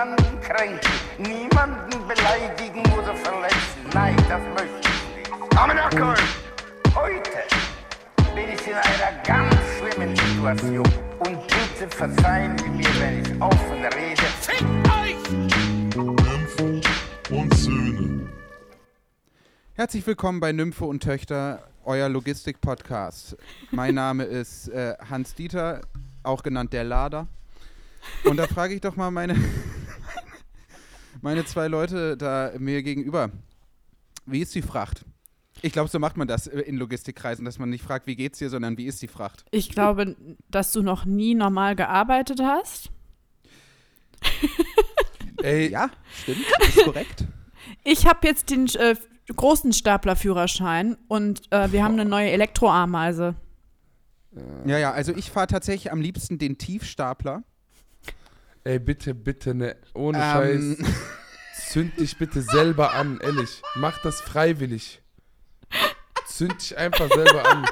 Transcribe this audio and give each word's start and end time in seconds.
niemanden 0.00 0.40
kränken, 0.40 0.90
niemanden 1.18 2.08
beleidigen 2.08 2.80
oder 2.92 3.14
verletzen. 3.14 3.80
Nein, 3.92 4.16
das 4.28 4.40
möchte 4.54 4.80
ich 4.80 5.28
nicht. 5.28 5.58
Amenakol! 5.58 6.14
Heute 6.94 7.30
bin 8.34 8.44
ich 8.54 8.66
in 8.66 8.74
einer 8.74 9.22
ganz 9.24 9.54
schlimmen 9.78 10.16
Situation. 10.16 10.88
Und 11.18 11.38
bitte 11.42 11.90
verzeihen 11.90 12.56
Sie 12.58 12.70
mir, 12.70 12.88
wenn 12.98 13.20
ich 13.20 13.42
offen 13.42 13.84
rede. 13.84 14.22
Fick 14.40 14.66
euch! 14.90 15.30
Nymphen 15.94 16.80
und 17.30 17.54
Söhne. 17.54 18.28
Herzlich 19.74 20.06
willkommen 20.06 20.40
bei 20.40 20.52
Nymphe 20.52 20.86
und 20.86 21.02
Töchter, 21.02 21.68
euer 21.84 22.08
Logistik-Podcast. 22.08 23.36
Mein 23.70 23.96
Name 23.96 24.24
ist 24.24 24.68
äh, 24.68 24.94
Hans 25.10 25.34
Dieter, 25.34 25.82
auch 26.22 26.42
genannt 26.42 26.72
der 26.72 26.84
Lader. 26.84 27.26
Und 28.24 28.38
da 28.38 28.46
frage 28.46 28.74
ich 28.74 28.80
doch 28.80 28.96
mal 28.96 29.10
meine, 29.10 29.36
meine 31.22 31.44
zwei 31.44 31.68
Leute 31.68 32.16
da 32.16 32.52
mir 32.58 32.82
gegenüber. 32.82 33.30
Wie 34.26 34.40
ist 34.40 34.54
die 34.54 34.62
Fracht? 34.62 35.04
Ich 35.62 35.72
glaube, 35.72 35.88
so 35.90 35.98
macht 35.98 36.16
man 36.16 36.28
das 36.28 36.46
äh, 36.46 36.60
in 36.60 36.76
Logistikkreisen, 36.76 37.44
dass 37.44 37.58
man 37.58 37.70
nicht 37.70 37.84
fragt, 37.84 38.06
wie 38.06 38.16
geht's 38.16 38.38
dir, 38.38 38.48
sondern 38.50 38.78
wie 38.78 38.86
ist 38.86 39.02
die 39.02 39.08
Fracht? 39.08 39.44
Ich 39.50 39.70
glaube, 39.70 40.16
dass 40.48 40.72
du 40.72 40.82
noch 40.82 41.04
nie 41.04 41.34
normal 41.34 41.76
gearbeitet 41.76 42.40
hast. 42.42 42.90
Ey, 45.42 45.70
Ja, 45.70 45.90
stimmt, 46.22 46.44
ist 46.68 46.84
korrekt. 46.84 47.24
Ich 47.84 48.06
habe 48.06 48.26
jetzt 48.26 48.50
den 48.50 48.66
äh, 48.76 48.96
großen 49.34 49.72
Staplerführerschein 49.72 50.96
und 51.08 51.42
äh, 51.50 51.70
wir 51.72 51.84
haben 51.84 51.94
eine 51.94 52.04
neue 52.04 52.30
Elektroameise. 52.30 53.36
Ja, 54.66 54.78
ja, 54.78 54.92
also 54.92 55.14
ich 55.14 55.30
fahre 55.30 55.46
tatsächlich 55.46 55.92
am 55.92 56.00
liebsten 56.00 56.38
den 56.38 56.58
Tiefstapler. 56.58 57.42
Ey, 58.64 58.78
bitte, 58.78 59.14
bitte, 59.14 59.54
ne, 59.54 59.76
ohne 59.94 60.18
Ähm, 60.18 60.76
Scheiß. 60.78 60.92
Zünd 61.70 62.00
dich 62.00 62.16
bitte 62.18 62.42
selber 62.42 62.94
an, 62.94 63.18
ehrlich. 63.22 63.62
Mach 63.76 63.98
das 64.02 64.20
freiwillig. 64.20 65.00
Zünd 66.26 66.60
dich 66.60 66.76
einfach 66.76 67.08
selber 67.12 67.46
an. 67.46 67.66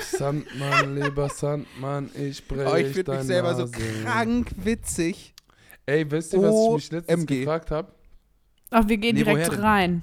Sandmann, 0.00 0.96
lieber 0.96 1.28
Sandmann, 1.28 2.10
ich 2.14 2.46
brech 2.46 2.68
Oh, 2.68 2.74
ich 2.76 2.92
finde 2.94 3.12
mich 3.12 3.22
selber 3.22 3.54
so 3.54 3.62
Nase. 3.62 3.72
krank 4.04 4.48
witzig. 4.56 5.34
Ey, 5.86 6.10
wisst 6.10 6.32
ihr, 6.34 6.42
was 6.42 6.54
ich 6.54 6.72
mich 6.74 6.92
letztens 6.92 7.26
gefragt 7.26 7.70
habe? 7.70 7.92
Ach, 8.70 8.86
wir 8.88 8.96
gehen 8.98 9.16
Nee, 9.16 9.22
woher 9.24 9.34
direkt 9.36 9.52
denn? 9.52 9.60
rein. 9.60 10.02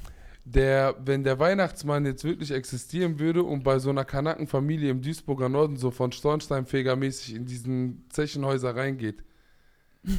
Der, 0.50 0.96
wenn 1.04 1.26
der 1.26 1.40
Weihnachtsmann 1.40 2.06
jetzt 2.06 2.24
wirklich 2.24 2.52
existieren 2.52 3.20
würde 3.20 3.44
und 3.44 3.64
bei 3.66 3.80
so 3.80 3.90
einer 3.90 4.06
Kanackenfamilie 4.06 4.90
im 4.92 5.02
Duisburger 5.02 5.50
Norden 5.50 5.76
so 5.76 5.92
von 5.92 6.14
Stornsteinfeger 6.14 6.96
mäßig 6.96 7.36
in 7.36 7.46
diesen 7.46 8.06
Zechenhäuser 8.10 8.74
reingeht, 8.74 9.24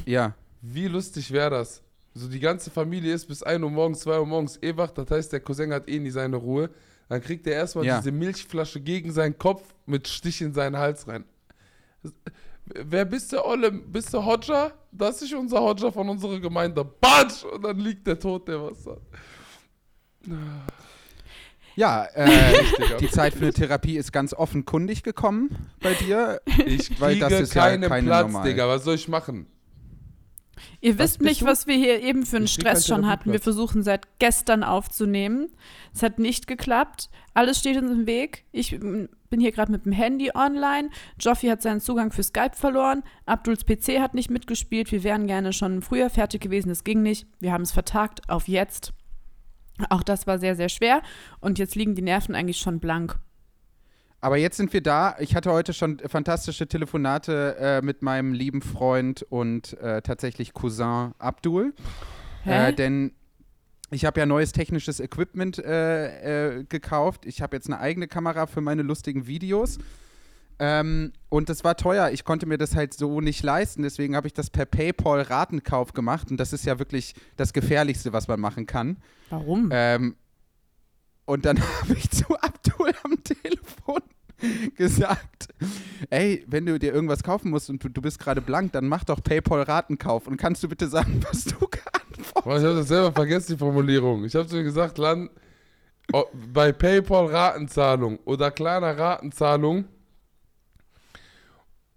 Ja. 0.05 0.35
Wie 0.61 0.87
lustig 0.87 1.31
wäre 1.31 1.49
das? 1.49 1.81
So 2.13 2.27
die 2.27 2.39
ganze 2.39 2.69
Familie 2.69 3.13
ist 3.13 3.25
bis 3.27 3.41
1 3.41 3.63
Uhr 3.63 3.71
morgens, 3.71 4.01
2 4.01 4.19
Uhr 4.19 4.25
morgens 4.27 4.61
eh 4.61 4.75
wach, 4.77 4.91
das 4.91 5.09
heißt, 5.09 5.33
der 5.33 5.39
Cousin 5.39 5.73
hat 5.73 5.87
eh 5.89 5.97
nie 5.99 6.11
seine 6.11 6.35
Ruhe. 6.35 6.69
Dann 7.07 7.21
kriegt 7.21 7.47
er 7.47 7.53
erstmal 7.53 7.85
Ja. 7.85 7.97
diese 7.97 8.11
Milchflasche 8.11 8.81
gegen 8.81 9.11
seinen 9.11 9.35
Kopf 9.35 9.73
mit 9.87 10.07
Stich 10.07 10.41
in 10.41 10.53
seinen 10.53 10.77
Hals 10.77 11.07
rein. 11.07 11.23
Wer 12.65 13.05
bist 13.05 13.33
du, 13.33 13.43
Olle? 13.43 13.71
Bist 13.71 14.13
du 14.13 14.23
Hodger? 14.23 14.73
Das 14.91 15.21
ist 15.23 15.33
unser 15.33 15.59
Hodger 15.59 15.91
von 15.91 16.07
unserer 16.07 16.39
Gemeinde. 16.39 16.85
Batsch! 16.85 17.43
Und 17.45 17.63
dann 17.63 17.79
liegt 17.79 18.05
der 18.05 18.19
Tod, 18.19 18.47
der 18.47 18.61
was 18.61 18.83
sagt. 18.83 19.01
Ja, 21.75 22.05
äh, 22.13 22.53
die 22.99 23.09
Zeit 23.09 23.33
für 23.33 23.43
eine 23.43 23.53
Therapie 23.53 23.97
ist 23.97 24.11
ganz 24.11 24.33
offenkundig 24.33 25.03
gekommen 25.03 25.69
bei 25.81 25.93
dir. 25.93 26.41
Ich 26.65 26.99
Weil 26.99 27.13
kriege 27.13 27.29
das 27.29 27.39
ist 27.39 27.53
ja 27.53 27.61
keinen 27.61 27.89
keine 27.89 28.05
Platz, 28.07 28.23
normal. 28.23 28.47
Digga. 28.47 28.67
Was 28.67 28.83
soll 28.83 28.95
ich 28.95 29.07
machen? 29.07 29.47
Ihr 30.81 30.99
Was 30.99 31.11
wisst 31.11 31.21
nicht, 31.21 31.41
du? 31.41 31.45
was 31.45 31.67
wir 31.67 31.75
hier 31.75 32.01
eben 32.01 32.25
für 32.25 32.35
einen 32.35 32.45
Ich 32.45 32.53
Stress 32.53 32.85
schon 32.85 33.07
hatten. 33.07 33.31
Wir 33.31 33.39
versuchen 33.39 33.81
seit 33.81 34.19
gestern 34.19 34.63
aufzunehmen. 34.63 35.49
Es 35.93 36.03
hat 36.03 36.19
nicht 36.19 36.47
geklappt. 36.47 37.09
Alles 37.33 37.59
steht 37.59 37.77
uns 37.77 37.91
im 37.91 38.05
Weg. 38.07 38.43
Ich 38.51 38.77
bin 38.77 39.39
hier 39.39 39.53
gerade 39.53 39.71
mit 39.71 39.85
dem 39.85 39.93
Handy 39.93 40.31
online. 40.35 40.89
Joffi 41.17 41.47
hat 41.47 41.61
seinen 41.61 41.79
Zugang 41.79 42.11
für 42.11 42.23
Skype 42.23 42.55
verloren. 42.55 43.03
Abduls 43.25 43.65
PC 43.65 43.99
hat 44.01 44.13
nicht 44.13 44.29
mitgespielt. 44.29 44.91
Wir 44.91 45.03
wären 45.03 45.27
gerne 45.27 45.53
schon 45.53 45.81
früher 45.81 46.09
fertig 46.09 46.41
gewesen. 46.41 46.67
Das 46.67 46.83
ging 46.83 47.01
nicht. 47.01 47.25
Wir 47.39 47.53
haben 47.53 47.63
es 47.63 47.71
vertagt 47.71 48.29
auf 48.29 48.49
jetzt. 48.49 48.91
Auch 49.89 50.03
das 50.03 50.27
war 50.27 50.39
sehr, 50.39 50.55
sehr 50.55 50.69
schwer. 50.69 51.01
Und 51.39 51.59
jetzt 51.59 51.75
liegen 51.75 51.95
die 51.95 52.01
Nerven 52.01 52.35
eigentlich 52.35 52.57
schon 52.57 52.79
blank. 52.79 53.17
Aber 54.21 54.37
jetzt 54.37 54.57
sind 54.57 54.73
wir 54.73 54.81
da. 54.81 55.15
Ich 55.19 55.35
hatte 55.35 55.51
heute 55.51 55.73
schon 55.73 55.99
fantastische 55.99 56.67
Telefonate 56.67 57.55
äh, 57.57 57.81
mit 57.81 58.01
meinem 58.01 58.33
lieben 58.33 58.61
Freund 58.61 59.23
und 59.23 59.77
äh, 59.79 60.01
tatsächlich 60.01 60.53
Cousin 60.53 61.13
Abdul. 61.19 61.73
Hä? 62.43 62.69
Äh, 62.69 62.73
denn 62.73 63.13
ich 63.91 64.05
habe 64.05 64.19
ja 64.19 64.25
neues 64.25 64.51
technisches 64.51 64.99
Equipment 64.99 65.57
äh, 65.57 66.57
äh, 66.59 66.63
gekauft. 66.65 67.25
Ich 67.25 67.41
habe 67.41 67.55
jetzt 67.55 67.67
eine 67.67 67.79
eigene 67.79 68.07
Kamera 68.07 68.45
für 68.45 68.61
meine 68.61 68.81
lustigen 68.81 69.25
Videos. 69.25 69.79
Ähm, 70.59 71.13
und 71.29 71.49
das 71.49 71.63
war 71.63 71.77
teuer. 71.77 72.11
Ich 72.11 72.23
konnte 72.23 72.45
mir 72.45 72.57
das 72.57 72.75
halt 72.75 72.93
so 72.93 73.21
nicht 73.21 73.43
leisten. 73.43 73.81
Deswegen 73.81 74.15
habe 74.15 74.27
ich 74.27 74.33
das 74.33 74.49
per 74.49 74.65
PayPal 74.65 75.21
Ratenkauf 75.21 75.93
gemacht. 75.93 76.29
Und 76.29 76.37
das 76.37 76.53
ist 76.53 76.65
ja 76.65 76.79
wirklich 76.79 77.15
das 77.37 77.53
Gefährlichste, 77.53 78.13
was 78.13 78.27
man 78.27 78.39
machen 78.39 78.65
kann. 78.65 78.97
Warum? 79.29 79.69
Ähm, 79.71 80.15
und 81.25 81.45
dann 81.45 81.59
habe 81.81 81.93
ich 81.93 82.09
zu 82.09 82.25
Abdul 82.39 82.91
am 83.03 83.23
Telefon 83.23 84.01
gesagt, 84.75 85.49
ey, 86.09 86.43
wenn 86.47 86.65
du 86.65 86.77
dir 86.77 86.93
irgendwas 86.93 87.23
kaufen 87.23 87.51
musst 87.51 87.69
und 87.69 87.83
du, 87.83 87.89
du 87.89 88.01
bist 88.01 88.19
gerade 88.19 88.41
blank, 88.41 88.73
dann 88.73 88.87
mach 88.87 89.03
doch 89.03 89.23
PayPal 89.23 89.61
Ratenkauf. 89.61 90.27
Und 90.27 90.37
kannst 90.37 90.63
du 90.63 90.67
bitte 90.67 90.87
sagen, 90.87 91.21
was 91.29 91.45
du 91.45 91.57
geantwortet 91.59 92.43
Boah, 92.43 92.57
ich 92.57 92.63
habe 92.63 92.75
das 92.75 92.87
selber 92.87 93.11
vergessen, 93.11 93.53
die 93.53 93.57
Formulierung. 93.57 94.25
Ich 94.25 94.35
habe 94.35 94.47
zu 94.47 94.57
dir 94.57 94.63
gesagt, 94.63 94.97
Land, 94.97 95.29
oh, 96.11 96.25
bei 96.53 96.71
PayPal 96.71 97.27
Ratenzahlung 97.27 98.19
oder 98.25 98.51
kleiner 98.51 98.97
Ratenzahlung, 98.97 99.85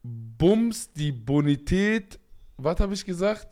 bums 0.03 0.93
die 0.93 1.13
Bonität, 1.13 2.19
was 2.57 2.81
habe 2.81 2.95
ich 2.95 3.05
gesagt? 3.05 3.49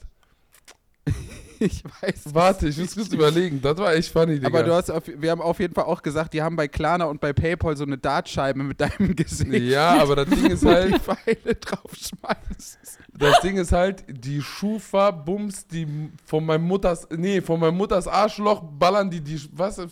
Ich 1.63 1.85
weiß. 1.85 2.35
Warte, 2.35 2.69
ich 2.69 2.79
muss 2.79 2.95
kurz 2.95 3.13
überlegen. 3.13 3.61
Das 3.61 3.77
war 3.77 3.93
echt 3.93 4.11
funny, 4.11 4.37
Digga. 4.37 4.47
Aber 4.47 4.63
du 4.63 4.73
hast 4.73 4.91
auf, 4.91 5.03
wir 5.07 5.31
haben 5.31 5.43
auf 5.43 5.61
jeden 5.61 5.75
Fall 5.75 5.85
auch 5.85 6.01
gesagt, 6.01 6.33
die 6.33 6.41
haben 6.41 6.57
bei 6.57 6.69
Klarna 6.69 7.05
und 7.05 7.21
bei 7.21 7.35
PayPal 7.35 7.77
so 7.77 7.85
eine 7.85 7.99
Dartscheibe 7.99 8.63
mit 8.63 8.81
deinem 8.81 9.15
Gesicht. 9.15 9.53
ja, 9.65 10.01
aber 10.01 10.17
das 10.17 10.31
Ding 10.31 10.47
ist 10.47 10.65
halt, 10.65 10.95
die 10.95 10.99
Pfeile 10.99 11.55
draufschmeißt. 11.57 12.79
das 13.13 13.41
Ding 13.43 13.59
ist 13.59 13.73
halt, 13.73 14.05
die 14.09 14.41
Schufa 14.41 15.11
bums 15.11 15.67
die 15.67 15.87
von 16.25 16.47
meinem 16.47 16.65
Mutters, 16.65 17.07
nee, 17.15 17.43
von 17.43 17.61
meinem 17.61 17.77
Mutters 17.77 18.09
Arschloch 18.09 18.63
ballern 18.63 19.11
die, 19.11 19.21
die, 19.21 19.39
was? 19.53 19.83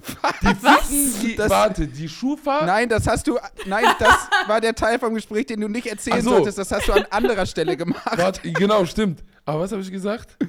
Die 0.42 0.46
ficken 0.54 1.20
die, 1.22 1.36
Das- 1.36 1.50
warte, 1.50 1.86
die 1.86 2.08
Schufa, 2.08 2.64
Nein, 2.64 2.88
das 2.88 3.06
hast 3.06 3.26
du. 3.26 3.38
Nein, 3.66 3.84
das 3.98 4.28
war 4.46 4.60
der 4.60 4.74
Teil 4.74 4.98
vom 4.98 5.14
Gespräch, 5.14 5.46
den 5.46 5.60
du 5.60 5.68
nicht 5.68 5.86
erzählen 5.86 6.22
so. 6.22 6.30
solltest. 6.30 6.58
Das 6.58 6.70
hast 6.72 6.88
du 6.88 6.92
an 6.92 7.04
anderer 7.10 7.46
Stelle 7.46 7.76
gemacht. 7.76 8.16
warte, 8.16 8.50
genau, 8.52 8.84
stimmt. 8.86 9.22
Aber 9.44 9.60
was 9.60 9.72
habe 9.72 9.82
ich 9.82 9.90
gesagt? 9.90 10.36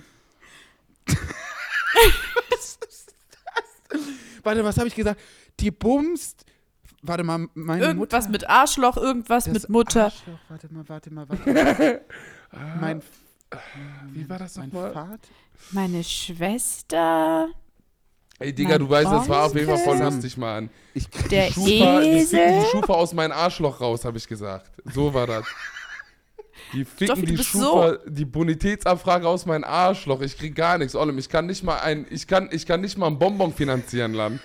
Warte, 4.43 4.63
was 4.63 4.77
habe 4.77 4.87
ich 4.87 4.95
gesagt? 4.95 5.19
Die 5.59 5.71
bumst. 5.71 6.45
Warte 7.03 7.23
mal, 7.23 7.47
meine 7.55 7.83
irgendwas 7.83 8.23
Mutter. 8.25 8.29
mit 8.31 8.49
Arschloch, 8.49 8.95
irgendwas 8.97 9.45
Das 9.45 9.53
mit 9.53 9.69
Mutter. 9.69 10.05
Arschloch, 10.05 10.39
warte 10.49 10.71
mal, 10.73 10.87
warte 10.87 11.11
mal, 11.13 11.27
warte 11.29 11.49
mal. 11.49 12.01
mein, 12.79 13.01
Wie 14.11 14.29
war 14.29 14.37
das 14.39 14.55
mein 14.57 14.69
nochmal? 14.69 14.93
Vater? 14.93 15.17
Meine 15.71 16.03
Schwester. 16.03 17.49
Ey, 18.41 18.53
Digga, 18.53 18.71
Mein 18.71 18.79
du 18.79 18.89
weißt, 18.89 19.11
das 19.11 19.29
war 19.29 19.45
auf 19.45 19.53
jeden 19.55 19.67
Fall 19.67 19.77
voll 19.77 19.97
lustig, 19.97 20.37
Mann. 20.37 20.69
Ich, 20.93 21.07
Der 21.09 21.51
Schufa, 21.51 21.65
die 21.65 21.69
ficken 21.69 22.03
Esel. 22.17 22.59
die 22.61 22.65
Schufa 22.71 22.93
aus 22.93 23.13
meinem 23.13 23.31
Arschloch 23.31 23.79
raus, 23.79 24.03
habe 24.03 24.17
ich 24.17 24.27
gesagt. 24.27 24.71
So 24.93 25.13
war 25.13 25.27
das. 25.27 25.45
Die 26.73 26.85
ficken 26.85 27.25
du 27.25 27.35
die 27.35 27.43
Schufa, 27.43 27.97
die 28.07 28.25
Bonitätsabfrage 28.25 29.27
aus 29.27 29.45
meinem 29.45 29.63
Arschloch. 29.63 30.21
Ich 30.21 30.37
krieg 30.37 30.55
gar 30.55 30.77
nichts. 30.77 30.95
Ollem, 30.95 31.17
ich 31.17 31.29
kann 31.29 31.45
nicht 31.45 31.63
mal 31.63 31.79
ein, 31.79 32.05
ich 32.09 32.27
kann, 32.27 32.49
ich 32.51 32.65
kann 32.65 32.81
nicht 32.81 32.97
mal 32.97 33.07
einen 33.07 33.19
Bonbon 33.19 33.53
finanzieren, 33.53 34.13
Land. 34.13 34.39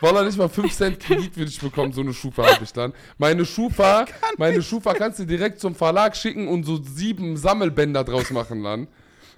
Weil 0.00 0.16
er 0.16 0.24
nicht 0.24 0.38
mal 0.38 0.48
5 0.48 0.72
Cent 0.74 1.00
Kredit 1.00 1.36
würde 1.36 1.50
ich 1.50 1.60
bekommen, 1.60 1.92
so 1.92 2.00
eine 2.00 2.12
Schufa 2.12 2.46
habe 2.52 2.64
ich 2.64 2.72
dann. 2.72 2.92
Meine 3.16 3.44
Schufa, 3.44 4.06
meine 4.36 4.62
Schufa 4.62 4.94
kannst 4.94 5.18
du 5.20 5.24
direkt 5.24 5.60
zum 5.60 5.74
Verlag 5.74 6.16
schicken 6.16 6.48
und 6.48 6.64
so 6.64 6.82
sieben 6.82 7.36
Sammelbänder 7.36 8.04
draus 8.04 8.30
machen, 8.30 8.60
Land. 8.62 8.88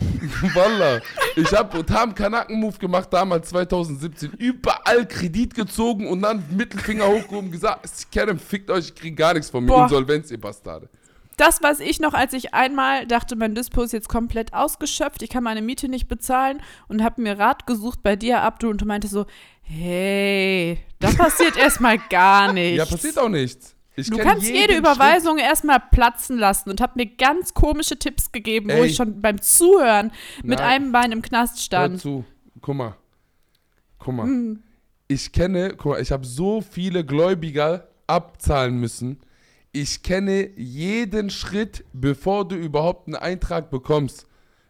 Wallah. 0.55 1.01
Ich 1.37 1.53
habe 1.53 1.85
Tam 1.85 2.15
Kanaken-Move 2.15 2.79
gemacht 2.79 3.09
damals 3.13 3.51
2017. 3.51 4.33
Überall 4.39 5.07
Kredit 5.07 5.55
gezogen 5.55 6.07
und 6.07 6.23
dann 6.23 6.43
Mittelfinger 6.57 7.07
hochgehoben 7.07 7.51
gesagt, 7.51 7.89
Kerem, 8.11 8.39
fickt 8.39 8.71
euch, 8.71 8.87
ich 8.87 8.95
krieg 8.95 9.17
gar 9.17 9.35
nichts 9.35 9.51
von 9.51 9.65
mir. 9.65 9.73
Boah. 9.73 9.85
Insolvenz, 9.85 10.31
ihr 10.31 10.41
Bastarde. 10.41 10.89
Das 11.37 11.63
weiß 11.63 11.81
ich 11.81 12.01
noch, 12.01 12.13
als 12.13 12.35
ich 12.35 12.53
einmal 12.53 13.07
dachte, 13.07 13.35
mein 13.35 13.55
Dispo 13.55 13.83
ist 13.83 13.93
jetzt 13.93 14.11
komplett 14.11 14.53
ausgeschöpft, 14.53 15.23
ich 15.23 15.31
kann 15.31 15.43
meine 15.43 15.63
Miete 15.63 15.89
nicht 15.89 16.07
bezahlen 16.07 16.61
und 16.87 17.03
habe 17.03 17.23
mir 17.23 17.39
Rat 17.39 17.67
gesucht 17.67 18.03
bei 18.03 18.15
dir, 18.15 18.43
Abdu, 18.43 18.69
und 18.69 18.83
du 18.83 18.85
meinte 18.85 19.09
so, 19.09 19.25
hey, 19.63 20.79
da 20.99 21.11
passiert 21.13 21.57
erstmal 21.59 21.97
gar 22.11 22.53
nichts. 22.53 22.77
Ja, 22.77 22.85
passiert 22.85 23.19
auch 23.19 23.31
nichts. 23.31 23.75
Ich 23.97 24.09
Du 24.09 24.19
kannst 24.19 24.49
jede 24.49 24.77
Überweisung 24.77 25.39
erstmal 25.39 25.81
platzen 25.91 26.39
lassen 26.39 26.71
und 26.71 26.81
hab 26.81 26.97
mir 26.97 27.07
ganz 27.07 27.55
komische 27.55 27.99
Tipps 27.99 28.33
gegeben, 28.33 28.69
wo 28.71 28.83
Ey. 28.83 28.87
ich 28.87 28.97
schon 28.97 29.21
beim 29.21 29.41
Zuhören 29.41 30.13
mit 30.43 30.59
Nein. 30.59 30.69
einem 30.69 30.93
Bein 30.93 31.13
im 31.13 31.23
Knast 31.23 31.57
Schritt. 31.59 31.67
stand. 31.67 31.95
Hör 31.95 32.01
zu. 32.01 32.25
Guck 32.61 32.75
mal. 32.75 32.97
Guck 33.99 34.15
mal. 34.15 34.25
Hm. 34.25 34.63
Ich 35.09 35.33
kenne, 35.33 35.75
guck 35.77 35.93
mal, 35.93 36.01
ich 36.01 36.13
habe 36.13 36.25
so 36.25 36.61
viele 36.61 37.05
Gläubiger 37.05 37.89
abzahlen 38.07 38.79
müssen. 38.79 39.19
Ich 39.73 40.03
kenne 40.03 40.51
jeden 40.57 41.31
Schritt, 41.31 41.85
bevor 41.93 42.47
du 42.47 42.57
überhaupt 42.57 43.09
einen 43.09 43.17
Eintrag 43.17 43.71
bekommst. 43.71 44.27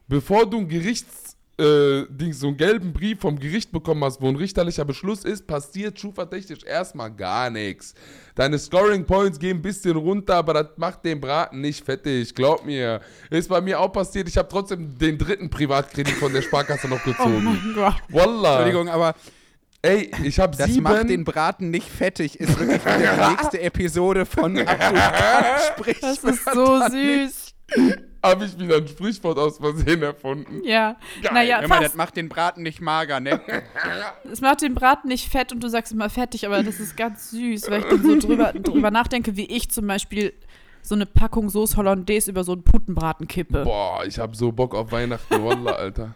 Bevor 0.09 0.49
du 0.49 0.59
ein 0.59 0.69
Gerichts, 0.69 1.30
äh, 1.61 2.07
Ding, 2.09 2.33
so 2.33 2.49
einen 2.49 2.57
gelben 2.57 2.93
Brief 2.93 3.21
vom 3.21 3.39
Gericht 3.39 3.71
bekommen 3.73 4.03
hast, 4.05 4.21
wo 4.21 4.29
ein 4.29 4.37
richterlicher 4.37 4.85
Beschluss 4.85 5.25
ist, 5.25 5.47
passiert 5.47 5.99
schufa-technisch 6.01 6.65
erstmal 6.65 7.11
gar 7.13 7.51
nichts. 7.51 7.95
Deine 8.35 8.59
Scoring 8.59 9.05
Points 9.05 9.39
gehen 9.39 9.59
ein 9.59 9.63
bisschen 9.63 9.97
runter, 9.97 10.37
aber 10.37 10.55
das 10.55 10.67
macht 10.77 11.05
den 11.05 11.21
Braten 11.21 11.61
nicht 11.61 11.85
fettig. 11.85 12.35
Glaub 12.35 12.65
mir. 12.65 13.01
Ist 13.29 13.49
bei 13.49 13.61
mir 13.61 13.79
auch 13.79 13.93
passiert. 13.93 14.29
Ich 14.29 14.37
habe 14.39 14.49
trotzdem 14.49 14.97
den 14.99 15.19
dritten 15.19 15.51
Privatkredit 15.51 16.15
von 16.15 16.33
der 16.33 16.43
Sparkasse 16.43 16.89
noch 16.89 17.01
Oh 17.07 17.11
gezogen. 17.11 17.45
mein 17.45 17.73
Gott. 17.75 17.95
Wallah. 18.09 18.57
Entschuldigung, 18.63 18.89
aber 18.89 19.15
Ey, 19.83 20.11
ich 20.25 20.39
habe 20.39 20.55
das 20.55 20.69
sieben. 20.69 20.83
macht 20.83 21.09
den 21.09 21.25
Braten 21.25 21.71
nicht 21.71 21.89
fettig. 21.89 22.39
Ist 22.39 22.59
wirklich 22.59 22.83
die 22.85 23.31
nächste 23.31 23.61
Episode 23.63 24.27
von 24.27 24.55
Sprichwörter. 24.59 25.99
Das 26.03 26.25
ist 26.25 26.45
so 26.53 26.81
süß. 26.91 27.40
Habe 28.23 28.45
ich 28.45 28.59
wieder 28.59 28.77
ein 28.77 28.87
Sprichwort 28.87 29.39
aus 29.39 29.57
Versehen 29.57 30.03
erfunden. 30.03 30.63
Ja. 30.65 30.97
Naja, 31.33 31.61
Hör 31.61 31.69
mal, 31.69 31.81
das 31.81 31.95
macht 31.95 32.17
den 32.17 32.29
Braten 32.29 32.63
nicht 32.63 32.81
mager, 32.81 33.19
ne? 33.19 33.41
Es 34.31 34.43
macht 34.43 34.61
den 34.61 34.75
Braten 34.75 35.09
nicht 35.09 35.31
fett 35.31 35.53
und 35.53 35.63
du 35.63 35.69
sagst 35.69 35.93
immer 35.93 36.11
fettig, 36.11 36.47
aber 36.47 36.63
das 36.63 36.81
ist 36.81 36.99
ganz 36.99 37.31
süß, 37.31 37.71
weil 37.71 37.81
ich 37.81 37.87
dann 37.87 38.03
so 38.03 38.19
drüber, 38.19 38.53
drüber 38.55 38.91
nachdenke, 38.91 39.37
wie 39.37 39.47
ich 39.47 39.71
zum 39.71 39.87
Beispiel 39.87 40.35
so 40.83 40.95
eine 40.95 41.07
Packung 41.07 41.49
Soße 41.49 41.77
Hollandaise 41.77 42.31
über 42.31 42.45
so 42.45 42.53
einen 42.53 42.63
Putenbraten 42.63 43.27
kippe. 43.27 43.65
Boah, 43.65 44.05
ich 44.07 44.19
habe 44.19 44.37
so 44.37 44.53
Bock 44.53 44.75
auf 44.75 44.93
Weihnachten, 44.93 45.43
Wallah, 45.43 45.73
Alter. 45.73 46.15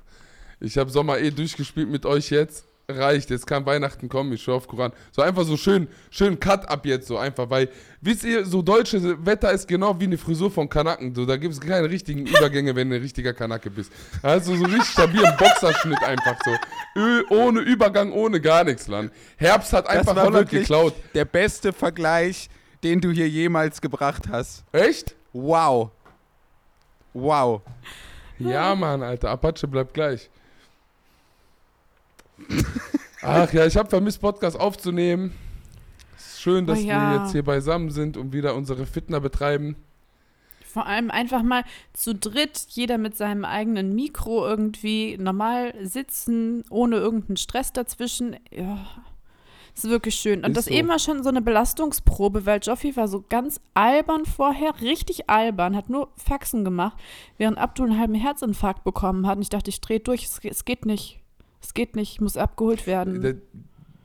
Ich 0.61 0.77
habe 0.77 0.91
Sommer 0.91 1.19
eh 1.19 1.31
durchgespielt 1.31 1.89
mit 1.89 2.05
euch 2.05 2.31
jetzt. 2.31 2.67
Reicht, 2.87 3.31
jetzt 3.31 3.47
kann 3.47 3.65
Weihnachten 3.65 4.11
kommen, 4.11 4.31
ich 4.35 4.43
schwör 4.43 4.57
auf 4.57 4.69
Koran. 4.69 4.93
So 5.11 5.23
einfach 5.23 5.45
so 5.45 5.57
schön, 5.57 5.89
schön 6.11 6.39
Cut 6.39 6.69
ab 6.69 6.85
jetzt, 6.85 7.09
so 7.09 7.17
einfach, 7.17 7.49
weil, 7.49 7.71
wisst 8.03 8.25
ihr, 8.25 8.45
so 8.45 8.61
deutsche 8.61 9.25
Wetter 9.25 9.51
ist 9.53 9.67
genau 9.67 9.99
wie 9.99 10.05
eine 10.05 10.19
Frisur 10.19 10.51
von 10.51 10.69
Kanaken. 10.69 11.15
So, 11.15 11.25
da 11.25 11.39
gibt 11.39 11.55
es 11.55 11.61
keine 11.61 11.89
richtigen 11.89 12.27
Übergänge, 12.27 12.77
wenn 12.77 12.91
du 12.91 12.97
ein 12.97 13.03
richtiger 13.03 13.33
Kanake 13.33 13.71
bist. 13.71 13.91
Also 14.21 14.55
so 14.55 14.65
richtig 14.65 14.85
stabilen 14.85 15.35
Boxerschnitt 15.39 16.03
einfach 16.03 16.37
so. 16.45 16.51
Ö, 16.97 17.23
ohne 17.31 17.61
Übergang, 17.61 18.13
ohne 18.13 18.39
gar 18.39 18.65
nichts, 18.65 18.87
Land. 18.87 19.13
Herbst 19.39 19.73
hat 19.73 19.89
einfach 19.89 20.15
Holland 20.15 20.51
geklaut. 20.51 20.93
der 21.15 21.25
beste 21.25 21.73
Vergleich, 21.73 22.51
den 22.83 23.01
du 23.01 23.11
hier 23.11 23.29
jemals 23.31 23.81
gebracht 23.81 24.25
hast. 24.31 24.63
Echt? 24.73 25.15
Wow. 25.33 25.91
Wow. 27.15 27.63
Ja, 28.39 28.75
Mann, 28.75 29.03
Alter, 29.03 29.31
Apache 29.31 29.67
bleibt 29.67 29.95
gleich. 29.95 30.29
Ach 33.23 33.53
ja, 33.53 33.67
ich 33.67 33.77
habe 33.77 33.89
vermisst, 33.89 34.21
Podcast 34.21 34.59
aufzunehmen. 34.59 35.33
Es 36.17 36.35
ist 36.35 36.41
schön, 36.43 36.67
dass 36.67 36.79
Oh 36.81 36.83
ja. 36.83 37.11
wir 37.13 37.23
jetzt 37.23 37.33
hier 37.33 37.45
beisammen 37.45 37.91
sind 37.91 38.17
und 38.17 38.33
wieder 38.33 38.55
unsere 38.55 38.87
Fitner 38.87 39.21
betreiben. 39.21 39.77
Vor 40.67 40.87
allem 40.87 41.11
einfach 41.11 41.43
mal 41.43 41.63
zu 41.93 42.15
dritt, 42.15 42.67
jeder 42.71 42.99
mit 42.99 43.17
seinem 43.17 43.45
eigenen 43.45 43.95
Mikro 43.95 44.45
irgendwie 44.47 45.17
normal 45.19 45.73
sitzen, 45.83 46.65
ohne 46.69 46.97
irgendeinen 46.97 47.37
Stress 47.37 47.73
dazwischen. 47.73 48.37
Ja, 48.51 48.85
ist 49.75 49.89
wirklich 49.89 50.17
schön. 50.17 50.41
Und 50.45 50.51
Ist 50.51 50.57
das 50.57 50.65
so. 50.67 50.71
eben 50.73 50.89
war 50.89 50.99
schon 50.99 51.23
so 51.23 51.29
eine 51.29 51.43
Belastungsprobe, 51.43 52.45
weil 52.47 52.61
Joffi 52.61 52.97
war 52.97 53.09
so 53.09 53.25
ganz 53.29 53.61
albern 53.75 54.25
vorher, 54.25 54.81
richtig 54.81 55.31
albern, 55.31 55.77
hat 55.77 55.89
nur 55.91 56.11
Faxen 56.17 56.65
gemacht, 56.65 56.97
während 57.39 57.59
Abdul 57.59 57.91
einen 57.91 57.99
halben 57.99 58.15
Herzinfarkt 58.15 58.85
bekommen 58.85 59.27
hat. 59.27 59.37
Und 59.37 59.43
ich 59.43 59.49
dachte, 59.51 59.71
ich 59.71 59.81
drehe 59.81 60.01
durch, 60.01 60.25
es, 60.25 60.41
es 60.45 60.65
geht 60.65 60.87
nicht. 60.87 61.21
Es 61.65 61.73
geht 61.73 61.97
nicht, 61.97 62.13
ich 62.13 62.21
muss 62.21 62.37
abgeholt 62.37 62.87
werden. 62.87 63.23
Der, 63.23 63.35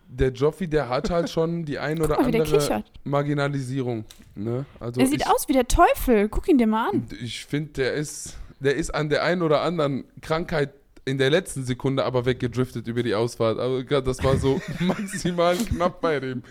der 0.08 0.32
Joffi, 0.32 0.68
der 0.68 0.88
hat 0.88 1.10
halt 1.10 1.30
schon 1.30 1.66
die 1.66 1.78
ein 1.78 2.02
oder 2.02 2.16
mal, 2.16 2.26
andere. 2.26 2.84
Marginalisierung. 3.04 4.06
Ne? 4.36 4.66
Also 4.80 5.02
er 5.02 5.08
sieht 5.08 5.22
ich, 5.22 5.28
aus 5.28 5.48
wie 5.50 5.54
der 5.54 5.68
Teufel. 5.68 6.30
Guck 6.30 6.48
ihn 6.48 6.58
dir 6.58 6.68
mal 6.68 6.90
an. 6.90 7.06
Ich 7.22 7.46
finde, 7.46 7.74
der 7.74 7.94
ist, 7.94 8.38
der 8.60 8.76
ist 8.76 8.96
an 8.96 9.10
der 9.10 9.24
einen 9.24 9.42
oder 9.42 9.62
anderen 9.62 10.06
Krankheit 10.22 10.74
in 11.04 11.18
der 11.18 11.30
letzten 11.30 11.66
Sekunde 11.66 12.06
aber 12.06 12.26
weggedriftet 12.26 12.88
über 12.88 13.04
die 13.04 13.14
Ausfahrt. 13.14 13.60
Aber 13.60 13.84
grad, 13.84 14.08
das 14.08 14.24
war 14.24 14.38
so 14.38 14.62
maximal 14.80 15.58
knapp 15.58 16.00
bei 16.00 16.20
dem. 16.20 16.44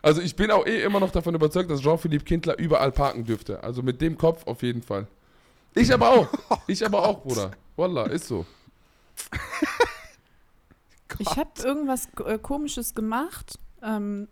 Also 0.00 0.22
ich 0.22 0.36
bin 0.36 0.50
auch 0.50 0.66
eh 0.66 0.82
immer 0.82 1.00
noch 1.00 1.10
davon 1.10 1.34
überzeugt, 1.34 1.70
dass 1.70 1.80
Jean-Philippe 1.80 2.24
Kindler 2.24 2.58
überall 2.58 2.92
parken 2.92 3.24
dürfte. 3.24 3.62
Also 3.62 3.82
mit 3.82 4.00
dem 4.00 4.16
Kopf 4.16 4.46
auf 4.46 4.62
jeden 4.62 4.82
Fall. 4.82 5.06
Ich 5.74 5.92
aber 5.92 6.08
auch. 6.10 6.28
Ich 6.66 6.84
aber 6.84 7.06
auch, 7.06 7.22
Bruder. 7.22 7.50
Wallah, 7.76 8.06
ist 8.06 8.26
so. 8.28 8.46
Ich 11.18 11.36
habe 11.36 11.50
irgendwas 11.62 12.08
äh, 12.24 12.38
Komisches 12.38 12.94
gemacht. 12.94 13.58
Ähm, 13.82 14.28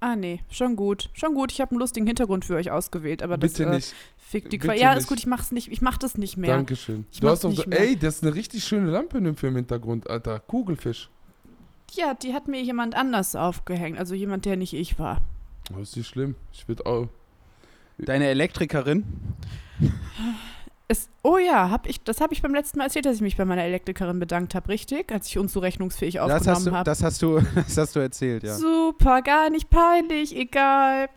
ah, 0.00 0.16
nee, 0.16 0.40
schon 0.50 0.76
gut. 0.76 1.10
Schon 1.14 1.34
gut, 1.34 1.52
ich 1.52 1.60
habe 1.60 1.70
einen 1.72 1.80
lustigen 1.80 2.06
Hintergrund 2.06 2.44
für 2.44 2.56
euch 2.56 2.70
ausgewählt, 2.70 3.22
aber 3.22 3.38
das 3.38 3.52
Bitte 3.52 3.70
äh, 3.70 3.74
nicht. 3.76 3.94
fickt 4.16 4.52
die 4.52 4.58
bitte 4.58 4.68
Qual. 4.68 4.78
Ja, 4.78 4.90
nicht. 4.90 5.02
ist 5.02 5.08
gut, 5.08 5.18
ich 5.18 5.26
mach's 5.26 5.50
nicht, 5.52 5.68
ich 5.72 5.80
mach 5.80 5.98
das 5.98 6.18
nicht 6.18 6.36
mehr. 6.36 6.54
Dankeschön. 6.54 7.06
Ich 7.10 7.20
Du 7.20 7.28
hast 7.28 7.44
doch 7.44 7.52
so, 7.52 7.64
mehr. 7.66 7.80
ey, 7.80 7.96
das 7.96 8.16
ist 8.16 8.22
eine 8.24 8.34
richtig 8.34 8.64
schöne 8.64 8.90
Lampe 8.90 9.18
im 9.18 9.36
Film 9.36 9.52
im 9.54 9.56
Hintergrund, 9.58 10.08
Alter. 10.10 10.40
Kugelfisch. 10.40 11.08
Ja, 11.92 12.12
die 12.14 12.34
hat 12.34 12.48
mir 12.48 12.62
jemand 12.62 12.94
anders 12.94 13.34
aufgehängt, 13.34 13.98
also 13.98 14.14
jemand, 14.14 14.44
der 14.44 14.56
nicht 14.56 14.74
ich 14.74 14.98
war. 14.98 15.22
Oh, 15.74 15.80
ist 15.80 15.96
nicht 15.96 16.06
schlimm. 16.08 16.34
Ich 16.52 16.68
würde 16.68 16.84
auch. 16.86 17.08
Deine 17.98 18.26
Elektrikerin? 18.28 19.04
Es, 20.90 21.10
oh 21.22 21.36
ja, 21.36 21.68
hab 21.70 21.86
ich, 21.86 22.02
das 22.02 22.20
habe 22.22 22.32
ich 22.32 22.40
beim 22.40 22.54
letzten 22.54 22.78
Mal 22.78 22.84
erzählt, 22.84 23.04
dass 23.04 23.16
ich 23.16 23.20
mich 23.20 23.36
bei 23.36 23.44
meiner 23.44 23.62
Elektrikerin 23.62 24.18
bedankt 24.18 24.54
habe, 24.54 24.68
richtig? 24.70 25.12
Als 25.12 25.28
ich 25.28 25.36
unzurechnungsfähig 25.36 26.18
hast, 26.18 26.48
aufgenommen 26.48 26.76
habe. 26.76 26.84
das, 26.84 27.02
hast 27.02 27.20
du, 27.20 27.40
das 27.54 27.76
hast 27.76 27.94
du 27.94 28.00
erzählt, 28.00 28.42
ja. 28.42 28.56
Super, 28.56 29.20
gar 29.20 29.50
nicht 29.50 29.68
peinlich, 29.68 30.34
egal. 30.34 31.10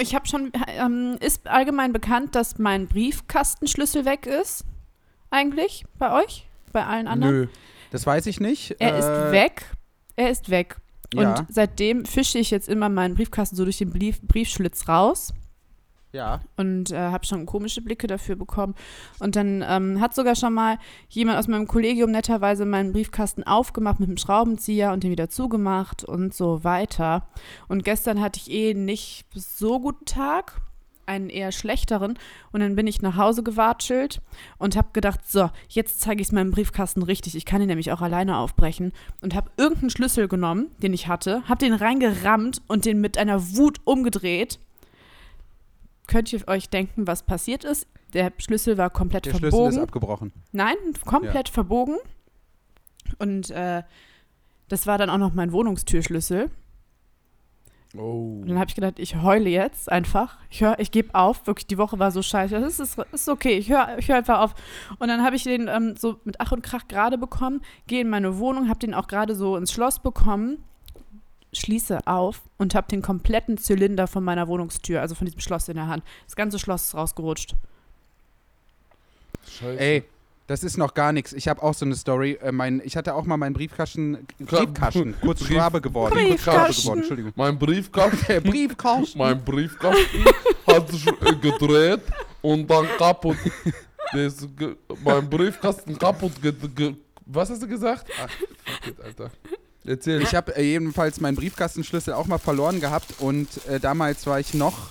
Ich 0.00 0.14
habe 0.16 0.26
schon, 0.26 0.50
ähm, 0.66 1.16
ist 1.20 1.46
allgemein 1.46 1.92
bekannt, 1.92 2.34
dass 2.34 2.58
mein 2.58 2.88
Briefkastenschlüssel 2.88 4.04
weg 4.04 4.26
ist. 4.26 4.64
Eigentlich 5.30 5.84
bei 5.98 6.20
euch, 6.22 6.46
bei 6.72 6.84
allen 6.84 7.06
anderen. 7.06 7.34
Nö. 7.34 7.46
Das 7.92 8.04
weiß 8.06 8.26
ich 8.26 8.40
nicht. 8.40 8.76
Er 8.80 8.94
Äh, 8.94 8.98
ist 8.98 9.32
weg. 9.32 9.64
Er 10.16 10.30
ist 10.30 10.50
weg. 10.50 10.76
Und 11.14 11.22
Ja. 11.22 11.46
seitdem 11.48 12.04
fische 12.04 12.38
ich 12.38 12.50
jetzt 12.50 12.68
immer 12.68 12.88
meinen 12.88 13.14
Briefkasten 13.14 13.54
so 13.54 13.64
durch 13.64 13.78
den 13.78 13.90
Brief, 13.90 14.20
Briefschlitz 14.22 14.88
raus 14.88 15.32
Ja. 16.12 16.40
und 16.56 16.90
äh, 16.90 16.96
habe 16.96 17.24
schon 17.24 17.46
komische 17.46 17.80
Blicke 17.80 18.06
dafür 18.06 18.36
bekommen. 18.36 18.74
Und 19.18 19.34
dann 19.34 19.64
ähm, 19.66 20.00
hat 20.00 20.14
sogar 20.14 20.36
schon 20.36 20.52
mal 20.52 20.78
jemand 21.08 21.38
aus 21.38 21.48
meinem 21.48 21.66
Kollegium 21.66 22.10
netterweise 22.10 22.66
meinen 22.66 22.92
Briefkasten 22.92 23.42
aufgemacht 23.44 23.98
mit 23.98 24.10
dem 24.10 24.18
Schraubenzieher 24.18 24.92
und 24.92 25.02
den 25.04 25.10
wieder 25.10 25.30
zugemacht 25.30 26.04
und 26.04 26.34
so 26.34 26.64
weiter. 26.64 27.26
Und 27.68 27.84
gestern 27.84 28.20
hatte 28.20 28.40
ich 28.40 28.50
eh 28.50 28.74
nicht 28.74 29.24
so 29.34 29.80
guten 29.80 30.04
Tag, 30.04 30.60
einen 31.06 31.30
eher 31.30 31.52
schlechteren. 31.52 32.18
Und 32.52 32.60
dann 32.60 32.76
bin 32.76 32.86
ich 32.86 33.02
nach 33.02 33.16
Hause 33.16 33.42
gewatschelt 33.42 34.20
und 34.58 34.76
habe 34.76 34.88
gedacht, 34.92 35.20
so, 35.26 35.50
jetzt 35.68 36.00
zeige 36.00 36.20
ich 36.20 36.28
es 36.28 36.32
meinem 36.32 36.50
Briefkasten 36.50 37.02
richtig. 37.02 37.34
Ich 37.34 37.44
kann 37.44 37.60
ihn 37.60 37.68
nämlich 37.68 37.92
auch 37.92 38.02
alleine 38.02 38.36
aufbrechen. 38.36 38.92
Und 39.20 39.34
habe 39.34 39.50
irgendeinen 39.56 39.90
Schlüssel 39.90 40.28
genommen, 40.28 40.70
den 40.78 40.92
ich 40.92 41.08
hatte, 41.08 41.42
habe 41.48 41.64
den 41.64 41.74
reingerammt 41.74 42.62
und 42.68 42.84
den 42.84 43.00
mit 43.00 43.18
einer 43.18 43.56
Wut 43.56 43.80
umgedreht 43.84 44.58
könnt 46.12 46.32
ihr 46.32 46.46
euch 46.46 46.68
denken, 46.68 47.06
was 47.06 47.22
passiert 47.22 47.64
ist? 47.64 47.86
Der 48.12 48.32
Schlüssel 48.36 48.76
war 48.76 48.90
komplett 48.90 49.24
Der 49.24 49.30
Schlüssel 49.30 49.50
verbogen. 49.50 49.72
ist 49.72 49.78
abgebrochen. 49.78 50.32
Nein, 50.52 50.76
komplett 51.06 51.48
verbogen. 51.48 51.96
Und 53.18 53.50
äh, 53.50 53.82
das 54.68 54.86
war 54.86 54.98
dann 54.98 55.08
auch 55.08 55.18
noch 55.18 55.32
mein 55.32 55.52
Wohnungstürschlüssel. 55.52 56.50
Oh. 57.96 58.40
Und 58.40 58.48
dann 58.48 58.58
habe 58.58 58.68
ich 58.68 58.74
gedacht, 58.74 58.98
ich 58.98 59.16
heule 59.16 59.48
jetzt 59.48 59.90
einfach. 59.90 60.36
Ich 60.50 60.60
höre, 60.60 60.78
ich 60.78 60.90
gebe 60.90 61.14
auf. 61.14 61.46
Wirklich, 61.46 61.66
die 61.66 61.78
Woche 61.78 61.98
war 61.98 62.10
so 62.10 62.20
scheiße. 62.20 62.60
Das 62.60 62.78
ist, 62.78 62.98
ist 63.12 63.28
okay. 63.28 63.56
Ich 63.56 63.70
höre 63.70 63.96
ich 63.98 64.08
hör 64.08 64.16
einfach 64.16 64.40
auf. 64.40 64.54
Und 64.98 65.08
dann 65.08 65.24
habe 65.24 65.36
ich 65.36 65.44
den 65.44 65.68
ähm, 65.68 65.94
so 65.96 66.16
mit 66.24 66.40
Ach 66.40 66.52
und 66.52 66.62
Krach 66.62 66.88
gerade 66.88 67.16
bekommen, 67.16 67.62
gehe 67.86 68.02
in 68.02 68.10
meine 68.10 68.38
Wohnung, 68.38 68.68
habe 68.68 68.78
den 68.78 68.92
auch 68.92 69.08
gerade 69.08 69.34
so 69.34 69.56
ins 69.56 69.72
Schloss 69.72 69.98
bekommen, 69.98 70.62
schließe 71.52 72.06
auf 72.06 72.40
und 72.58 72.74
habe 72.74 72.88
den 72.88 73.02
kompletten 73.02 73.58
Zylinder 73.58 74.06
von 74.06 74.24
meiner 74.24 74.48
Wohnungstür, 74.48 75.00
also 75.00 75.14
von 75.14 75.26
diesem 75.26 75.40
Schloss 75.40 75.68
in 75.68 75.76
der 75.76 75.86
Hand. 75.86 76.02
Das 76.26 76.36
ganze 76.36 76.58
Schloss 76.58 76.84
ist 76.86 76.94
rausgerutscht. 76.94 77.54
Scheiße. 79.48 79.78
Ey, 79.80 80.04
das 80.46 80.64
ist 80.64 80.76
noch 80.76 80.94
gar 80.94 81.12
nichts. 81.12 81.32
Ich 81.32 81.48
habe 81.48 81.62
auch 81.62 81.74
so 81.74 81.84
eine 81.84 81.94
Story. 81.94 82.38
Äh, 82.42 82.52
mein, 82.52 82.80
ich 82.84 82.96
hatte 82.96 83.14
auch 83.14 83.24
mal 83.24 83.36
meinen 83.36 83.52
Briefkasten, 83.54 84.26
Klar, 84.46 84.66
Briefkasten, 84.66 85.14
kurz 85.20 85.40
Brief- 85.40 85.48
Schwabe 85.56 85.80
geworden. 85.80 86.14
Kurz 86.14 86.26
Briefkasten. 86.28 86.82
Geworden, 86.82 86.98
Entschuldigung. 87.00 87.32
Mein 87.36 87.58
Briefkasten. 87.58 88.42
Briefkasten. 88.50 89.18
mein 89.18 89.44
Briefkasten 89.44 90.24
hat 90.66 90.88
sich 90.90 91.06
äh, 91.06 91.34
gedreht 91.40 92.00
und 92.40 92.68
dann 92.68 92.86
kaputt. 92.98 93.36
Ge 94.12 94.76
mein 95.04 95.28
Briefkasten 95.30 95.98
kaputt. 95.98 96.32
Ge 96.42 96.52
ge 96.74 96.94
was 97.24 97.48
hast 97.50 97.62
du 97.62 97.68
gesagt? 97.68 98.10
Ach, 98.22 98.28
fuck 98.30 98.86
it, 98.88 99.00
Alter. 99.00 99.30
Erzähl. 99.84 100.22
Ich 100.22 100.34
habe 100.34 100.56
äh, 100.56 100.62
jedenfalls 100.62 101.20
meinen 101.20 101.36
Briefkastenschlüssel 101.36 102.14
auch 102.14 102.26
mal 102.26 102.38
verloren 102.38 102.80
gehabt 102.80 103.14
und 103.18 103.48
äh, 103.66 103.80
damals 103.80 104.26
war 104.26 104.38
ich 104.38 104.54
noch 104.54 104.90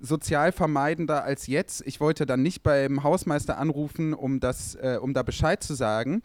sozial 0.00 0.52
vermeidender 0.52 1.24
als 1.24 1.46
jetzt. 1.46 1.82
Ich 1.86 2.00
wollte 2.00 2.26
dann 2.26 2.42
nicht 2.42 2.62
beim 2.62 3.02
Hausmeister 3.02 3.58
anrufen, 3.58 4.14
um, 4.14 4.38
das, 4.38 4.76
äh, 4.76 4.98
um 5.00 5.14
da 5.14 5.22
Bescheid 5.22 5.62
zu 5.62 5.74
sagen 5.74 6.22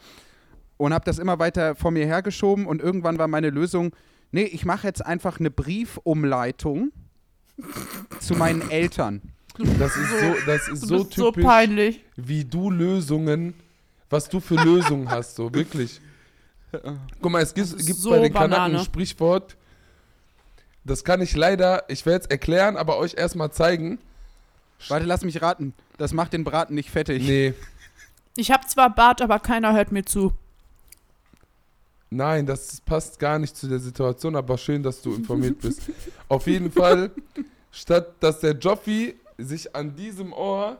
und 0.77 0.93
habe 0.93 1.05
das 1.05 1.19
immer 1.19 1.39
weiter 1.39 1.75
vor 1.75 1.91
mir 1.91 2.05
hergeschoben 2.05 2.65
und 2.65 2.81
irgendwann 2.81 3.17
war 3.17 3.27
meine 3.27 3.49
Lösung, 3.49 3.95
nee, 4.31 4.43
ich 4.43 4.65
mache 4.65 4.87
jetzt 4.87 5.05
einfach 5.05 5.39
eine 5.39 5.51
Briefumleitung 5.51 6.91
zu 8.19 8.35
meinen 8.35 8.69
Eltern. 8.69 9.21
Das 9.77 9.97
ist 9.97 10.09
so, 10.09 10.35
das 10.45 10.67
ist 10.69 10.87
so 10.87 10.99
so 10.99 11.03
typisch, 11.03 11.43
peinlich. 11.43 12.05
wie 12.15 12.45
du 12.45 12.71
Lösungen, 12.71 13.53
was 14.09 14.29
du 14.29 14.39
für 14.39 14.55
Lösungen 14.55 15.09
hast, 15.09 15.35
so 15.35 15.53
wirklich. 15.53 15.99
Guck 17.21 17.31
mal, 17.31 17.41
es 17.41 17.53
gibt, 17.53 17.75
gibt 17.77 17.99
so 17.99 18.11
bei 18.11 18.19
den 18.19 18.33
Kanaken 18.33 18.51
Banane. 18.51 18.79
ein 18.79 18.85
Sprichwort, 18.85 19.55
das 20.83 21.03
kann 21.03 21.21
ich 21.21 21.35
leider, 21.35 21.83
ich 21.89 22.05
werde 22.05 22.25
es 22.25 22.29
erklären, 22.29 22.77
aber 22.77 22.97
euch 22.97 23.15
erstmal 23.15 23.51
zeigen. 23.51 23.99
Warte, 24.87 25.05
lass 25.05 25.23
mich 25.23 25.41
raten. 25.41 25.73
Das 25.97 26.13
macht 26.13 26.31
den 26.33 26.43
Braten 26.43 26.73
nicht 26.75 26.89
fettig. 26.89 27.23
Nee, 27.23 27.53
Ich 28.37 28.51
habe 28.51 28.65
zwar 28.67 28.89
Bart, 28.93 29.21
aber 29.21 29.39
keiner 29.39 29.73
hört 29.73 29.91
mir 29.91 30.05
zu. 30.05 30.31
nein, 32.09 32.45
das 32.45 32.79
passt 32.81 33.19
gar 33.19 33.37
nicht 33.39 33.55
zu 33.57 33.67
der 33.67 33.79
Situation, 33.79 34.35
aber 34.35 34.57
schön, 34.57 34.81
dass 34.81 35.01
du 35.01 35.13
informiert 35.13 35.59
bist. 35.61 35.81
Auf 36.29 36.47
jeden 36.47 36.71
Fall, 36.71 37.11
statt 37.71 38.13
dass 38.19 38.39
der 38.39 38.53
Joffi 38.53 39.15
sich 39.37 39.75
an 39.75 39.95
diesem 39.95 40.33
Ohr 40.33 40.77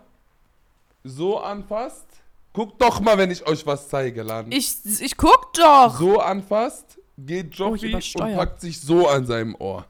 so 1.03 1.39
anfasst, 1.39 2.05
guckt 2.53 2.81
doch 2.81 2.99
mal, 3.01 3.17
wenn 3.17 3.31
ich 3.31 3.45
euch 3.47 3.65
was 3.65 3.89
zeige, 3.89 4.23
Lan. 4.23 4.51
Ich, 4.51 4.75
ich 5.01 5.17
guck 5.17 5.53
doch. 5.53 5.97
so 5.99 6.19
anfasst, 6.19 6.97
geht 7.17 7.47
Oh, 7.59 7.69
Joffi 7.71 7.85
und 7.87 7.91
übersteuer. 7.91 8.35
packt 8.37 8.61
sich 8.61 8.79
so 8.79 9.07
an 9.07 9.25
seinem 9.25 9.55
Ohr. 9.55 9.85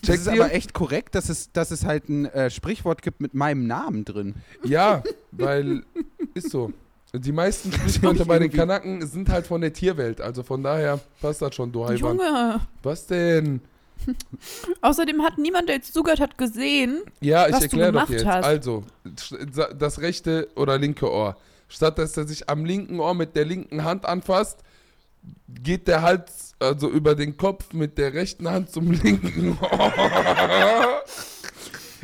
Das 0.00 0.10
Checkt 0.10 0.18
ist 0.20 0.28
aber 0.28 0.52
echt 0.52 0.74
korrekt, 0.74 1.14
dass 1.16 1.28
es, 1.28 1.50
dass 1.52 1.72
es 1.72 1.84
halt 1.84 2.08
ein 2.08 2.26
äh, 2.26 2.50
Sprichwort 2.50 3.02
gibt 3.02 3.20
mit 3.20 3.34
meinem 3.34 3.66
Namen 3.66 4.04
drin. 4.04 4.36
Ja, 4.64 5.02
weil 5.32 5.82
ist 6.34 6.50
so. 6.50 6.72
Die 7.14 7.32
meisten 7.32 7.70
Sprichwörter 7.72 8.24
bei 8.24 8.38
den 8.38 8.50
Kanaken 8.50 9.06
sind 9.06 9.28
halt 9.28 9.46
von 9.46 9.60
der 9.60 9.72
Tierwelt, 9.72 10.20
also 10.20 10.42
von 10.42 10.62
daher 10.62 10.98
passt 11.20 11.42
das 11.42 11.54
schon, 11.54 11.70
du. 11.72 11.84
Junge. 11.90 12.60
Was 12.82 13.06
denn? 13.06 13.60
Außerdem 14.80 15.22
hat 15.22 15.38
niemand, 15.38 15.68
der 15.68 15.76
jetzt 15.76 15.92
zugehört 15.92 16.20
hat, 16.20 16.38
gesehen. 16.38 17.02
Ja, 17.20 17.46
ich 17.46 17.52
Was 17.52 17.60
du 17.60 17.64
erkläre 17.64 17.92
doch 17.92 18.06
gemacht 18.06 18.10
jetzt. 18.10 18.26
hast. 18.26 18.44
Also, 18.44 18.84
das 19.78 20.00
rechte 20.00 20.48
oder 20.56 20.78
linke 20.78 21.10
Ohr. 21.10 21.36
Statt 21.68 21.98
dass 21.98 22.16
er 22.16 22.26
sich 22.26 22.48
am 22.50 22.64
linken 22.64 23.00
Ohr 23.00 23.14
mit 23.14 23.34
der 23.34 23.44
linken 23.44 23.84
Hand 23.84 24.04
anfasst, 24.04 24.58
geht 25.48 25.88
der 25.88 26.02
Hals 26.02 26.52
also 26.58 26.88
über 26.88 27.14
den 27.14 27.36
Kopf 27.36 27.72
mit 27.72 27.98
der 27.98 28.12
rechten 28.12 28.48
Hand 28.48 28.70
zum 28.70 28.90
linken 28.90 29.58
Ohr. 29.60 31.02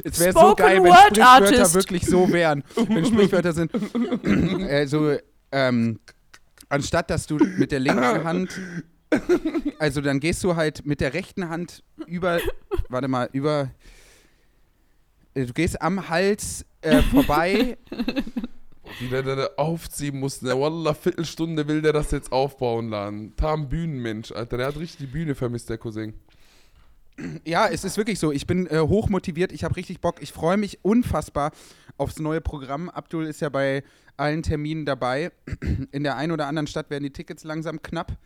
Es 0.04 0.20
wäre 0.20 0.32
so 0.32 0.54
geil, 0.54 0.76
wenn 0.76 0.90
Word 0.90 0.98
Sprichwörter 1.06 1.26
Artist. 1.28 1.74
wirklich 1.74 2.06
so 2.06 2.32
wären. 2.32 2.62
wenn 2.76 3.04
Sprichwörter 3.04 3.52
sind. 3.52 3.72
äh, 4.24 4.86
so, 4.86 5.16
ähm, 5.50 5.98
anstatt 6.68 7.10
dass 7.10 7.26
du 7.26 7.36
mit 7.36 7.72
der 7.72 7.80
linken 7.80 8.24
Hand. 8.24 8.60
Also 9.78 10.00
dann 10.00 10.20
gehst 10.20 10.42
du 10.44 10.56
halt 10.56 10.84
mit 10.84 11.00
der 11.00 11.14
rechten 11.14 11.48
Hand 11.48 11.82
über. 12.06 12.40
Warte 12.88 13.08
mal, 13.08 13.28
über. 13.32 13.70
äh, 15.34 15.46
Du 15.46 15.52
gehst 15.52 15.80
am 15.80 16.08
Hals 16.08 16.66
äh, 16.82 17.02
vorbei. 17.02 17.78
Wie 19.00 19.08
der 19.08 19.22
da 19.22 19.48
aufziehen 19.56 20.18
muss. 20.18 20.40
Der 20.40 20.58
Wallah, 20.58 20.94
Viertelstunde 20.94 21.68
will 21.68 21.82
der 21.82 21.92
das 21.92 22.10
jetzt 22.10 22.32
aufbauen 22.32 22.88
laden. 22.88 23.36
Tam 23.36 23.68
Bühnenmensch, 23.68 24.32
Alter. 24.32 24.56
Der 24.56 24.66
hat 24.66 24.76
richtig 24.78 24.98
die 24.98 25.06
Bühne 25.06 25.34
vermisst, 25.34 25.68
der 25.68 25.78
Cousin. 25.78 26.14
Ja, 27.44 27.68
es 27.68 27.84
ist 27.84 27.96
wirklich 27.96 28.18
so. 28.18 28.32
Ich 28.32 28.46
bin 28.46 28.66
äh, 28.68 28.78
hochmotiviert. 28.80 29.52
Ich 29.52 29.64
habe 29.64 29.76
richtig 29.76 30.00
Bock. 30.00 30.22
Ich 30.22 30.32
freue 30.32 30.56
mich 30.56 30.78
unfassbar 30.82 31.52
aufs 31.96 32.18
neue 32.18 32.40
Programm. 32.40 32.88
Abdul 32.88 33.26
ist 33.26 33.40
ja 33.40 33.48
bei 33.48 33.82
allen 34.16 34.42
Terminen 34.42 34.84
dabei. 34.86 35.32
In 35.92 36.02
der 36.04 36.16
einen 36.16 36.32
oder 36.32 36.46
anderen 36.46 36.66
Stadt 36.66 36.90
werden 36.90 37.04
die 37.04 37.12
Tickets 37.12 37.44
langsam 37.44 37.82
knapp. 37.82 38.16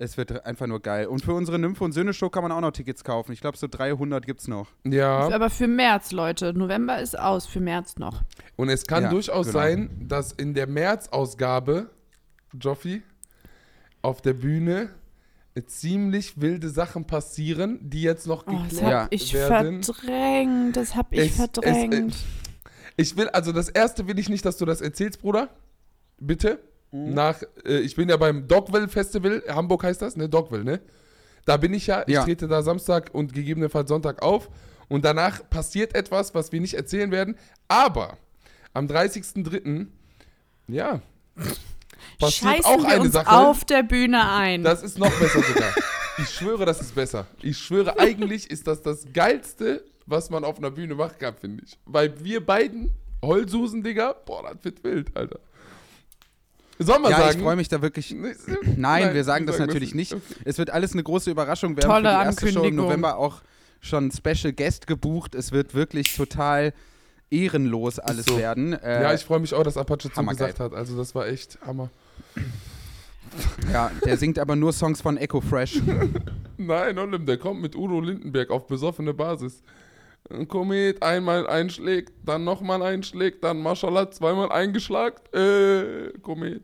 Es 0.00 0.16
wird 0.16 0.46
einfach 0.46 0.68
nur 0.68 0.80
geil. 0.80 1.06
Und 1.06 1.24
für 1.24 1.32
unsere 1.34 1.58
Nymphe- 1.58 1.82
und 1.82 1.90
Söhne-Show 1.92 2.30
kann 2.30 2.42
man 2.44 2.52
auch 2.52 2.60
noch 2.60 2.70
Tickets 2.70 3.02
kaufen. 3.02 3.32
Ich 3.32 3.40
glaube, 3.40 3.56
so 3.58 3.66
300 3.68 4.24
gibt 4.24 4.40
es 4.40 4.46
noch. 4.48 4.68
Ja. 4.84 5.28
Aber 5.34 5.50
für 5.50 5.66
März, 5.66 6.12
Leute. 6.12 6.52
November 6.56 7.00
ist 7.00 7.18
aus, 7.18 7.46
für 7.46 7.58
März 7.60 7.96
noch. 7.96 8.22
Und 8.56 8.68
es 8.68 8.86
kann 8.86 9.04
Ja, 9.04 9.10
durchaus 9.10 9.48
genau. 9.48 9.58
sein, 9.58 10.06
dass 10.08 10.30
in 10.32 10.54
der 10.54 10.68
März-Ausgabe, 10.68 11.90
Joffi, 12.60 13.02
auf 14.00 14.22
der 14.22 14.34
Bühne 14.34 14.90
ziemlich 15.66 16.40
wilde 16.40 16.68
Sachen 16.70 17.04
passieren, 17.04 17.80
die 17.82 18.02
jetzt 18.02 18.28
noch 18.28 18.46
Oh, 18.46 18.52
das 18.52 18.68
geklärt 18.70 18.90
Ja. 18.92 19.02
hab 19.02 19.12
ich 19.12 19.34
werden. 19.34 19.82
verdrängt. 19.82 20.76
Das 20.76 20.94
hab 20.94 21.12
ich 21.12 21.18
Es- 21.18 21.26
es- 21.30 21.34
verdrängt. 21.36 22.14
Ich 22.96 23.16
will, 23.16 23.28
also 23.30 23.50
das 23.50 23.68
erste 23.68 24.06
will 24.06 24.18
ich 24.20 24.28
nicht, 24.28 24.44
dass 24.44 24.56
du 24.58 24.64
das 24.64 24.80
erzählst, 24.80 25.20
Bruder. 25.20 25.48
Bitte. 26.20 26.60
Mhm. 26.90 27.14
Nach, 27.14 27.40
äh, 27.64 27.78
ich 27.80 27.94
bin 27.96 28.08
ja 28.08 28.16
beim 28.16 28.46
Dogville 28.48 28.88
Festival, 28.88 29.42
Hamburg 29.48 29.84
heißt 29.84 30.00
das, 30.02 30.16
ne? 30.16 30.28
Dogville, 30.28 30.64
ne? 30.64 30.80
Da 31.44 31.56
bin 31.56 31.72
ich 31.74 31.86
ja, 31.86 32.02
ich 32.06 32.14
Ja. 32.14 32.24
trete 32.24 32.46
da 32.48 32.62
Samstag 32.62 33.10
und 33.12 33.32
gegebenenfalls 33.32 33.88
Sonntag 33.88 34.22
auf. 34.22 34.48
Und 34.88 35.04
danach 35.04 35.48
passiert 35.50 35.94
etwas, 35.94 36.34
was 36.34 36.50
wir 36.52 36.60
nicht 36.60 36.74
erzählen 36.74 37.10
werden. 37.10 37.36
Aber 37.68 38.16
am 38.72 38.86
30.03. 38.86 39.86
ja, 40.66 41.00
passiert 42.18 42.56
Scheißen 42.56 42.64
auch 42.64 42.84
eine 42.84 43.08
Sache. 43.10 43.30
auf 43.30 43.64
der 43.64 43.82
Bühne 43.82 44.30
ein. 44.30 44.62
Das 44.62 44.82
ist 44.82 44.98
noch 44.98 45.10
besser 45.18 45.42
sogar. 45.42 45.72
Ich 46.18 46.30
schwöre, 46.30 46.64
das 46.64 46.80
ist 46.80 46.94
besser. 46.94 47.26
Ich 47.42 47.58
schwöre, 47.58 47.98
eigentlich 47.98 48.50
ist 48.50 48.66
das 48.66 48.82
das 48.82 49.04
Geilste, 49.12 49.84
was 50.06 50.30
man 50.30 50.44
auf 50.44 50.58
einer 50.58 50.70
Bühne 50.70 50.94
machen 50.94 51.14
kann, 51.18 51.36
finde 51.36 51.64
ich. 51.64 51.78
Weil 51.84 52.24
wir 52.24 52.44
beiden, 52.44 52.90
Heulsusen, 53.22 53.82
Digga, 53.82 54.14
boah, 54.26 54.42
das 54.52 54.64
wird 54.64 54.82
wild, 54.84 55.16
Alter. 55.16 55.38
Sollen 56.78 57.02
wir 57.02 57.10
ja, 57.10 57.18
sagen? 57.18 57.38
ich 57.38 57.42
freue 57.42 57.56
mich 57.56 57.68
da 57.68 57.82
wirklich. 57.82 58.14
Nein, 58.62 58.76
Nein, 58.76 59.14
wir 59.14 59.24
sagen 59.24 59.46
das 59.46 59.58
natürlich 59.58 59.94
nicht. 59.94 60.14
Okay. 60.14 60.22
Es 60.44 60.58
wird 60.58 60.70
alles 60.70 60.92
eine 60.92 61.02
große 61.02 61.30
Überraschung. 61.30 61.76
Wir 61.76 61.82
Tolle 61.82 62.10
haben 62.12 62.32
für 62.32 62.46
die 62.46 62.46
erste 62.46 62.46
Show 62.46 62.48
im 62.50 62.56
Ankündigung. 62.58 62.86
November 62.86 63.18
auch 63.18 63.42
schon 63.80 64.10
Special 64.10 64.52
Guest 64.52 64.86
gebucht. 64.86 65.34
Es 65.34 65.52
wird 65.52 65.74
wirklich 65.74 66.14
total 66.14 66.72
ehrenlos 67.30 67.98
alles 67.98 68.26
so. 68.26 68.38
werden. 68.38 68.72
Äh, 68.72 69.02
Ja, 69.02 69.14
ich 69.14 69.24
freue 69.24 69.40
mich 69.40 69.54
auch, 69.54 69.62
dass 69.62 69.76
Apache 69.76 70.08
Hammergeil. 70.16 70.50
zugesagt 70.50 70.60
hat. 70.60 70.74
Also 70.74 70.96
das 70.96 71.14
war 71.14 71.26
echt 71.26 71.58
Hammer. 71.64 71.90
ja, 73.72 73.90
der 74.04 74.16
singt 74.16 74.38
aber 74.38 74.56
nur 74.56 74.72
Songs 74.72 75.00
von 75.00 75.16
Echo 75.16 75.40
Fresh. 75.40 75.80
Nein, 76.56 76.98
Olim, 76.98 77.26
der 77.26 77.38
kommt 77.38 77.60
mit 77.60 77.76
Udo 77.76 78.00
Lindenberg 78.00 78.50
auf 78.50 78.66
besoffene 78.66 79.14
Basis. 79.14 79.62
Ein 80.30 80.46
Komet 80.46 81.02
einmal 81.02 81.46
einschlägt, 81.46 82.12
dann 82.24 82.44
nochmal 82.44 82.82
einschlägt, 82.82 83.42
dann 83.44 83.60
Maschallah 83.62 84.10
zweimal 84.10 84.52
eingeschlagt. 84.52 85.34
Äh, 85.34 86.12
Komet. 86.22 86.62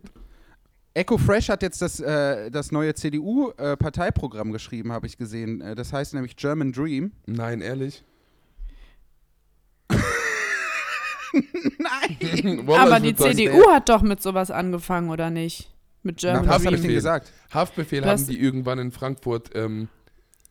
Echo 0.93 1.17
Fresh 1.19 1.49
hat 1.49 1.63
jetzt 1.63 1.81
das, 1.83 1.99
äh, 1.99 2.51
das 2.51 2.71
neue 2.71 2.95
CDU-Parteiprogramm 2.95 4.53
geschrieben, 4.53 4.93
habe 4.93 5.07
ich 5.07 5.17
gesehen. 5.19 5.61
Äh, 5.61 5.75
das 5.75 5.93
heißt 5.93 6.15
nämlich 6.15 6.37
German 6.37 6.73
Dream. 6.73 7.13
Nein, 7.27 7.61
ehrlich. 7.63 8.05
Nein! 11.33 12.67
Wallah, 12.67 12.83
Aber 12.83 13.01
die 13.01 13.15
CDU 13.15 13.71
hat 13.71 13.89
doch 13.89 14.03
mit 14.03 14.23
sowas 14.23 14.51
angefangen, 14.51 15.11
oder 15.11 15.31
nicht? 15.31 15.71
Mit 16.03 16.19
German 16.19 16.43
was 16.47 16.55
habe 16.55 16.59
ich 16.63 16.67
Haftbefehl. 16.67 16.89
denn 16.89 16.95
gesagt? 16.97 17.33
Haftbefehl 17.53 18.01
Du 18.03 18.07
haben 18.07 18.13
hast- 18.13 18.29
die 18.29 18.39
irgendwann 18.39 18.79
in 18.79 18.91
Frankfurt. 18.93 19.51
Ähm, 19.55 19.89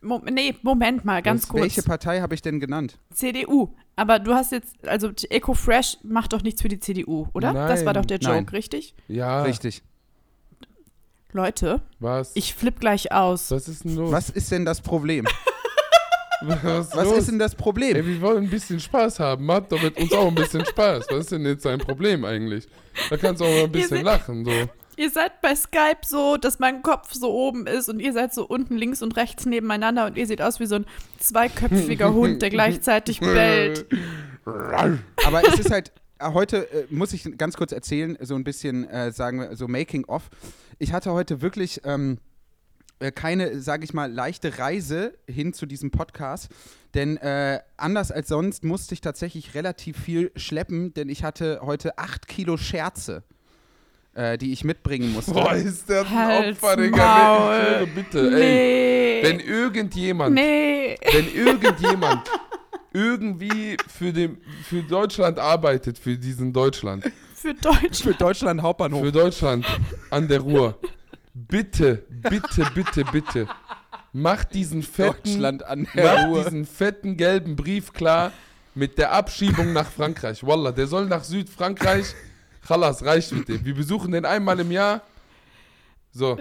Mo 0.04 0.22
nee, 0.30 0.54
Moment 0.62 1.04
mal, 1.04 1.22
ganz 1.22 1.48
kurz. 1.48 1.62
Welche 1.62 1.82
Partei 1.82 2.20
habe 2.20 2.34
ich 2.34 2.42
denn 2.42 2.60
genannt? 2.60 2.98
CDU. 3.12 3.74
Aber 3.96 4.18
du 4.18 4.34
hast 4.34 4.52
jetzt, 4.52 4.86
also 4.86 5.10
Eco 5.30 5.54
Fresh 5.54 5.98
macht 6.02 6.32
doch 6.32 6.42
nichts 6.42 6.62
für 6.62 6.68
die 6.68 6.80
CDU, 6.80 7.28
oder? 7.32 7.52
Das 7.52 7.84
war 7.84 7.92
Nein. 7.92 8.02
doch 8.02 8.06
der 8.06 8.18
Joke, 8.18 8.34
Nein. 8.36 8.48
richtig? 8.48 8.94
ja, 9.08 9.42
Richtig. 9.42 9.82
Leute, 11.32 11.80
was? 11.98 12.30
ich 12.34 12.54
flipp 12.54 12.78
gleich 12.78 13.10
aus. 13.10 13.50
was 13.50 13.66
ist 13.66 13.84
denn 13.84 13.96
los? 13.96 14.12
Was 14.12 14.30
ist 14.30 14.52
denn 14.52 14.64
das 14.64 14.80
Problem? 14.80 15.26
was, 16.42 16.94
Was 16.94 17.10
ist 17.12 17.28
denn 17.28 17.38
das 17.40 17.54
Problem? 17.56 17.96
Ey, 17.96 18.06
wir 18.06 18.20
wollen 18.20 18.44
ein 18.44 18.50
bisschen 18.50 18.78
Spaß 18.78 19.18
haben. 19.18 19.44
Macht 19.44 19.72
doch 19.72 19.82
mit 19.82 19.96
uns 19.96 20.12
auch 20.12 20.28
ein 20.28 20.34
bisschen 20.34 20.64
Spaß. 20.64 21.06
Was 21.10 21.18
ist 21.20 21.32
denn 21.32 21.44
jetzt 21.44 21.64
dein 21.64 21.78
Problem 21.78 22.24
eigentlich? 22.24 22.66
Da 23.10 23.16
kannst 23.16 23.40
du 23.40 23.46
auch 23.46 23.50
mal 23.50 23.64
ein 23.64 23.72
bisschen 23.72 24.04
lachen. 24.04 24.44
So. 24.44 24.52
Ihr 24.96 25.10
seid 25.10 25.40
bei 25.40 25.54
Skype 25.54 26.00
so, 26.06 26.36
dass 26.36 26.58
mein 26.58 26.82
Kopf 26.82 27.12
so 27.12 27.32
oben 27.32 27.66
ist 27.66 27.88
und 27.88 28.00
ihr 28.00 28.12
seid 28.12 28.32
so 28.32 28.46
unten 28.46 28.76
links 28.76 29.02
und 29.02 29.16
rechts 29.16 29.44
nebeneinander 29.46 30.06
und 30.06 30.16
ihr 30.16 30.26
seht 30.26 30.40
aus 30.40 30.60
wie 30.60 30.66
so 30.66 30.76
ein 30.76 30.86
zweiköpfiger 31.18 32.12
Hund, 32.14 32.42
der 32.42 32.50
gleichzeitig 32.50 33.20
bellt. 33.20 33.86
Aber 34.44 35.46
es 35.46 35.58
ist 35.58 35.70
halt, 35.70 35.92
äh, 36.18 36.30
heute 36.32 36.70
äh, 36.70 36.86
muss 36.90 37.12
ich 37.12 37.36
ganz 37.36 37.56
kurz 37.56 37.72
erzählen, 37.72 38.16
so 38.20 38.34
ein 38.34 38.44
bisschen, 38.44 38.88
äh, 38.88 39.10
sagen 39.10 39.40
wir, 39.40 39.56
so 39.56 39.66
Making 39.66 40.04
of. 40.04 40.30
Ich 40.78 40.92
hatte 40.92 41.12
heute 41.12 41.40
wirklich 41.40 41.80
ähm, 41.84 42.18
äh, 43.00 43.10
keine, 43.10 43.60
sage 43.60 43.84
ich 43.84 43.94
mal, 43.94 44.12
leichte 44.12 44.58
Reise 44.58 45.18
hin 45.26 45.52
zu 45.52 45.66
diesem 45.66 45.90
Podcast. 45.90 46.48
Denn 46.94 47.16
äh, 47.16 47.60
anders 47.76 48.12
als 48.12 48.28
sonst 48.28 48.62
musste 48.62 48.94
ich 48.94 49.00
tatsächlich 49.00 49.54
relativ 49.54 49.98
viel 49.98 50.30
schleppen, 50.36 50.94
denn 50.94 51.08
ich 51.08 51.24
hatte 51.24 51.60
heute 51.62 51.98
acht 51.98 52.28
Kilo 52.28 52.56
Scherze 52.56 53.24
äh, 54.14 54.38
die 54.38 54.52
ich 54.52 54.64
mitbringen 54.64 55.12
musste. 55.12 55.32
Boah, 55.32 55.54
ist 55.54 55.88
der 55.88 56.02
ein 56.02 56.10
Halt's 56.10 56.62
Opfer, 56.62 56.76
Digga. 56.76 57.38
Maul. 57.38 57.80
Nee, 57.80 57.86
bitte, 57.94 58.30
ey. 58.40 59.22
Wenn 59.24 59.40
irgendjemand, 59.40 60.34
nee. 60.34 60.96
wenn 61.12 61.34
irgendjemand 61.34 62.30
irgendwie 62.92 63.76
für, 63.88 64.12
den, 64.12 64.38
für 64.62 64.82
Deutschland 64.82 65.38
arbeitet, 65.38 65.98
für 65.98 66.16
diesen 66.16 66.52
Deutschland, 66.52 67.04
Für 67.34 67.52
Deutsch. 67.54 68.02
Für 68.02 68.14
Deutschland 68.14 68.62
Hauptbahnhof. 68.62 69.02
für 69.02 69.12
Deutschland 69.12 69.66
an 70.10 70.28
der 70.28 70.40
Ruhr, 70.40 70.78
bitte, 71.34 72.06
bitte, 72.08 72.66
bitte, 72.74 73.04
bitte, 73.04 73.48
macht 74.12 74.54
diesen 74.54 74.82
fetten, 74.82 75.24
Deutschland 75.24 75.62
an 75.64 75.86
der 75.94 76.14
macht 76.14 76.26
Ruhr. 76.28 76.44
diesen 76.44 76.64
fetten 76.64 77.16
gelben 77.16 77.56
Brief 77.56 77.92
klar 77.92 78.32
mit 78.74 78.96
der 78.96 79.12
Abschiebung 79.12 79.72
nach 79.72 79.90
Frankreich. 79.90 80.46
Wallah, 80.46 80.72
der 80.72 80.86
soll 80.86 81.06
nach 81.06 81.24
Südfrankreich. 81.24 82.14
Chalas, 82.66 83.04
reicht 83.04 83.32
mit 83.32 83.48
dem. 83.48 83.64
Wir 83.64 83.74
besuchen 83.74 84.12
den 84.12 84.24
einmal 84.24 84.58
im 84.60 84.70
Jahr. 84.70 85.02
So, 86.12 86.38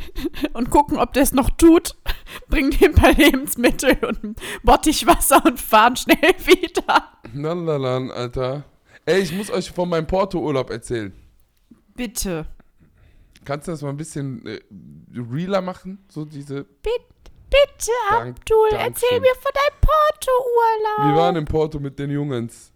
Und 0.52 0.70
gucken, 0.70 0.98
ob 0.98 1.12
der 1.12 1.22
es 1.22 1.32
noch 1.32 1.48
tut. 1.50 1.94
Bringen 2.48 2.70
dem 2.72 2.90
ein 2.90 2.94
paar 2.94 3.12
Lebensmittel 3.12 3.96
und 4.04 4.40
Bottichwasser 4.64 5.44
und 5.44 5.60
fahren 5.60 5.94
schnell 5.96 6.16
wieder. 6.44 7.08
Lalalala, 7.32 8.12
Alter. 8.12 8.64
Ey, 9.06 9.20
ich 9.22 9.32
muss 9.32 9.50
euch 9.50 9.70
von 9.70 9.88
meinem 9.88 10.06
Porto-Urlaub 10.06 10.70
erzählen. 10.70 11.12
Bitte. 11.94 12.46
Kannst 13.44 13.66
du 13.68 13.72
das 13.72 13.82
mal 13.82 13.90
ein 13.90 13.96
bisschen 13.96 14.44
äh, 14.46 14.60
realer 15.14 15.60
machen? 15.60 16.04
So 16.08 16.24
diese. 16.24 16.64
Bitte, 16.64 17.04
bitte 17.50 17.90
Dank- 18.10 18.38
Abdul, 18.38 18.68
Dankeschön. 18.70 18.92
erzähl 18.92 19.20
mir 19.20 19.34
von 19.34 19.52
deinem 19.54 19.80
Porto-Urlaub. 19.80 21.14
Wir 21.14 21.20
waren 21.20 21.36
im 21.36 21.44
Porto 21.44 21.78
mit 21.80 21.98
den 21.98 22.10
Jungens. 22.10 22.72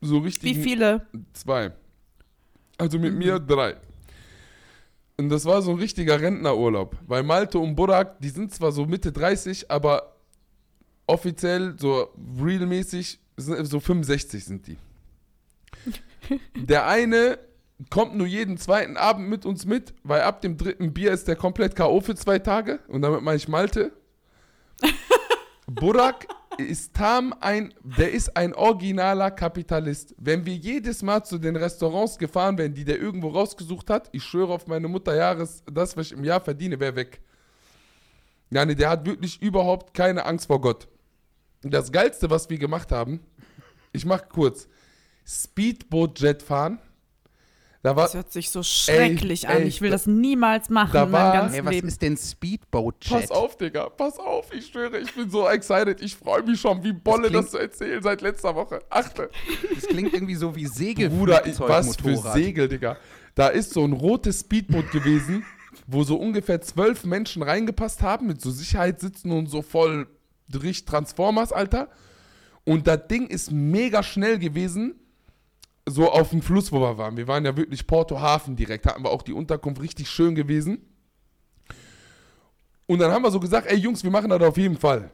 So 0.00 0.18
richtig. 0.18 0.56
Wie 0.56 0.62
viele? 0.62 1.06
Zwei. 1.32 1.72
Also 2.80 2.98
mit 2.98 3.14
mir 3.14 3.38
Mhm. 3.38 3.46
drei. 3.46 3.76
Und 5.16 5.28
das 5.28 5.44
war 5.44 5.60
so 5.62 5.72
ein 5.72 5.78
richtiger 5.78 6.20
Rentnerurlaub. 6.20 6.96
Weil 7.06 7.22
Malte 7.22 7.58
und 7.58 7.76
Burak, 7.76 8.18
die 8.20 8.30
sind 8.30 8.54
zwar 8.54 8.72
so 8.72 8.86
Mitte 8.86 9.12
30, 9.12 9.70
aber 9.70 10.16
offiziell, 11.06 11.74
so 11.78 12.08
realmäßig, 12.42 13.20
so 13.36 13.80
65 13.80 14.44
sind 14.44 14.66
die. 14.66 14.78
Der 16.56 16.86
eine 16.86 17.38
kommt 17.90 18.14
nur 18.14 18.26
jeden 18.26 18.56
zweiten 18.58 18.96
Abend 18.96 19.28
mit 19.28 19.44
uns 19.46 19.64
mit, 19.64 19.94
weil 20.04 20.22
ab 20.22 20.40
dem 20.42 20.56
dritten 20.56 20.92
Bier 20.92 21.12
ist 21.12 21.28
der 21.28 21.36
komplett 21.36 21.74
K.O. 21.76 22.00
für 22.00 22.14
zwei 22.14 22.38
Tage. 22.38 22.78
Und 22.88 23.02
damit 23.02 23.22
meine 23.22 23.36
ich 23.36 23.48
Malte. 23.48 23.92
Burak 25.74 26.26
ist 26.58 26.94
Tam 26.94 27.32
ein, 27.40 27.72
der 27.84 28.10
ist 28.10 28.36
ein 28.36 28.54
originaler 28.54 29.30
Kapitalist. 29.30 30.16
Wenn 30.18 30.44
wir 30.44 30.54
jedes 30.54 31.02
Mal 31.02 31.22
zu 31.22 31.38
den 31.38 31.54
Restaurants 31.54 32.18
gefahren 32.18 32.58
wären, 32.58 32.74
die 32.74 32.84
der 32.84 32.98
irgendwo 32.98 33.28
rausgesucht 33.28 33.88
hat, 33.88 34.08
ich 34.10 34.24
schwöre 34.24 34.52
auf 34.52 34.66
meine 34.66 34.88
Mutter 34.88 35.14
Jahres, 35.14 35.62
das, 35.70 35.96
was 35.96 36.06
ich 36.06 36.12
im 36.12 36.24
Jahr 36.24 36.40
verdiene, 36.40 36.80
wäre 36.80 36.96
weg. 36.96 37.20
Ja, 38.50 38.64
nee, 38.66 38.74
der 38.74 38.90
hat 38.90 39.06
wirklich 39.06 39.40
überhaupt 39.40 39.94
keine 39.94 40.26
Angst 40.26 40.48
vor 40.48 40.60
Gott. 40.60 40.88
Das 41.62 41.92
Geilste, 41.92 42.30
was 42.30 42.50
wir 42.50 42.58
gemacht 42.58 42.90
haben, 42.90 43.20
ich 43.92 44.04
mach 44.04 44.28
kurz, 44.28 44.66
Speedboat-Jet 45.24 46.42
fahren. 46.42 46.80
Da 47.82 47.96
war, 47.96 48.04
Das 48.04 48.14
hört 48.14 48.30
sich 48.30 48.50
so 48.50 48.62
schrecklich 48.62 49.48
an. 49.48 49.56
ey, 49.62 49.62
ich 49.68 49.80
will 49.80 49.88
da- 49.88 49.94
das 49.96 50.06
niemals 50.06 50.68
machen 50.68 50.90
da 50.92 51.04
in 51.04 51.10
meinem 51.10 51.22
war- 51.24 51.32
ganzen 51.32 51.54
Hey, 51.54 51.64
was 51.64 51.72
Leben. 51.72 51.88
ist 51.88 52.02
denn 52.02 52.16
Speedboat-Chat? 52.16 53.20
Pass 53.22 53.30
auf, 53.30 53.56
Digga, 53.56 53.88
pass 53.88 54.18
auf, 54.18 54.52
ich 54.52 54.66
schwöre, 54.66 54.98
ich 54.98 55.14
bin 55.14 55.30
so 55.30 55.48
excited. 55.48 56.02
Ich 56.02 56.14
freue 56.14 56.42
mich 56.42 56.60
schon, 56.60 56.84
wie 56.84 56.92
Bolle 56.92 57.30
das, 57.30 57.30
klingt- 57.30 57.50
zu 57.50 57.58
erzählen 57.58 58.02
seit 58.02 58.20
letzter 58.20 58.54
Woche. 58.54 58.80
Achte. 58.90 59.30
Das 59.74 59.86
klingt 59.86 60.12
irgendwie 60.12 60.34
so 60.34 60.54
wie 60.54 60.66
Bruder, 61.08 61.46
ich- 61.46 61.58
was 61.58 61.96
für. 61.96 62.16
Segel, 62.18 62.68
Digga. 62.68 62.98
Da 63.34 63.48
ist 63.48 63.72
so 63.72 63.82
ein 63.82 63.92
rotes 63.94 64.40
Speedboot 64.40 64.90
gewesen, 64.90 65.44
wo 65.86 66.02
so 66.04 66.16
ungefähr 66.16 66.60
zwölf 66.60 67.04
Menschen 67.04 67.42
reingepasst 67.42 68.02
haben, 68.02 68.26
mit 68.26 68.42
so 68.42 68.50
Sicherheitssitzen 68.50 69.30
und 69.32 69.46
so 69.46 69.62
voll 69.62 70.06
richtig 70.52 70.84
Transformers, 70.84 71.50
Alter. 71.50 71.88
Und 72.64 72.86
das 72.86 73.06
Ding 73.08 73.26
ist 73.28 73.50
mega 73.50 74.02
schnell 74.02 74.38
gewesen, 74.38 74.96
so 75.86 76.10
auf 76.10 76.30
dem 76.30 76.42
Fluss, 76.42 76.72
wo 76.72 76.80
wir 76.80 76.98
waren. 76.98 77.16
Wir 77.16 77.28
waren 77.28 77.44
ja 77.44 77.56
wirklich 77.56 77.86
Porto 77.86 78.20
Hafen 78.20 78.56
direkt, 78.56 78.86
hatten 78.86 79.02
wir 79.02 79.10
auch 79.10 79.22
die 79.22 79.32
Unterkunft 79.32 79.82
richtig 79.82 80.08
schön 80.08 80.34
gewesen. 80.34 80.86
Und 82.86 82.98
dann 82.98 83.12
haben 83.12 83.22
wir 83.22 83.30
so 83.30 83.40
gesagt, 83.40 83.66
ey 83.68 83.76
Jungs, 83.76 84.02
wir 84.02 84.10
machen 84.10 84.30
das 84.30 84.42
auf 84.42 84.56
jeden 84.56 84.76
Fall. 84.76 85.10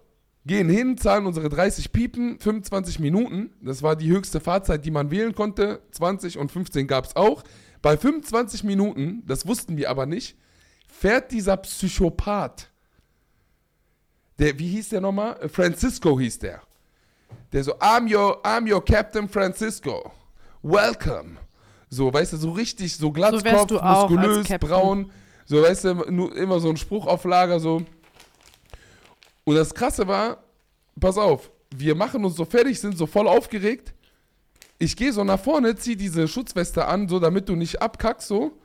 Gehen 0.46 0.68
hin, 0.68 0.96
zahlen 0.96 1.26
unsere 1.26 1.48
30 1.48 1.92
Piepen, 1.92 2.38
25 2.38 3.00
Minuten. 3.00 3.50
Das 3.60 3.82
war 3.82 3.96
die 3.96 4.08
höchste 4.08 4.40
Fahrzeit, 4.40 4.84
die 4.84 4.90
man 4.90 5.10
wählen 5.10 5.34
konnte. 5.34 5.82
20 5.90 6.38
und 6.38 6.52
15 6.52 6.86
gab 6.86 7.04
es 7.04 7.16
auch. 7.16 7.42
Bei 7.82 7.96
25 7.96 8.64
Minuten, 8.64 9.22
das 9.26 9.46
wussten 9.46 9.76
wir 9.76 9.90
aber 9.90 10.06
nicht, 10.06 10.36
fährt 10.88 11.32
dieser 11.32 11.56
Psychopath. 11.56 12.70
Der, 14.38 14.58
wie 14.58 14.68
hieß 14.68 14.90
der 14.90 15.00
nochmal? 15.00 15.48
Francisco 15.48 16.18
hieß 16.18 16.38
der. 16.38 16.62
Der 17.52 17.64
so, 17.64 17.74
I'm 17.74 18.12
your, 18.12 18.44
I'm 18.44 18.70
your 18.72 18.84
Captain 18.84 19.28
Francisco. 19.28 20.12
Welcome. 20.66 21.36
So, 21.88 22.12
weißt 22.12 22.32
du, 22.32 22.36
so 22.38 22.50
richtig, 22.50 22.96
so 22.96 23.12
Glatzkopf, 23.12 23.80
als 23.80 24.10
muskulös, 24.10 24.48
braun. 24.58 25.12
So, 25.44 25.62
weißt 25.62 25.84
du, 25.84 25.94
nur 26.10 26.36
immer 26.36 26.58
so 26.58 26.68
ein 26.68 26.76
Spruch 26.76 27.06
auf 27.06 27.24
Lager, 27.24 27.60
so. 27.60 27.82
Und 29.44 29.54
das 29.54 29.72
Krasse 29.72 30.08
war, 30.08 30.38
pass 30.98 31.18
auf, 31.18 31.52
wir 31.72 31.94
machen 31.94 32.24
uns 32.24 32.34
so 32.34 32.44
fertig, 32.44 32.80
sind 32.80 32.98
so 32.98 33.06
voll 33.06 33.28
aufgeregt. 33.28 33.94
Ich 34.78 34.96
gehe 34.96 35.12
so 35.12 35.22
nach 35.22 35.38
vorne, 35.38 35.76
zieh 35.76 35.94
diese 35.94 36.26
Schutzweste 36.26 36.86
an, 36.86 37.08
so 37.08 37.20
damit 37.20 37.48
du 37.48 37.54
nicht 37.54 37.80
abkackst, 37.80 38.26
so. 38.26 38.58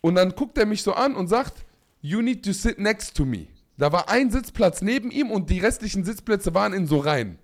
Und 0.00 0.16
dann 0.16 0.34
guckt 0.34 0.58
er 0.58 0.66
mich 0.66 0.82
so 0.82 0.94
an 0.94 1.14
und 1.14 1.28
sagt, 1.28 1.64
you 2.00 2.22
need 2.22 2.44
to 2.44 2.52
sit 2.52 2.80
next 2.80 3.16
to 3.16 3.24
me. 3.24 3.46
Da 3.76 3.92
war 3.92 4.08
ein 4.08 4.32
Sitzplatz 4.32 4.82
neben 4.82 5.12
ihm 5.12 5.30
und 5.30 5.48
die 5.48 5.60
restlichen 5.60 6.04
Sitzplätze 6.04 6.54
waren 6.54 6.72
in 6.72 6.88
so 6.88 6.98
Reihen. 6.98 7.38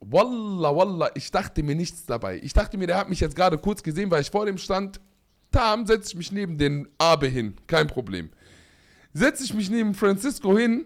Wallah, 0.00 0.74
wallah, 0.74 1.10
ich 1.14 1.30
dachte 1.30 1.62
mir 1.62 1.74
nichts 1.74 2.06
dabei. 2.06 2.40
Ich 2.42 2.52
dachte 2.52 2.78
mir, 2.78 2.86
der 2.86 2.98
hat 2.98 3.08
mich 3.08 3.20
jetzt 3.20 3.34
gerade 3.34 3.58
kurz 3.58 3.82
gesehen, 3.82 4.10
weil 4.10 4.22
ich 4.22 4.30
vor 4.30 4.46
dem 4.46 4.58
stand. 4.58 5.00
Tam, 5.50 5.86
setze 5.86 6.10
ich 6.10 6.14
mich 6.14 6.30
neben 6.30 6.58
den 6.58 6.88
Abe 6.98 7.26
hin. 7.26 7.56
Kein 7.66 7.86
Problem. 7.86 8.30
Setze 9.12 9.44
ich 9.44 9.54
mich 9.54 9.70
neben 9.70 9.94
Francisco 9.94 10.56
hin 10.56 10.84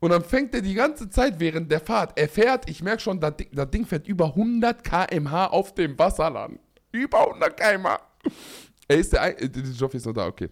und 0.00 0.10
dann 0.10 0.22
fängt 0.22 0.54
er 0.54 0.60
die 0.60 0.74
ganze 0.74 1.08
Zeit 1.08 1.40
während 1.40 1.70
der 1.70 1.80
Fahrt. 1.80 2.18
Er 2.18 2.28
fährt, 2.28 2.68
ich 2.68 2.82
merke 2.82 3.00
schon, 3.00 3.20
das 3.20 3.36
Ding, 3.36 3.48
das 3.52 3.70
Ding 3.70 3.86
fährt 3.86 4.06
über 4.06 4.26
100 4.26 4.84
km/h 4.84 5.46
auf 5.46 5.74
dem 5.74 5.98
Wasserland. 5.98 6.58
Über 6.92 7.26
100 7.26 7.56
km/h. 7.56 8.00
Er 8.88 8.98
ist 8.98 9.12
der, 9.12 9.22
ein 9.22 9.36
äh, 9.38 9.48
der 9.48 9.62
Joffi 9.62 9.96
ist 9.96 10.06
noch 10.06 10.12
da, 10.12 10.26
okay. 10.26 10.48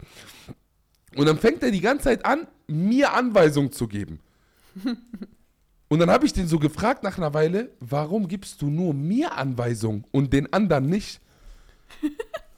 Und 1.15 1.27
dann 1.27 1.37
fängt 1.37 1.63
er 1.63 1.71
die 1.71 1.81
ganze 1.81 2.05
Zeit 2.05 2.25
an, 2.25 2.47
mir 2.67 3.13
Anweisungen 3.13 3.71
zu 3.71 3.87
geben. 3.87 4.19
Und 5.95 5.99
dann 5.99 6.11
habe 6.11 6.25
ich 6.25 6.33
den 6.33 6.45
so 6.45 6.59
gefragt 6.59 7.03
nach 7.03 7.17
einer 7.17 7.33
Weile, 7.33 7.71
warum 7.79 8.27
gibst 8.27 8.61
du 8.61 8.69
nur 8.69 8.93
mir 8.93 9.37
Anweisungen 9.37 10.03
und 10.11 10.33
den 10.33 10.51
anderen 10.51 10.87
nicht? 10.87 11.21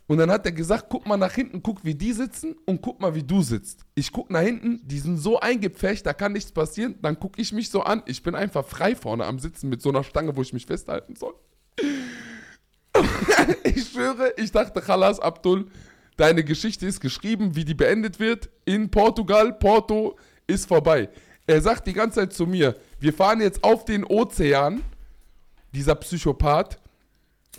Und 0.08 0.18
dann 0.18 0.32
hat 0.32 0.44
er 0.48 0.54
gesagt, 0.54 0.86
guck 0.90 1.06
mal 1.06 1.18
nach 1.18 1.34
hinten, 1.34 1.62
guck, 1.62 1.86
wie 1.86 1.94
die 1.94 2.14
sitzen 2.14 2.56
und 2.66 2.82
guck 2.82 3.00
mal, 3.00 3.14
wie 3.14 3.24
du 3.24 3.44
sitzt. 3.44 3.82
Ich 3.94 4.12
guck 4.12 4.32
nach 4.32 4.40
hinten, 4.40 4.80
die 4.88 4.98
sind 5.00 5.18
so 5.18 5.40
eingepfercht, 5.40 6.04
da 6.04 6.14
kann 6.14 6.32
nichts 6.32 6.52
passieren. 6.52 6.96
Dann 7.02 7.20
guck 7.20 7.38
ich 7.38 7.52
mich 7.52 7.70
so 7.70 7.82
an, 7.82 8.02
ich 8.06 8.24
bin 8.24 8.34
einfach 8.34 8.66
frei 8.66 8.96
vorne 8.96 9.26
am 9.26 9.38
Sitzen 9.38 9.70
mit 9.70 9.82
so 9.82 9.90
einer 9.90 10.04
Stange, 10.04 10.36
wo 10.36 10.42
ich 10.42 10.54
mich 10.54 10.66
festhalten 10.66 11.16
soll. 11.16 11.36
ich 13.64 13.90
schwöre, 13.90 14.34
ich 14.38 14.52
dachte, 14.52 14.82
Khalas, 14.82 15.20
Abdul, 15.20 15.68
deine 16.16 16.44
Geschichte 16.44 16.88
ist 16.88 17.02
geschrieben, 17.02 17.56
wie 17.56 17.66
die 17.66 17.76
beendet 17.76 18.20
wird 18.20 18.50
in 18.66 18.90
Portugal. 18.90 19.54
Porto 19.54 20.18
ist 20.48 20.68
vorbei. 20.68 21.10
Er 21.50 21.62
sagt 21.62 21.88
die 21.88 21.94
ganze 21.94 22.20
Zeit 22.20 22.34
zu 22.34 22.46
mir, 22.46 22.76
wir 23.00 23.14
fahren 23.14 23.40
jetzt 23.40 23.64
auf 23.64 23.86
den 23.86 24.04
Ozean, 24.04 24.84
dieser 25.74 25.96
Psychopath, 25.96 26.78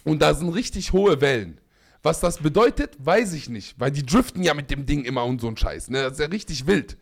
und 0.04 0.20
da 0.20 0.34
sind 0.34 0.50
richtig 0.50 0.92
hohe 0.92 1.22
Wellen. 1.22 1.58
Was 2.02 2.20
das 2.20 2.38
bedeutet, 2.38 2.96
weiß 2.98 3.32
ich 3.32 3.48
nicht, 3.48 3.80
weil 3.80 3.90
die 3.90 4.04
driften 4.04 4.42
ja 4.42 4.52
mit 4.52 4.70
dem 4.70 4.84
Ding 4.84 5.04
immer 5.04 5.24
und 5.24 5.40
so 5.40 5.48
ein 5.48 5.56
Scheiß. 5.56 5.88
Ne? 5.88 6.02
Das 6.02 6.12
ist 6.12 6.20
ja 6.20 6.26
richtig 6.26 6.66
wild. 6.66 6.98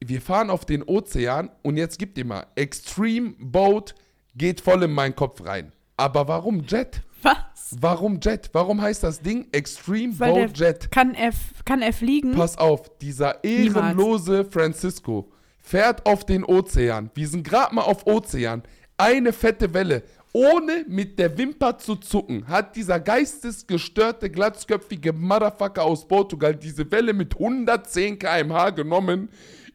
Wir 0.00 0.20
fahren 0.20 0.50
auf 0.50 0.64
den 0.64 0.82
Ozean 0.82 1.50
und 1.62 1.76
jetzt 1.76 1.98
gibt 1.98 2.18
ihr 2.18 2.24
mal, 2.24 2.46
Extreme 2.56 3.34
Boat 3.38 3.94
geht 4.34 4.60
voll 4.60 4.82
in 4.82 4.92
meinen 4.92 5.14
Kopf 5.14 5.44
rein. 5.44 5.72
Aber 5.96 6.26
warum 6.28 6.64
Jet? 6.64 7.02
Was? 7.22 7.76
Warum 7.80 8.20
Jet? 8.20 8.50
Warum 8.52 8.80
heißt 8.80 9.02
das 9.02 9.20
Ding 9.20 9.46
Extreme 9.52 10.18
Weil 10.18 10.32
Boat 10.32 10.58
Jet? 10.58 10.90
Kann 10.90 11.14
er, 11.14 11.32
kann 11.64 11.82
er 11.82 11.92
fliegen? 11.92 12.32
Pass 12.34 12.58
auf, 12.58 12.98
dieser 12.98 13.42
ehrenlose 13.42 14.44
Francisco 14.44 15.32
fährt 15.68 16.06
auf 16.06 16.24
den 16.24 16.44
Ozean. 16.44 17.10
Wir 17.14 17.28
sind 17.28 17.44
gerade 17.46 17.74
mal 17.74 17.82
auf 17.82 18.06
Ozean. 18.06 18.62
Eine 18.96 19.32
fette 19.32 19.74
Welle. 19.74 20.02
Ohne 20.32 20.84
mit 20.88 21.18
der 21.18 21.36
Wimper 21.36 21.78
zu 21.78 21.96
zucken, 21.96 22.48
hat 22.48 22.76
dieser 22.76 23.00
geistesgestörte, 23.00 24.30
glatzköpfige 24.30 25.12
Motherfucker 25.12 25.82
aus 25.84 26.06
Portugal 26.06 26.54
diese 26.54 26.90
Welle 26.90 27.12
mit 27.12 27.34
110 27.34 28.18
km/h 28.18 28.70
genommen. 28.70 29.28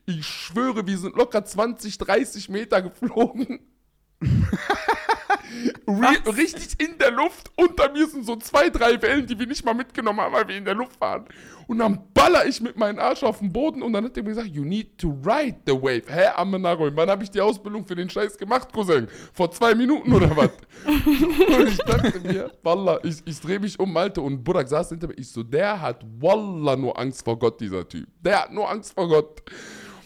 Ich 0.06 0.25
schwöre, 0.25 0.86
wir 0.86 0.97
sind 0.97 1.15
locker 1.15 1.45
20, 1.45 1.97
30 1.97 2.49
Meter 2.49 2.82
geflogen. 2.82 3.60
Richtig 6.38 6.79
in 6.79 6.97
der 6.97 7.12
Luft. 7.12 7.51
Unter 7.55 7.91
mir 7.91 8.07
sind 8.07 8.25
so 8.25 8.36
zwei, 8.38 8.69
drei 8.69 9.01
Wellen, 9.01 9.25
die 9.27 9.38
wir 9.38 9.47
nicht 9.47 9.63
mal 9.65 9.73
mitgenommen 9.73 10.19
haben, 10.19 10.33
weil 10.33 10.47
wir 10.47 10.57
in 10.57 10.65
der 10.65 10.75
Luft 10.75 10.99
waren. 10.99 11.25
Und 11.67 11.79
dann 11.79 11.99
baller 12.13 12.45
ich 12.45 12.59
mit 12.62 12.77
meinem 12.77 12.99
Arsch 12.99 13.23
auf 13.23 13.39
den 13.39 13.51
Boden 13.51 13.81
und 13.81 13.93
dann 13.93 14.03
hat 14.03 14.17
er 14.17 14.23
mir 14.23 14.29
gesagt, 14.29 14.49
you 14.49 14.63
need 14.63 14.97
to 14.97 15.09
ride 15.25 15.55
the 15.65 15.73
wave. 15.73 16.03
Hä, 16.07 16.27
Amenaroy, 16.36 16.91
wann 16.93 17.09
habe 17.09 17.23
ich 17.23 17.31
die 17.31 17.39
Ausbildung 17.39 17.86
für 17.86 17.95
den 17.95 18.09
Scheiß 18.09 18.38
gemacht, 18.38 18.71
Cousin? 18.73 19.07
Vor 19.33 19.49
zwei 19.51 19.73
Minuten 19.73 20.12
oder 20.12 20.36
was? 20.36 20.49
und 20.86 21.67
ich 21.67 21.77
dachte 21.77 22.19
mir, 22.19 22.51
Wallah, 22.63 22.99
ich, 23.03 23.21
ich 23.25 23.39
drehe 23.39 23.59
mich 23.59 23.79
um, 23.79 23.95
Alter, 23.95 24.23
und 24.23 24.43
Burak 24.43 24.67
saß 24.67 24.89
hinter 24.89 25.07
mir. 25.07 25.17
Ich 25.17 25.29
so, 25.29 25.43
der 25.43 25.79
hat 25.79 26.03
Wallah 26.19 26.75
nur 26.75 26.97
Angst 26.99 27.23
vor 27.23 27.39
Gott, 27.39 27.59
dieser 27.62 27.88
Typ. 27.88 28.07
Der 28.21 28.43
hat 28.43 28.51
nur 28.51 28.69
Angst 28.69 28.93
vor 28.93 29.07
Gott. 29.07 29.41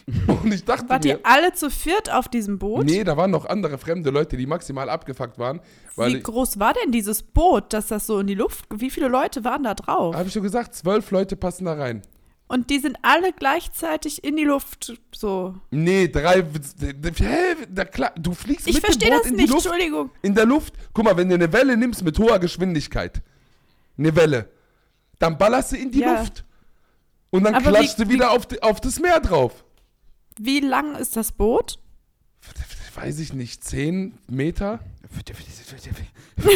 Und 0.27 0.53
ich 0.53 0.63
dachte 0.63 0.87
Wart 0.89 1.03
mir, 1.03 1.15
ihr 1.15 1.19
alle 1.23 1.51
zu 1.53 1.69
viert 1.69 2.11
auf 2.13 2.29
diesem 2.29 2.57
Boot? 2.59 2.85
nee, 2.85 3.03
da 3.03 3.17
waren 3.17 3.29
noch 3.31 3.45
andere 3.45 3.77
fremde 3.77 4.09
Leute, 4.09 4.37
die 4.37 4.45
maximal 4.45 4.89
abgefuckt 4.89 5.37
waren. 5.37 5.59
Wie 5.97 6.19
groß 6.21 6.59
war 6.59 6.73
denn 6.73 6.91
dieses 6.93 7.23
Boot, 7.23 7.73
dass 7.73 7.87
das 7.87 8.07
so 8.07 8.19
in 8.19 8.27
die 8.27 8.35
Luft, 8.35 8.65
wie 8.73 8.89
viele 8.89 9.09
Leute 9.09 9.43
waren 9.43 9.63
da 9.63 9.73
drauf? 9.73 10.15
habe 10.15 10.27
ich 10.27 10.33
so 10.33 10.41
gesagt, 10.41 10.75
zwölf 10.75 11.11
Leute 11.11 11.35
passen 11.35 11.65
da 11.65 11.73
rein. 11.73 12.03
Und 12.49 12.69
die 12.69 12.79
sind 12.79 12.97
alle 13.01 13.33
gleichzeitig 13.33 14.23
in 14.23 14.37
die 14.37 14.45
Luft 14.45 14.93
so. 15.13 15.55
Nee, 15.69 16.07
drei. 16.07 16.41
Hä? 16.41 17.55
Na 17.75 17.83
klar, 17.83 18.13
du 18.17 18.31
fliegst 18.33 18.65
Ich 18.69 18.75
mit 18.75 18.83
dem 18.83 18.85
verstehe 18.85 19.09
Boot 19.11 19.19
das 19.19 19.27
in 19.31 19.35
nicht, 19.35 19.47
die 19.49 19.51
Luft. 19.51 19.65
Entschuldigung. 19.65 20.11
In 20.21 20.33
der 20.35 20.45
Luft. 20.45 20.73
Guck 20.93 21.03
mal, 21.03 21.17
wenn 21.17 21.27
du 21.27 21.35
eine 21.35 21.51
Welle 21.51 21.75
nimmst 21.75 22.05
mit 22.05 22.17
hoher 22.17 22.39
Geschwindigkeit, 22.39 23.21
eine 23.97 24.15
Welle, 24.15 24.47
dann 25.19 25.37
ballerst 25.37 25.73
du 25.73 25.75
in 25.75 25.91
die 25.91 25.99
Ja. 25.99 26.19
Luft. 26.21 26.45
Und 27.31 27.43
dann 27.43 27.55
Aber 27.55 27.69
klatscht 27.71 27.99
wie- 27.99 28.05
du 28.05 28.09
wieder 28.11 28.31
auf, 28.31 28.45
die, 28.45 28.63
auf 28.63 28.79
das 28.79 28.97
Meer 29.01 29.19
drauf. 29.19 29.65
Wie 30.39 30.59
lang 30.59 30.95
ist 30.95 31.15
das 31.15 31.31
Boot? 31.31 31.79
Weiß 32.95 33.19
ich 33.19 33.33
nicht, 33.33 33.63
10 33.63 34.17
Meter? 34.27 34.79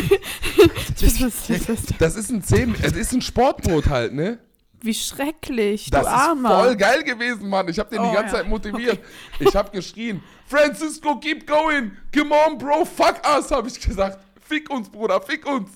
Das 2.00 2.16
ist 2.16 2.30
ein 2.30 2.44
10, 2.44 2.76
es 2.82 2.94
ist 2.94 3.14
ein 3.14 3.22
Sportboot 3.22 3.88
halt, 3.88 4.14
ne? 4.14 4.40
Wie 4.84 4.94
schrecklich, 4.94 5.90
Das 5.92 6.02
du 6.02 6.08
ist 6.08 6.14
Armer. 6.14 6.64
voll 6.64 6.76
geil 6.76 7.04
gewesen, 7.04 7.48
Mann. 7.50 7.68
Ich 7.68 7.78
hab 7.78 7.90
den 7.90 8.00
Oh, 8.00 8.10
die 8.10 8.16
ganze 8.16 8.36
ja. 8.36 8.42
Zeit 8.42 8.50
motiviert. 8.50 9.00
Ich 9.40 9.56
hab 9.56 9.72
geschrien, 9.72 10.24
Francisco, 10.48 11.20
keep 11.20 11.46
going. 11.46 11.92
Come 12.14 12.34
on, 12.36 12.58
Bro, 12.58 12.86
fuck 12.86 13.22
us, 13.38 13.52
hab 13.52 13.68
ich 13.68 13.80
gesagt. 13.80 14.20
Fick 14.52 14.70
uns, 14.70 14.90
Bruder, 14.90 15.22
fick 15.22 15.46
uns. 15.46 15.70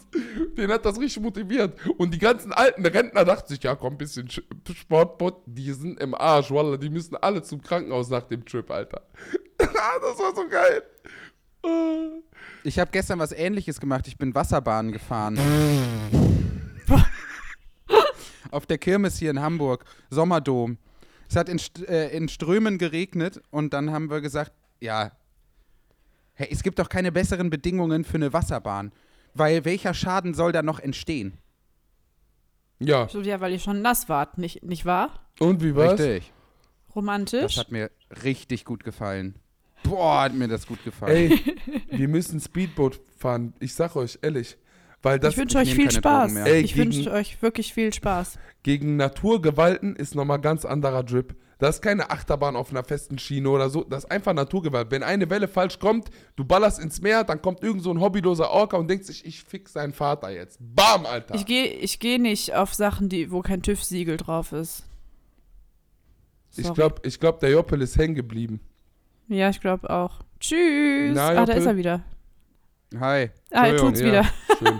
Den 0.58 0.70
hat 0.70 0.86
das 0.86 1.00
richtig 1.00 1.24
motiviert. 1.24 1.80
Und 1.98 2.14
die 2.14 2.18
ganzen 2.20 2.52
alten 2.52 2.86
Rentner 2.86 3.24
dachten 3.24 3.48
sich, 3.48 3.64
ja 3.64 3.74
komm, 3.74 3.98
bisschen 3.98 4.28
Sch- 4.28 4.44
Sportbot, 4.74 5.44
die 5.46 5.72
sind 5.72 5.98
im 6.02 6.14
Arsch, 6.14 6.52
Wallah, 6.52 6.76
die 6.76 6.90
müssen 6.90 7.16
alle 7.16 7.42
zum 7.42 7.62
Krankenhaus 7.62 8.10
nach 8.10 8.24
dem 8.24 8.44
Trip, 8.44 8.70
Alter. 8.70 9.02
das 9.58 9.70
war 9.72 10.36
so 10.36 10.46
geil. 10.50 10.84
Äh. 11.64 12.22
Ich 12.66 12.78
habe 12.78 12.92
gestern 12.92 13.18
was 13.20 13.32
ähnliches 13.32 13.80
gemacht. 13.80 14.08
Ich 14.10 14.18
bin 14.18 14.36
Wasserbahn 14.36 14.92
gefahren. 14.92 15.40
Auf 18.52 18.66
der 18.66 18.78
Kirmes 18.78 19.18
hier 19.18 19.32
in 19.32 19.42
Hamburg, 19.42 19.86
Sommerdom. 20.10 20.78
Es 21.30 21.38
hat 21.38 21.48
in, 21.48 21.62
äh, 21.88 22.10
in 22.16 22.28
Strömen 22.28 22.78
geregnet 22.78 23.42
und 23.52 23.74
dann 23.74 23.92
haben 23.92 24.10
wir 24.10 24.20
gesagt, 24.20 24.52
ja, 24.82 25.14
hey, 26.36 26.48
es 26.52 26.63
gibt 26.63 26.80
doch 26.80 26.89
keine 26.89 27.12
besseren 27.12 27.50
Bedingungen 27.50 28.04
für 28.04 28.15
eine 28.15 28.32
Wasserbahn. 28.34 28.91
Weil 29.34 29.65
welcher 29.65 29.93
Schaden 29.93 30.34
soll 30.34 30.52
da 30.54 30.62
noch 30.63 30.80
entstehen? 30.80 31.34
Ja, 32.80 33.08
So, 33.10 33.21
ja, 33.21 33.39
weil 33.41 33.54
ihr 33.54 33.60
schon 33.60 33.82
nass 33.82 34.10
wart, 34.10 34.38
nicht, 34.38 34.63
nicht 34.63 34.86
wahr? 34.86 35.21
und 35.39 35.62
wie 35.63 35.76
war's? 35.76 36.00
Richtig. 36.00 36.32
Romantisch? 36.95 37.56
Das 37.56 37.58
hat 37.58 37.71
mir 37.71 37.91
richtig 38.24 38.63
gut 38.65 38.84
gefallen. 38.84 39.36
Boah, 39.84 40.21
hat 40.24 40.34
mir 40.34 40.48
das 40.48 40.65
gut 40.65 40.84
gefallen. 40.84 41.32
Ey, 41.32 41.58
wir 41.89 42.08
müssen 42.08 42.39
Speedboot 42.39 43.00
fahren. 43.17 43.54
Ich 43.60 43.74
sag 43.76 43.95
euch, 43.95 44.17
ehrlich. 44.21 44.58
Weil 45.02 45.19
das 45.19 45.34
ich 45.34 45.38
wünsche 45.38 45.58
euch 45.60 45.76
viel 45.76 45.91
Spaß. 45.91 46.34
Ey, 46.36 46.62
ich 46.62 46.76
wünsche 46.78 47.12
euch 47.12 47.41
wirklich 47.41 47.74
viel 47.74 47.93
Spaß. 47.93 48.39
gegen 48.63 48.95
Naturgewalten 48.95 49.95
ist 49.95 50.15
nochmal 50.15 50.39
ganz 50.39 50.65
anderer 50.65 51.04
Drip. 51.04 51.36
Das 51.58 51.76
ist 51.76 51.82
keine 51.82 52.10
Achterbahn 52.10 52.56
auf 52.56 52.72
einer 52.72 52.84
festen 52.84 53.18
Schiene 53.18 53.50
oder 53.50 53.70
so. 53.70 53.84
Das 53.84 54.04
ist 54.04 54.12
einfach 54.12 54.34
Naturgewalt. 54.34 54.91
Wenn 54.91 55.04
eine 55.04 55.30
Welle 55.30 55.48
falsch 55.48 55.80
kommt, 55.80 56.10
du 56.36 56.44
ballerst 56.44 56.80
ins 56.80 57.02
Meer, 57.02 57.24
dann 57.24 57.41
kommt 57.41 57.63
irgend 57.63 57.82
so 57.82 57.91
ein 57.91 58.02
hobbyloser 58.02 58.50
Orca 58.50 58.78
und 58.78 58.89
denkt 58.89 59.06
sich, 59.06 59.26
ich 59.26 59.44
fix 59.44 59.74
seinen 59.74 59.94
Vater 59.94 60.30
jetzt. 60.32 60.58
Bam, 60.60 61.06
Alter. 61.06 61.36
Ich 61.36 61.46
gehe 61.46 61.68
ich 61.68 62.00
geh 62.00 62.18
nicht 62.18 62.54
auf 62.54 62.74
Sachen, 62.74 63.08
die, 63.08 63.32
wo 63.32 63.41
kein 63.41 63.62
TÜV-Siegel 63.62 64.18
drauf 64.18 64.52
ist. 64.52 64.84
Ich 66.58 66.63
Sorry. 66.65 66.76
glaube, 66.76 67.02
ich 67.04 67.20
glaub, 67.20 67.39
der 67.39 67.52
Joppel 67.52 67.82
ist 67.82 67.98
hängen 67.98 68.15
geblieben. 68.15 68.60
Ja, 69.28 69.50
ich 69.50 69.60
glaube 69.60 69.89
auch. 69.89 70.22
Tschüss. 70.39 71.13
Na, 71.15 71.30
ah, 71.30 71.46
da 71.46 71.54
ist 71.54 71.65
er 71.65 71.78
wieder. 71.78 72.04
Hi. 73.00 73.30
Ah, 73.52 73.68
er 73.68 73.78
tut's 73.78 74.00
Ja, 74.00 74.06
wieder. 74.06 74.24
Schön. 74.60 74.80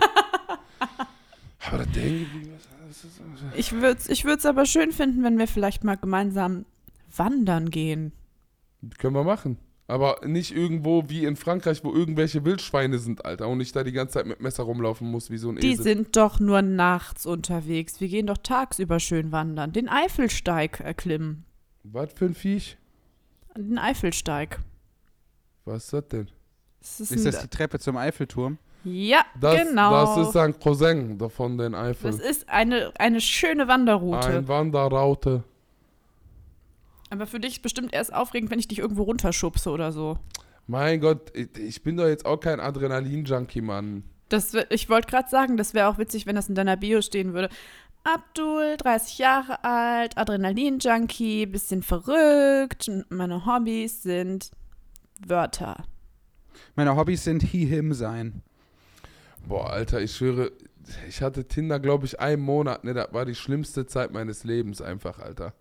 Aber 1.66 1.84
der 1.86 2.02
hängen 2.02 2.18
geblieben 2.20 2.54
ist. 2.56 2.68
Ist- 3.04 3.20
Ich 3.56 3.72
würde 3.72 3.98
es 3.98 4.08
ich 4.08 4.24
würd's 4.24 4.46
aber 4.46 4.66
schön 4.66 4.92
finden, 4.92 5.22
wenn 5.22 5.38
wir 5.38 5.48
vielleicht 5.48 5.84
mal 5.84 5.96
gemeinsam 5.96 6.64
wandern 7.16 7.70
gehen. 7.70 8.12
Können 8.98 9.14
wir 9.14 9.24
machen. 9.24 9.58
Aber 9.88 10.20
nicht 10.26 10.50
irgendwo 10.54 11.04
wie 11.08 11.24
in 11.24 11.36
Frankreich, 11.36 11.84
wo 11.84 11.92
irgendwelche 11.94 12.44
Wildschweine 12.44 12.98
sind, 12.98 13.24
Alter. 13.24 13.46
Und 13.48 13.60
ich 13.60 13.70
da 13.70 13.84
die 13.84 13.92
ganze 13.92 14.14
Zeit 14.14 14.26
mit 14.26 14.40
Messer 14.40 14.64
rumlaufen 14.64 15.08
muss, 15.08 15.30
wie 15.30 15.38
so 15.38 15.50
ein 15.50 15.56
Die 15.56 15.70
Esel. 15.72 15.84
sind 15.84 16.16
doch 16.16 16.40
nur 16.40 16.60
nachts 16.62 17.24
unterwegs. 17.24 18.00
Wir 18.00 18.08
gehen 18.08 18.26
doch 18.26 18.38
tagsüber 18.38 18.98
schön 18.98 19.30
wandern. 19.30 19.72
Den 19.72 19.88
Eifelsteig 19.88 20.80
erklimmen. 20.80 21.44
Was 21.84 22.12
für 22.14 22.24
ein 22.26 22.34
Viech? 22.34 22.76
Den 23.56 23.78
Eifelsteig. 23.78 24.58
Was 25.64 25.84
ist 25.84 25.92
das 25.92 26.08
denn? 26.08 26.30
Das 26.80 27.00
ist, 27.00 27.12
Ist 27.12 27.26
das 27.26 27.40
die 27.42 27.48
Treppe 27.48 27.78
zum 27.78 27.96
Eiffelturm? 27.96 28.58
Ja, 28.86 29.24
Das, 29.40 29.56
genau. 29.56 29.90
das 29.90 30.28
ist 30.28 30.36
ein 30.36 30.58
Cousin 30.58 31.18
davon 31.18 31.58
den 31.58 31.74
Eifel. 31.74 32.10
Das 32.10 32.20
ist 32.20 32.48
eine, 32.48 32.92
eine 32.98 33.20
schöne 33.20 33.66
Wanderroute. 33.68 34.28
Ein 34.28 34.48
Wanderraute. 34.48 35.42
Aber 37.10 37.26
für 37.26 37.40
dich 37.40 37.54
ist 37.54 37.62
bestimmt 37.62 37.92
erst 37.92 38.14
aufregend, 38.14 38.50
wenn 38.50 38.58
ich 38.58 38.68
dich 38.68 38.78
irgendwo 38.78 39.02
runterschubse 39.02 39.70
oder 39.70 39.92
so. 39.92 40.18
Mein 40.66 41.00
Gott, 41.00 41.32
ich, 41.36 41.82
bin 41.82 41.96
doch 41.96 42.06
jetzt 42.06 42.26
auch 42.26 42.38
kein 42.38 42.58
Adrenalin-Junkie, 42.60 43.60
Mann. 43.60 44.04
Das, 44.28 44.54
ich 44.70 44.88
wollte 44.88 45.08
gerade 45.08 45.28
sagen, 45.28 45.56
das 45.56 45.74
wäre 45.74 45.88
auch 45.88 45.98
witzig, 45.98 46.26
wenn 46.26 46.34
das 46.34 46.48
in 46.48 46.56
deiner 46.56 46.76
Bio 46.76 47.00
stehen 47.02 47.32
würde. 47.32 47.48
Abdul, 48.02 48.76
30 48.76 49.18
Jahre 49.18 49.64
alt, 49.64 50.16
Adrenalin-Junkie, 50.16 51.46
bisschen 51.46 51.82
verrückt. 51.82 52.90
Meine 53.08 53.46
Hobbys 53.46 54.02
sind 54.02 54.50
Wörter. 55.24 55.84
Meine 56.74 56.96
Hobbys 56.96 57.24
sind 57.24 57.42
he, 57.42 57.64
him 57.66 57.92
sein. 57.92 58.42
Boah, 59.48 59.70
Alter, 59.70 60.00
ich 60.00 60.14
schwöre, 60.14 60.52
ich 61.08 61.22
hatte 61.22 61.44
Tinder, 61.46 61.78
glaube 61.80 62.06
ich, 62.06 62.18
einen 62.20 62.42
Monat, 62.42 62.84
ne? 62.84 62.94
Das 62.94 63.12
war 63.12 63.24
die 63.24 63.34
schlimmste 63.34 63.86
Zeit 63.86 64.12
meines 64.12 64.44
Lebens 64.44 64.80
einfach, 64.80 65.18
Alter. 65.18 65.54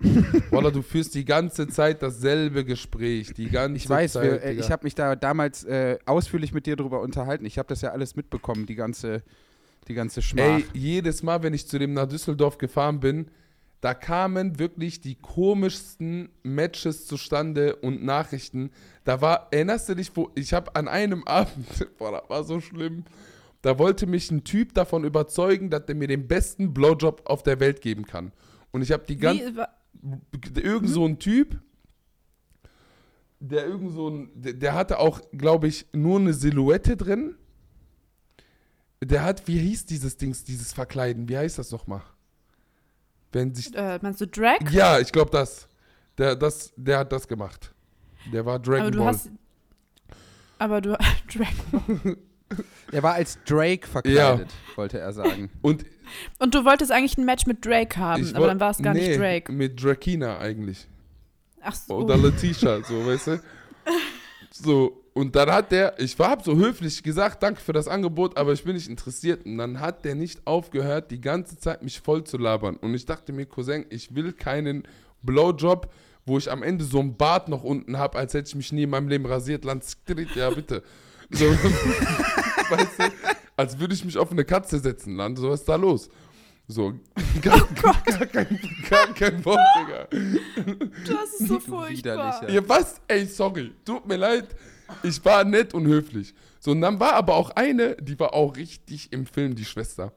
Wallah, 0.50 0.70
du 0.70 0.82
führst 0.82 1.14
die 1.14 1.24
ganze 1.24 1.68
Zeit 1.68 2.02
dasselbe 2.02 2.64
Gespräch. 2.64 3.34
Die 3.34 3.48
ganze 3.48 3.76
Ich 3.76 3.88
weiß, 3.88 4.14
Zeit. 4.14 4.24
wir, 4.24 4.42
äh, 4.42 4.52
ich 4.54 4.70
habe 4.70 4.84
mich 4.84 4.94
da 4.94 5.14
damals 5.14 5.64
äh, 5.64 5.98
ausführlich 6.06 6.52
mit 6.52 6.66
dir 6.66 6.76
drüber 6.76 7.00
unterhalten. 7.00 7.44
Ich 7.44 7.58
habe 7.58 7.68
das 7.68 7.82
ja 7.82 7.90
alles 7.90 8.16
mitbekommen, 8.16 8.66
die 8.66 8.74
ganze, 8.74 9.22
die 9.88 9.94
ganze 9.94 10.20
Schmach. 10.22 10.42
Ey, 10.42 10.64
jedes 10.72 11.22
Mal, 11.22 11.42
wenn 11.42 11.54
ich 11.54 11.68
zu 11.68 11.78
dem 11.78 11.94
nach 11.94 12.08
Düsseldorf 12.08 12.58
gefahren 12.58 12.98
bin, 12.98 13.26
da 13.80 13.94
kamen 13.94 14.58
wirklich 14.60 15.00
die 15.00 15.16
komischsten 15.16 16.30
Matches 16.42 17.06
zustande 17.06 17.76
und 17.76 18.04
Nachrichten. 18.04 18.70
Da 19.04 19.20
war, 19.20 19.48
erinnerst 19.50 19.88
du 19.88 19.94
dich, 19.96 20.10
wo 20.16 20.30
ich 20.34 20.52
habe 20.52 20.74
an 20.74 20.88
einem 20.88 21.24
Abend, 21.26 21.66
boah, 21.98 22.12
das 22.12 22.30
war 22.30 22.44
so 22.44 22.60
schlimm, 22.60 23.04
da 23.62 23.78
wollte 23.78 24.06
mich 24.06 24.30
ein 24.30 24.44
Typ 24.44 24.74
davon 24.74 25.04
überzeugen, 25.04 25.70
dass 25.70 25.86
der 25.86 25.94
mir 25.94 26.08
den 26.08 26.26
besten 26.26 26.74
Blowjob 26.74 27.22
auf 27.24 27.42
der 27.42 27.60
Welt 27.60 27.80
geben 27.80 28.04
kann. 28.04 28.32
Und 28.72 28.82
ich 28.82 28.90
habe 28.90 29.04
die 29.06 29.16
ganze 29.16 29.68
irgend 30.56 30.90
so 30.90 31.06
ein 31.06 31.18
Typ, 31.18 31.60
der 33.38 33.66
irgend 33.66 33.92
so 33.92 34.08
ein, 34.08 34.30
der, 34.34 34.52
der 34.54 34.74
hatte 34.74 34.98
auch, 34.98 35.20
glaube 35.32 35.68
ich, 35.68 35.86
nur 35.92 36.18
eine 36.18 36.34
Silhouette 36.34 36.96
drin. 36.96 37.36
Der 39.00 39.22
hat, 39.24 39.46
wie 39.48 39.58
hieß 39.58 39.86
dieses 39.86 40.16
Dings, 40.16 40.44
dieses 40.44 40.72
Verkleiden? 40.72 41.28
Wie 41.28 41.36
heißt 41.36 41.58
das 41.58 41.70
nochmal? 41.70 42.02
Wenn 43.32 43.54
sich, 43.54 43.74
äh, 43.74 43.98
meinst 44.02 44.20
du 44.20 44.26
Drag? 44.26 44.58
ja, 44.70 44.98
ich 44.98 45.12
glaube 45.12 45.30
das. 45.30 45.68
Der, 46.18 46.36
das. 46.36 46.72
der 46.76 46.98
hat 46.98 47.12
das 47.12 47.26
gemacht. 47.26 47.74
Der 48.32 48.44
war 48.44 48.58
Dragon 48.58 48.82
aber 48.82 48.90
du 48.90 48.98
Ball. 48.98 49.08
hast. 49.08 49.30
Aber 50.58 50.80
du. 50.80 50.90
Drag. 51.32 52.16
er 52.90 53.02
war 53.02 53.14
als 53.14 53.38
Drake 53.44 53.86
verkleidet, 53.86 54.48
wollte 54.76 54.98
er 54.98 55.12
sagen. 55.12 55.50
Und 55.62 55.84
Und 56.38 56.54
du 56.54 56.64
wolltest 56.64 56.92
eigentlich 56.92 57.16
ein 57.18 57.24
Match 57.24 57.46
mit 57.46 57.64
Drake 57.64 57.96
haben, 57.96 58.34
aber 58.34 58.46
dann 58.46 58.60
war 58.60 58.70
es 58.70 58.78
gar 58.78 58.94
nee, 58.94 59.08
nicht 59.08 59.20
Drake. 59.20 59.52
Mit 59.52 59.82
Drakina 59.82 60.38
eigentlich. 60.38 60.86
Ach 61.62 61.74
so. 61.74 61.94
Oder 61.94 62.16
Letitia, 62.16 62.82
so, 62.82 63.06
weißt 63.06 63.26
du? 63.28 63.40
So, 64.50 65.02
und 65.14 65.36
dann 65.36 65.50
hat 65.50 65.72
der, 65.72 65.98
ich 65.98 66.18
war 66.18 66.30
hab 66.30 66.44
so 66.44 66.56
höflich 66.56 67.02
gesagt, 67.02 67.42
danke 67.42 67.60
für 67.60 67.72
das 67.72 67.86
Angebot, 67.86 68.36
aber 68.36 68.52
ich 68.52 68.64
bin 68.64 68.74
nicht 68.74 68.88
interessiert. 68.88 69.44
Und 69.44 69.58
dann 69.58 69.80
hat 69.80 70.04
der 70.04 70.14
nicht 70.14 70.46
aufgehört, 70.46 71.10
die 71.10 71.20
ganze 71.20 71.58
Zeit 71.58 71.82
mich 71.82 72.00
voll 72.00 72.24
zu 72.24 72.38
labern. 72.38 72.76
Und 72.76 72.94
ich 72.94 73.04
dachte 73.04 73.32
mir, 73.32 73.46
Cousin, 73.46 73.84
ich 73.90 74.14
will 74.14 74.32
keinen 74.32 74.84
Blowjob, 75.22 75.92
wo 76.24 76.38
ich 76.38 76.50
am 76.50 76.62
Ende 76.62 76.84
so 76.84 76.98
ein 77.00 77.16
Bart 77.16 77.48
noch 77.48 77.62
unten 77.62 77.98
habe, 77.98 78.18
als 78.18 78.32
hätte 78.32 78.48
ich 78.48 78.54
mich 78.54 78.72
nie 78.72 78.84
in 78.84 78.90
meinem 78.90 79.08
Leben 79.08 79.26
rasiert. 79.26 79.64
Land, 79.64 79.84
ja, 80.34 80.50
bitte. 80.50 80.82
So. 81.32 81.46
weißt 82.70 82.98
du, 82.98 83.04
als 83.56 83.78
würde 83.78 83.94
ich 83.94 84.04
mich 84.04 84.16
auf 84.18 84.30
eine 84.30 84.44
Katze 84.44 84.78
setzen, 84.78 85.16
Land. 85.16 85.38
So 85.38 85.50
was 85.50 85.60
ist 85.60 85.68
da 85.68 85.76
los? 85.76 86.08
So, 86.68 86.94
gar, 87.42 87.58
gar, 87.82 88.26
kein, 88.26 88.58
gar 88.88 89.12
kein 89.14 89.44
Wort, 89.44 89.58
Digga. 89.78 90.08
Das 91.06 91.40
ist 91.40 91.48
so 91.48 91.54
Du 91.58 91.60
furchtbar. 91.60 91.90
widerlicher. 91.90 92.50
Ja, 92.50 92.68
was? 92.68 93.00
Ey, 93.08 93.26
sorry. 93.26 93.72
Tut 93.84 94.06
mir 94.06 94.16
leid. 94.16 94.46
Ich 95.02 95.22
war 95.24 95.44
nett 95.44 95.74
und 95.74 95.86
höflich. 95.86 96.34
So, 96.60 96.70
und 96.70 96.80
dann 96.80 97.00
war 97.00 97.14
aber 97.14 97.34
auch 97.34 97.50
eine, 97.50 97.96
die 97.96 98.18
war 98.18 98.34
auch 98.34 98.56
richtig 98.56 99.12
im 99.12 99.26
Film, 99.26 99.54
die 99.54 99.64
Schwester. 99.64 100.12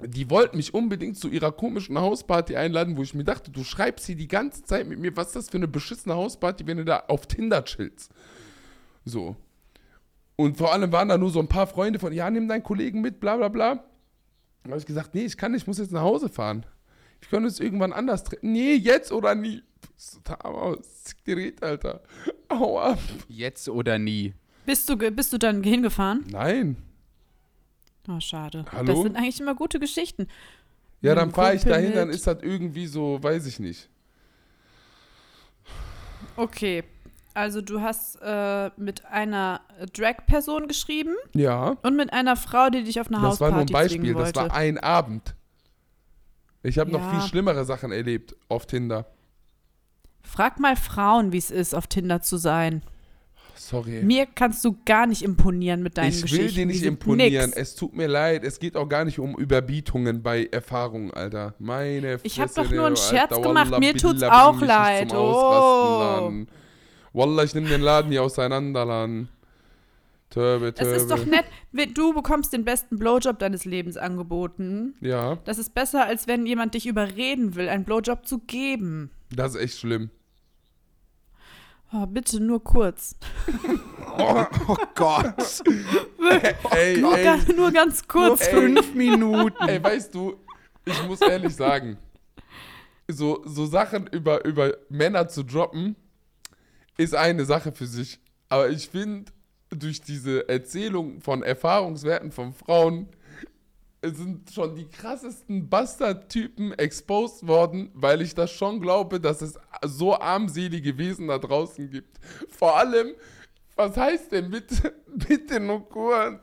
Die 0.00 0.28
wollten 0.30 0.56
mich 0.56 0.74
unbedingt 0.74 1.16
zu 1.16 1.28
ihrer 1.28 1.52
komischen 1.52 1.96
Hausparty 1.96 2.56
einladen, 2.56 2.96
wo 2.96 3.02
ich 3.02 3.14
mir 3.14 3.22
dachte, 3.24 3.52
du 3.52 3.62
schreibst 3.62 4.06
hier 4.06 4.16
die 4.16 4.26
ganze 4.26 4.64
Zeit 4.64 4.88
mit 4.88 4.98
mir, 4.98 5.16
was 5.16 5.28
ist 5.28 5.36
das 5.36 5.50
für 5.50 5.58
eine 5.58 5.68
beschissene 5.68 6.16
Hausparty, 6.16 6.66
wenn 6.66 6.78
du 6.78 6.84
da 6.84 7.04
auf 7.06 7.26
Tinder 7.28 7.64
chillst. 7.64 8.10
So. 9.04 9.36
Und 10.36 10.56
vor 10.56 10.72
allem 10.72 10.90
waren 10.92 11.08
da 11.08 11.18
nur 11.18 11.30
so 11.30 11.40
ein 11.40 11.48
paar 11.48 11.66
Freunde 11.66 11.98
von, 11.98 12.12
ja, 12.12 12.30
nimm 12.30 12.48
deinen 12.48 12.62
Kollegen 12.62 13.00
mit, 13.00 13.20
bla 13.20 13.36
bla 13.36 13.48
bla. 13.48 13.84
Dann 14.62 14.72
habe 14.72 14.78
ich 14.78 14.86
gesagt, 14.86 15.14
nee, 15.14 15.24
ich 15.24 15.36
kann 15.36 15.52
nicht, 15.52 15.62
ich 15.62 15.66
muss 15.66 15.78
jetzt 15.78 15.92
nach 15.92 16.02
Hause 16.02 16.28
fahren. 16.28 16.64
Ich 17.20 17.30
kann 17.30 17.44
uns 17.44 17.60
irgendwann 17.60 17.92
anders 17.92 18.24
treffen. 18.24 18.52
Nee, 18.52 18.74
jetzt 18.74 19.12
oder 19.12 19.34
nie. 19.34 19.62
Bist 19.94 20.16
du 20.16 20.20
da 20.24 20.34
aus? 20.34 21.14
Red, 21.26 21.62
Alter. 21.62 22.02
Hau 22.50 22.80
ab. 22.80 22.98
Jetzt 23.28 23.68
oder 23.68 23.98
nie. 23.98 24.34
Bist 24.66 24.88
du, 24.88 24.96
bist 24.96 25.32
du 25.32 25.38
dann 25.38 25.62
hingefahren? 25.62 26.24
Nein. 26.30 26.76
Oh, 28.08 28.20
schade. 28.20 28.64
Hallo? 28.72 28.84
Das 28.84 29.02
sind 29.02 29.16
eigentlich 29.16 29.40
immer 29.40 29.54
gute 29.54 29.78
Geschichten. 29.78 30.28
Ja, 31.00 31.14
dann 31.14 31.32
fahre 31.32 31.54
ich 31.54 31.62
dahin, 31.62 31.94
dann 31.94 32.08
mit. 32.08 32.16
ist 32.16 32.26
das 32.26 32.38
irgendwie 32.42 32.86
so, 32.86 33.22
weiß 33.22 33.46
ich 33.46 33.58
nicht. 33.58 33.88
Okay. 36.36 36.84
Also 37.34 37.62
du 37.62 37.80
hast 37.80 38.18
äh, 38.22 38.70
mit 38.76 39.04
einer 39.06 39.60
Drag-Person 39.94 40.68
geschrieben 40.68 41.14
Ja. 41.34 41.76
und 41.82 41.96
mit 41.96 42.12
einer 42.12 42.36
Frau, 42.36 42.68
die 42.68 42.84
dich 42.84 43.00
auf 43.00 43.08
eine 43.10 43.20
Das 43.22 43.40
war 43.40 43.48
nur 43.50 43.60
ein 43.60 43.62
Hausparty 43.62 43.72
Beispiel, 43.72 44.00
zwingen 44.00 44.16
das 44.18 44.26
wollte. 44.36 44.40
war 44.40 44.54
ein 44.54 44.78
Abend. 44.78 45.34
Ich 46.62 46.78
habe 46.78 46.90
noch 46.92 47.00
Ja. 47.00 47.10
viel 47.10 47.28
schlimmere 47.28 47.64
Sachen 47.64 47.90
erlebt 47.90 48.36
auf 48.48 48.66
Tinder. 48.66 49.06
Frag 50.22 50.60
mal 50.60 50.76
Frauen, 50.76 51.32
wie 51.32 51.38
es 51.38 51.50
ist, 51.50 51.74
auf 51.74 51.86
Tinder 51.86 52.20
zu 52.22 52.36
sein. 52.36 52.82
Sorry. 53.56 54.02
Mir 54.02 54.26
kannst 54.26 54.64
du 54.64 54.76
gar 54.84 55.06
nicht 55.06 55.22
imponieren 55.22 55.82
mit 55.82 55.96
deinen 55.98 56.10
ich 56.10 56.22
Geschichten. 56.22 56.44
will 56.46 56.52
dir 56.52 56.66
nicht 56.66 56.82
imponieren. 56.84 57.46
nix. 57.50 57.56
Es 57.56 57.74
tut 57.74 57.94
mir 57.94 58.06
leid. 58.08 58.44
Es 58.44 58.58
geht 58.58 58.76
auch 58.76 58.88
gar 58.88 59.04
nicht 59.04 59.18
um 59.18 59.36
Überbietungen 59.36 60.22
bei 60.22 60.46
Erfahrungen, 60.50 61.12
Alter. 61.12 61.54
Meine 61.58 62.18
Ich 62.22 62.40
hab 62.40 62.50
Fresse, 62.50 62.68
doch 62.68 62.70
nur 62.74 62.86
einen 62.86 62.96
Alter, 62.96 63.08
Scherz 63.08 63.42
gemacht. 63.42 63.78
Mir 63.78 63.94
tut's 63.96 64.22
auch 64.22 64.60
leid. 64.60 65.12
Oh. 65.14 66.32
Wallah, 67.12 67.44
ich 67.44 67.54
nehm 67.54 67.66
den 67.66 67.80
Laden 67.82 68.10
hier 68.10 68.22
auseinander, 68.22 68.84
Lan. 68.84 69.28
Törbe, 70.30 70.68
Es 70.68 70.74
törbe. 70.76 70.94
ist 70.96 71.10
doch 71.10 71.26
nett, 71.26 71.44
wenn 71.72 71.92
du 71.92 72.14
bekommst 72.14 72.54
den 72.54 72.64
besten 72.64 72.98
Blowjob 72.98 73.38
deines 73.38 73.66
Lebens 73.66 73.98
angeboten. 73.98 74.94
Ja, 75.02 75.36
Das 75.44 75.58
ist 75.58 75.74
besser, 75.74 76.06
als 76.06 76.26
wenn 76.26 76.46
jemand 76.46 76.72
dich 76.72 76.86
überreden 76.86 77.54
will, 77.54 77.68
einen 77.68 77.84
Blowjob 77.84 78.26
zu 78.26 78.38
geben. 78.38 79.10
das 79.30 79.54
ist 79.54 79.60
echt 79.60 79.78
schlimm. 79.78 80.10
Oh, 81.94 82.06
bitte 82.06 82.40
nur 82.40 82.64
kurz. 82.64 83.16
Oh, 84.16 84.44
oh 84.68 84.76
Gott. 84.94 85.34
Ey, 86.70 86.96
Nur, 86.98 87.18
ey, 87.18 87.24
ga, 87.24 87.38
nur 87.54 87.70
ganz 87.70 88.08
kurz. 88.08 88.46
Ey. 88.46 88.54
Fünf 88.54 88.94
Minuten. 88.94 89.62
ey, 89.68 89.82
weißt 89.82 90.14
du, 90.14 90.36
ich 90.86 91.06
muss 91.06 91.20
ehrlich 91.20 91.54
sagen, 91.54 91.98
so, 93.08 93.42
so 93.44 93.66
Sachen 93.66 94.06
über, 94.06 94.42
über 94.46 94.72
Männer 94.88 95.28
zu 95.28 95.42
droppen, 95.42 95.96
ist 96.96 97.14
eine 97.14 97.44
Sache 97.44 97.72
für 97.72 97.86
sich. 97.86 98.20
Aber 98.48 98.68
ich 98.68 98.88
finde, 98.88 99.32
durch 99.70 100.00
diese 100.02 100.48
Erzählung 100.48 101.20
von 101.20 101.42
Erfahrungswerten 101.42 102.30
von 102.30 102.52
Frauen 102.52 103.08
sind 104.02 104.50
schon 104.52 104.74
die 104.74 104.88
krassesten 104.88 105.68
Bastard-Typen 105.68 106.72
exposed 106.72 107.46
worden, 107.46 107.90
weil 107.94 108.20
ich 108.20 108.34
das 108.34 108.50
schon 108.50 108.80
glaube, 108.80 109.20
dass 109.20 109.42
es 109.42 109.58
so 109.84 110.18
armselige 110.18 110.98
Wesen 110.98 111.28
da 111.28 111.38
draußen 111.38 111.88
gibt. 111.90 112.18
Vor 112.50 112.76
allem, 112.76 113.14
was 113.76 113.96
heißt 113.96 114.32
denn 114.32 114.50
bitte, 114.50 114.94
bitte 115.06 115.60
nur 115.60 115.88
kurz? 115.88 116.42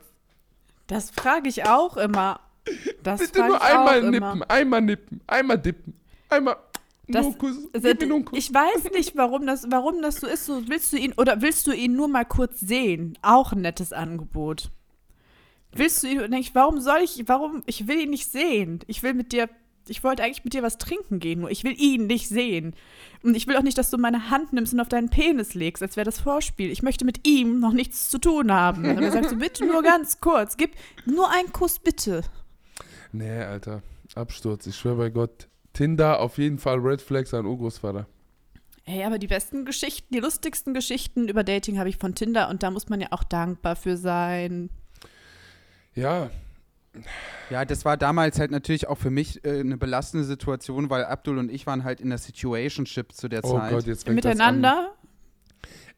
Das 0.86 1.10
frage 1.10 1.48
ich 1.48 1.66
auch 1.66 1.96
immer. 1.96 2.40
Das 3.02 3.20
Bitte 3.20 3.46
nur 3.46 3.62
einmal 3.62 4.02
nippen, 4.02 4.16
immer. 4.16 4.50
einmal 4.50 4.80
nippen, 4.80 5.20
einmal 5.26 5.58
dippen, 5.58 5.94
einmal 6.28 6.56
Das- 7.12 7.24
nur 7.24 7.38
Kuss, 7.38 7.56
mir 7.72 8.06
nur 8.06 8.24
ich 8.32 8.52
weiß 8.52 8.92
nicht, 8.92 9.16
warum 9.16 9.46
das, 9.46 9.66
warum 9.70 10.02
das 10.02 10.16
so 10.16 10.26
ist. 10.26 10.46
So, 10.46 10.68
willst 10.68 10.92
du 10.92 10.96
ihn 10.98 11.12
oder 11.16 11.42
willst 11.42 11.66
du 11.66 11.72
ihn 11.72 11.94
nur 11.94 12.08
mal 12.08 12.24
kurz 12.24 12.60
sehen? 12.60 13.16
Auch 13.22 13.52
ein 13.52 13.60
nettes 13.60 13.92
Angebot. 13.92 14.70
Willst 15.72 16.02
du 16.02 16.08
ihn 16.08 16.20
und 16.20 16.32
ich, 16.32 16.54
warum 16.54 16.80
soll 16.80 16.98
ich, 17.04 17.22
warum, 17.26 17.62
ich 17.66 17.86
will 17.86 18.00
ihn 18.00 18.10
nicht 18.10 18.30
sehen. 18.30 18.80
Ich 18.88 19.02
will 19.04 19.14
mit 19.14 19.32
dir, 19.32 19.48
ich 19.86 20.02
wollte 20.02 20.22
eigentlich 20.24 20.42
mit 20.44 20.52
dir 20.52 20.62
was 20.64 20.78
trinken 20.78 21.20
gehen, 21.20 21.40
nur 21.40 21.50
ich 21.50 21.62
will 21.62 21.74
ihn 21.80 22.06
nicht 22.08 22.28
sehen. 22.28 22.74
Und 23.22 23.36
ich 23.36 23.46
will 23.46 23.56
auch 23.56 23.62
nicht, 23.62 23.78
dass 23.78 23.90
du 23.90 23.96
meine 23.98 24.30
Hand 24.30 24.52
nimmst 24.52 24.72
und 24.72 24.80
auf 24.80 24.88
deinen 24.88 25.10
Penis 25.10 25.54
legst, 25.54 25.82
als 25.82 25.96
wäre 25.96 26.04
das 26.04 26.18
Vorspiel. 26.20 26.70
Ich 26.70 26.82
möchte 26.82 27.04
mit 27.04 27.26
ihm 27.26 27.60
noch 27.60 27.72
nichts 27.72 28.08
zu 28.10 28.18
tun 28.18 28.50
haben. 28.52 28.84
Und 28.84 29.00
dann 29.00 29.12
sagst 29.12 29.30
du, 29.30 29.36
bitte 29.36 29.64
nur 29.64 29.82
ganz 29.82 30.20
kurz, 30.20 30.56
gib 30.56 30.72
nur 31.06 31.30
einen 31.30 31.52
Kuss, 31.52 31.78
bitte. 31.78 32.22
Nee, 33.12 33.42
Alter, 33.42 33.82
Absturz, 34.16 34.66
ich 34.66 34.74
schwöre 34.76 34.96
bei 34.96 35.10
Gott. 35.10 35.48
Tinder 35.72 36.20
auf 36.20 36.38
jeden 36.38 36.58
Fall 36.58 36.78
Red 36.78 37.02
Flags 37.02 37.32
an 37.34 37.46
Urgroßvater. 37.46 38.06
Hey, 38.84 39.04
aber 39.04 39.18
die 39.18 39.28
besten 39.28 39.64
Geschichten, 39.64 40.12
die 40.12 40.20
lustigsten 40.20 40.74
Geschichten 40.74 41.28
über 41.28 41.44
Dating 41.44 41.78
habe 41.78 41.88
ich 41.88 41.96
von 41.96 42.14
Tinder 42.14 42.48
und 42.48 42.62
da 42.62 42.70
muss 42.70 42.88
man 42.88 43.00
ja 43.00 43.08
auch 43.10 43.22
dankbar 43.22 43.76
für 43.76 43.96
sein. 43.96 44.70
Ja, 45.94 46.30
Ja, 47.50 47.64
das 47.64 47.84
war 47.84 47.96
damals 47.96 48.38
halt 48.38 48.50
natürlich 48.50 48.88
auch 48.88 48.98
für 48.98 49.10
mich 49.10 49.44
äh, 49.44 49.60
eine 49.60 49.76
belastende 49.76 50.24
Situation, 50.24 50.90
weil 50.90 51.04
Abdul 51.04 51.38
und 51.38 51.50
ich 51.50 51.66
waren 51.66 51.84
halt 51.84 52.00
in 52.00 52.08
der 52.08 52.18
Situationship 52.18 53.12
zu 53.12 53.28
der 53.28 53.44
oh 53.44 53.58
Zeit. 53.58 53.70
Gott, 53.70 53.86
jetzt 53.86 54.04
fängt 54.04 54.24
das 54.24 54.38
an. 54.40 54.56
Miteinander? 54.56 54.92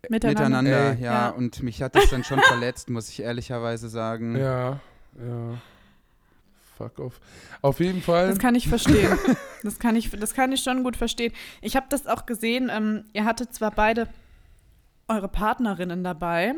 Miteinander. 0.09 0.61
Miteinander, 0.69 0.93
Ey. 0.95 1.03
ja, 1.03 1.13
Ja. 1.13 1.29
Und 1.31 1.63
mich 1.63 1.83
hat 1.83 1.95
das 1.95 2.11
dann 2.11 2.25
schon 2.25 2.41
verletzt, 2.49 2.91
muss 2.91 3.09
ich 3.09 3.23
ehrlicherweise 3.23 3.89
sagen. 3.89 4.37
Ja, 4.37 4.81
ja. 5.19 5.59
Fuck 6.77 6.99
off. 6.99 7.21
Auf 7.61 7.81
jeden 7.81 8.01
Fall. 8.03 8.29
Das 8.29 8.39
kann 8.39 8.55
ich 8.55 8.69
verstehen. 8.69 9.19
Das 9.63 9.79
kann 9.79 9.95
ich, 9.95 10.11
das 10.11 10.35
kann 10.35 10.51
ich 10.53 10.63
schon 10.63 10.83
gut 10.83 10.97
verstehen. 10.97 11.33
Ich 11.61 11.77
habe 11.77 11.87
das 11.89 12.07
auch 12.07 12.27
gesehen. 12.27 12.71
Ähm, 12.75 13.05
ihr 13.13 13.25
hattet 13.25 13.55
zwar 13.55 13.71
beide 13.71 14.09
eure 15.09 15.29
Partnerinnen 15.29 16.03
dabei, 16.03 16.55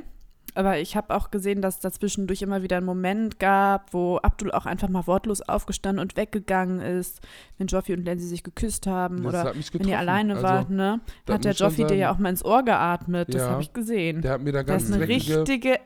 aber 0.55 0.79
ich 0.79 0.96
habe 0.96 1.14
auch 1.14 1.31
gesehen, 1.31 1.61
dass 1.61 1.81
dazwischendurch 1.81 2.40
immer 2.42 2.62
wieder 2.62 2.77
einen 2.77 2.87
Moment 2.87 3.40
gab, 3.40 3.92
wo 3.92 4.18
Abdul 4.18 4.53
auch 4.53 4.66
einfach 4.66 4.88
mal 4.88 5.07
wortlos 5.07 5.42
aufgestanden 5.42 6.00
und 6.00 6.16
weggegangen 6.16 6.81
ist, 6.81 7.20
wenn 7.59 7.66
Joffi 7.66 7.92
und 7.94 8.05
Lenzi 8.05 8.27
sich 8.27 8.44
geküsst 8.44 8.87
haben 8.87 9.22
Das 9.24 9.27
oder 9.27 9.53
wenn 9.72 9.88
ihr 9.88 9.98
alleine 9.98 10.35
Also, 10.35 10.44
wart, 10.46 10.70
ne? 10.70 11.00
das 11.27 11.35
Hat 11.35 11.44
der 11.44 11.53
Joffi 11.53 11.85
dir 11.87 11.96
ja 11.96 12.12
auch 12.12 12.18
mal 12.18 12.29
ins 12.31 12.44
Ohr 12.44 12.62
geatmet. 12.62 13.35
Das 13.35 13.42
Ja. 13.42 13.50
habe 13.50 13.62
ich 13.62 13.72
gesehen. 13.72 14.22
Der 14.22 14.33
hat 14.33 14.42
mir 14.42 14.53
da 14.53 14.62
ganz 14.62 14.85
ist 14.85 14.92
eine 14.92 15.09
richtige 15.09 15.79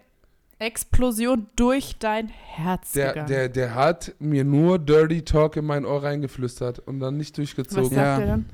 Explosion 0.58 1.46
durch 1.56 1.96
dein 1.98 2.28
Herz 2.28 2.92
der, 2.92 3.08
gegangen. 3.08 3.28
der, 3.28 3.48
der 3.48 3.74
hat 3.74 4.14
mir 4.18 4.44
nur 4.44 4.78
Dirty 4.78 5.22
Talk 5.22 5.56
in 5.56 5.64
mein 5.64 5.84
Ohr 5.84 6.02
reingeflüstert 6.02 6.80
und 6.80 7.00
dann 7.00 7.16
nicht 7.16 7.30
Was 7.32 7.36
durchgezogen. 7.36 7.84
sagt 7.90 7.96
Ja. 7.96 8.18
er 8.18 8.26
dann? 8.26 8.46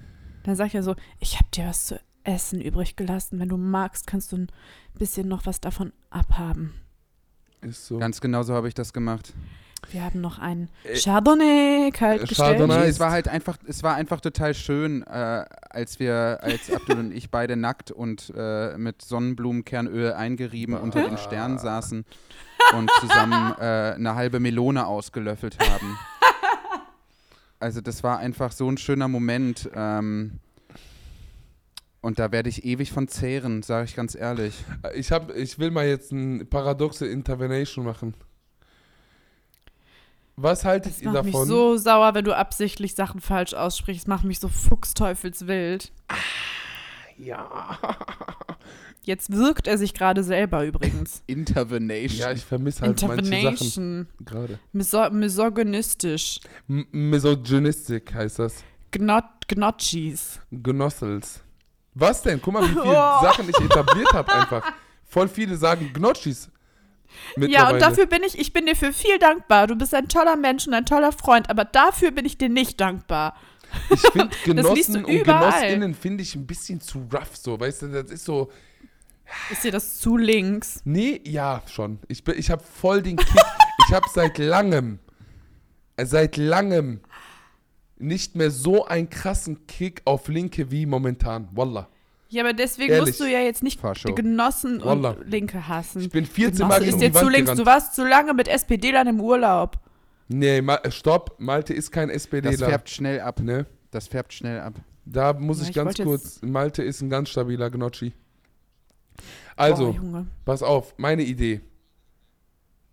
Dann 0.44 0.56
sagt 0.56 0.74
er 0.74 0.82
so, 0.82 0.94
ich 1.20 1.36
habe 1.36 1.46
dir 1.54 1.66
was 1.66 1.86
zu 1.86 2.00
essen 2.24 2.60
übrig 2.60 2.96
gelassen. 2.96 3.38
Wenn 3.40 3.48
du 3.48 3.56
magst, 3.56 4.06
kannst 4.06 4.32
du 4.32 4.36
ein 4.36 4.48
bisschen 4.98 5.28
noch 5.28 5.46
was 5.46 5.60
davon 5.60 5.92
abhaben. 6.10 6.74
Ist 7.62 7.86
so. 7.86 7.98
Ganz 7.98 8.20
genau 8.20 8.42
so 8.42 8.54
habe 8.54 8.68
ich 8.68 8.74
das 8.74 8.92
gemacht. 8.92 9.32
Wir 9.90 10.04
haben 10.04 10.20
noch 10.20 10.38
einen 10.38 10.68
Äh, 10.84 10.98
Chardonnay 10.98 11.90
kalt 11.92 12.22
äh, 12.22 12.26
gestellt. 12.26 12.58
Chardonnay. 12.58 12.88
Es 12.88 13.00
war 13.00 13.10
halt 13.10 13.28
einfach, 13.28 13.58
es 13.66 13.82
war 13.82 13.94
einfach 13.94 14.20
total 14.20 14.54
schön, 14.54 15.02
äh, 15.02 15.44
als 15.70 15.98
wir, 15.98 16.38
als 16.42 16.70
Abdul 16.72 16.98
und 16.98 17.12
ich 17.12 17.30
beide 17.30 17.56
nackt 17.56 17.90
und 17.90 18.32
äh, 18.36 18.76
mit 18.76 19.02
Sonnenblumenkernöl 19.02 20.12
eingerieben 20.12 20.74
unter 20.76 21.02
den 21.08 21.18
Sternen 21.18 21.58
saßen 21.58 22.04
und 22.76 22.90
zusammen 23.00 23.54
äh, 23.58 23.94
eine 23.94 24.14
halbe 24.14 24.40
Melone 24.40 24.86
ausgelöffelt 24.86 25.58
haben. 25.60 25.98
Also 27.60 27.80
das 27.80 28.02
war 28.02 28.18
einfach 28.18 28.52
so 28.52 28.68
ein 28.68 28.76
schöner 28.76 29.08
Moment. 29.08 29.70
Ähm, 29.74 30.40
und 32.02 32.18
da 32.18 32.30
werde 32.32 32.50
ich 32.50 32.64
ewig 32.66 32.92
von 32.92 33.08
zehren, 33.08 33.62
sage 33.62 33.86
ich 33.86 33.96
ganz 33.96 34.14
ehrlich. 34.14 34.62
Ich, 34.94 35.10
hab, 35.10 35.34
ich 35.34 35.58
will 35.58 35.70
mal 35.70 35.86
jetzt 35.86 36.12
eine 36.12 36.44
paradoxe 36.44 37.06
Intervention 37.06 37.86
machen. 37.86 38.12
Was 40.36 40.64
haltet 40.64 40.92
Das 40.94 41.02
ihr 41.02 41.10
macht 41.12 41.24
mich 41.24 41.32
davon? 41.32 41.48
so 41.48 41.76
sauer, 41.76 42.14
wenn 42.14 42.24
du 42.24 42.36
absichtlich 42.36 42.94
Sachen 42.94 43.20
falsch 43.20 43.54
aussprichst. 43.54 44.08
Macht 44.08 44.24
mich 44.24 44.40
so 44.40 44.48
fuchsteufelswild. 44.48 45.92
ja. 47.16 47.78
Jetzt 49.06 49.30
wirkt 49.32 49.66
er 49.66 49.76
sich 49.76 49.92
gerade 49.92 50.24
selber 50.24 50.64
übrigens. 50.64 51.22
Intervenation. 51.26 52.18
Ja, 52.20 52.32
ich 52.32 52.42
vermisse 52.42 52.80
halt 52.80 53.02
manche 53.02 53.06
Sachen 53.06 53.18
Intervention. 53.32 54.08
gerade. 54.24 54.58
Miso 54.72 55.10
misogynistisch. 55.10 56.40
M- 56.70 56.86
Misogynistik 56.90 58.14
heißt 58.14 58.38
das. 58.38 58.64
Gnot 58.92 59.24
Gnotchis. 59.46 60.40
Genossels. 60.50 61.42
Was 61.92 62.22
denn? 62.22 62.40
Guck 62.40 62.54
mal, 62.54 62.62
wie 62.62 62.68
viele 62.72 62.82
Oh. 62.82 63.22
Sachen 63.22 63.46
ich 63.46 63.60
etabliert 63.60 64.10
habe 64.14 64.32
einfach. 64.32 64.72
Voll 65.04 65.28
viele 65.28 65.56
sagen 65.56 65.90
Gnotschis. 65.92 66.50
Ja, 67.36 67.70
und 67.70 67.80
dafür 67.80 68.06
bin 68.06 68.22
ich, 68.24 68.38
ich 68.38 68.52
bin 68.52 68.66
dir 68.66 68.76
für 68.76 68.92
viel 68.92 69.18
dankbar. 69.18 69.66
Du 69.66 69.76
bist 69.76 69.94
ein 69.94 70.08
toller 70.08 70.36
Mensch 70.36 70.66
und 70.66 70.74
ein 70.74 70.86
toller 70.86 71.12
Freund, 71.12 71.50
aber 71.50 71.64
dafür 71.64 72.10
bin 72.10 72.24
ich 72.24 72.38
dir 72.38 72.48
nicht 72.48 72.80
dankbar. 72.80 73.36
Ich 73.90 74.00
finde 74.00 74.30
Genossen 74.44 75.04
und. 75.04 75.24
Genossinnen 75.24 75.94
finde 75.94 76.22
ich 76.22 76.34
ein 76.34 76.46
bisschen 76.46 76.80
zu 76.80 77.08
rough 77.12 77.36
so, 77.36 77.58
weißt 77.58 77.82
du, 77.82 77.88
das 77.88 78.10
ist 78.10 78.24
so, 78.24 78.50
Ist 79.50 79.64
dir 79.64 79.72
das 79.72 79.98
zu 79.98 80.16
links? 80.16 80.80
nee, 80.84 81.20
ja, 81.24 81.62
schon. 81.66 81.98
Ich, 82.08 82.22
bin- 82.22 82.38
ich 82.38 82.50
habe 82.50 82.62
voll 82.62 83.02
den 83.02 83.16
Kick, 83.16 83.42
ich 83.88 83.94
habe 83.94 84.06
seit 84.12 84.38
langem, 84.38 84.98
äh, 85.96 86.06
seit 86.06 86.36
langem 86.36 87.00
nicht 87.96 88.34
mehr 88.36 88.50
so 88.50 88.84
einen 88.86 89.08
krassen 89.08 89.66
Kick 89.66 90.02
auf 90.04 90.28
Linke 90.28 90.70
wie 90.70 90.84
momentan, 90.86 91.48
wallah. 91.52 91.88
Ja, 92.34 92.42
aber 92.42 92.52
deswegen 92.52 92.92
Ehrlich. 92.92 93.10
musst 93.10 93.20
du 93.20 93.30
ja 93.30 93.38
jetzt 93.38 93.62
nicht 93.62 93.80
die 94.08 94.14
Genossen 94.14 94.84
Wallah. 94.84 95.10
und 95.10 95.28
Linke 95.30 95.68
hassen. 95.68 96.00
Ich 96.00 96.10
bin 96.10 96.26
14 96.26 96.58
Genosse 96.66 96.80
Mal 96.80 96.88
ist 96.88 96.98
dir 97.00 97.12
zu 97.12 97.28
links. 97.28 97.44
gerannt. 97.44 97.60
Du 97.60 97.64
warst 97.66 97.94
zu 97.94 98.04
lange 98.04 98.34
mit 98.34 98.48
SPD-Lern 98.48 99.06
im 99.06 99.20
Urlaub. 99.20 99.78
Nee, 100.26 100.60
Ma 100.60 100.76
äh, 100.78 100.90
stopp, 100.90 101.36
Malte 101.38 101.72
ist 101.74 101.92
kein 101.92 102.08
Das 102.08 102.16
SPDler. 102.24 102.68
färbt 102.68 102.90
schnell 102.90 103.20
ab. 103.20 103.38
Ne? 103.40 103.66
Das 103.92 104.08
färbt 104.08 104.32
schnell 104.32 104.58
ab. 104.60 104.74
Da 105.04 105.32
muss 105.32 105.58
Ja, 105.58 105.62
ich 105.64 105.68
ich 105.70 105.74
ganz 105.76 105.96
kurz, 105.96 106.42
Malte 106.42 106.82
ist 106.82 107.02
ein 107.02 107.08
ganz 107.10 107.28
stabiler 107.28 107.70
Gnocchi. 107.70 108.12
Also, 109.54 109.92
Boah, 109.92 110.26
pass 110.44 110.64
auf, 110.64 110.94
meine 110.98 111.22
Idee. 111.22 111.60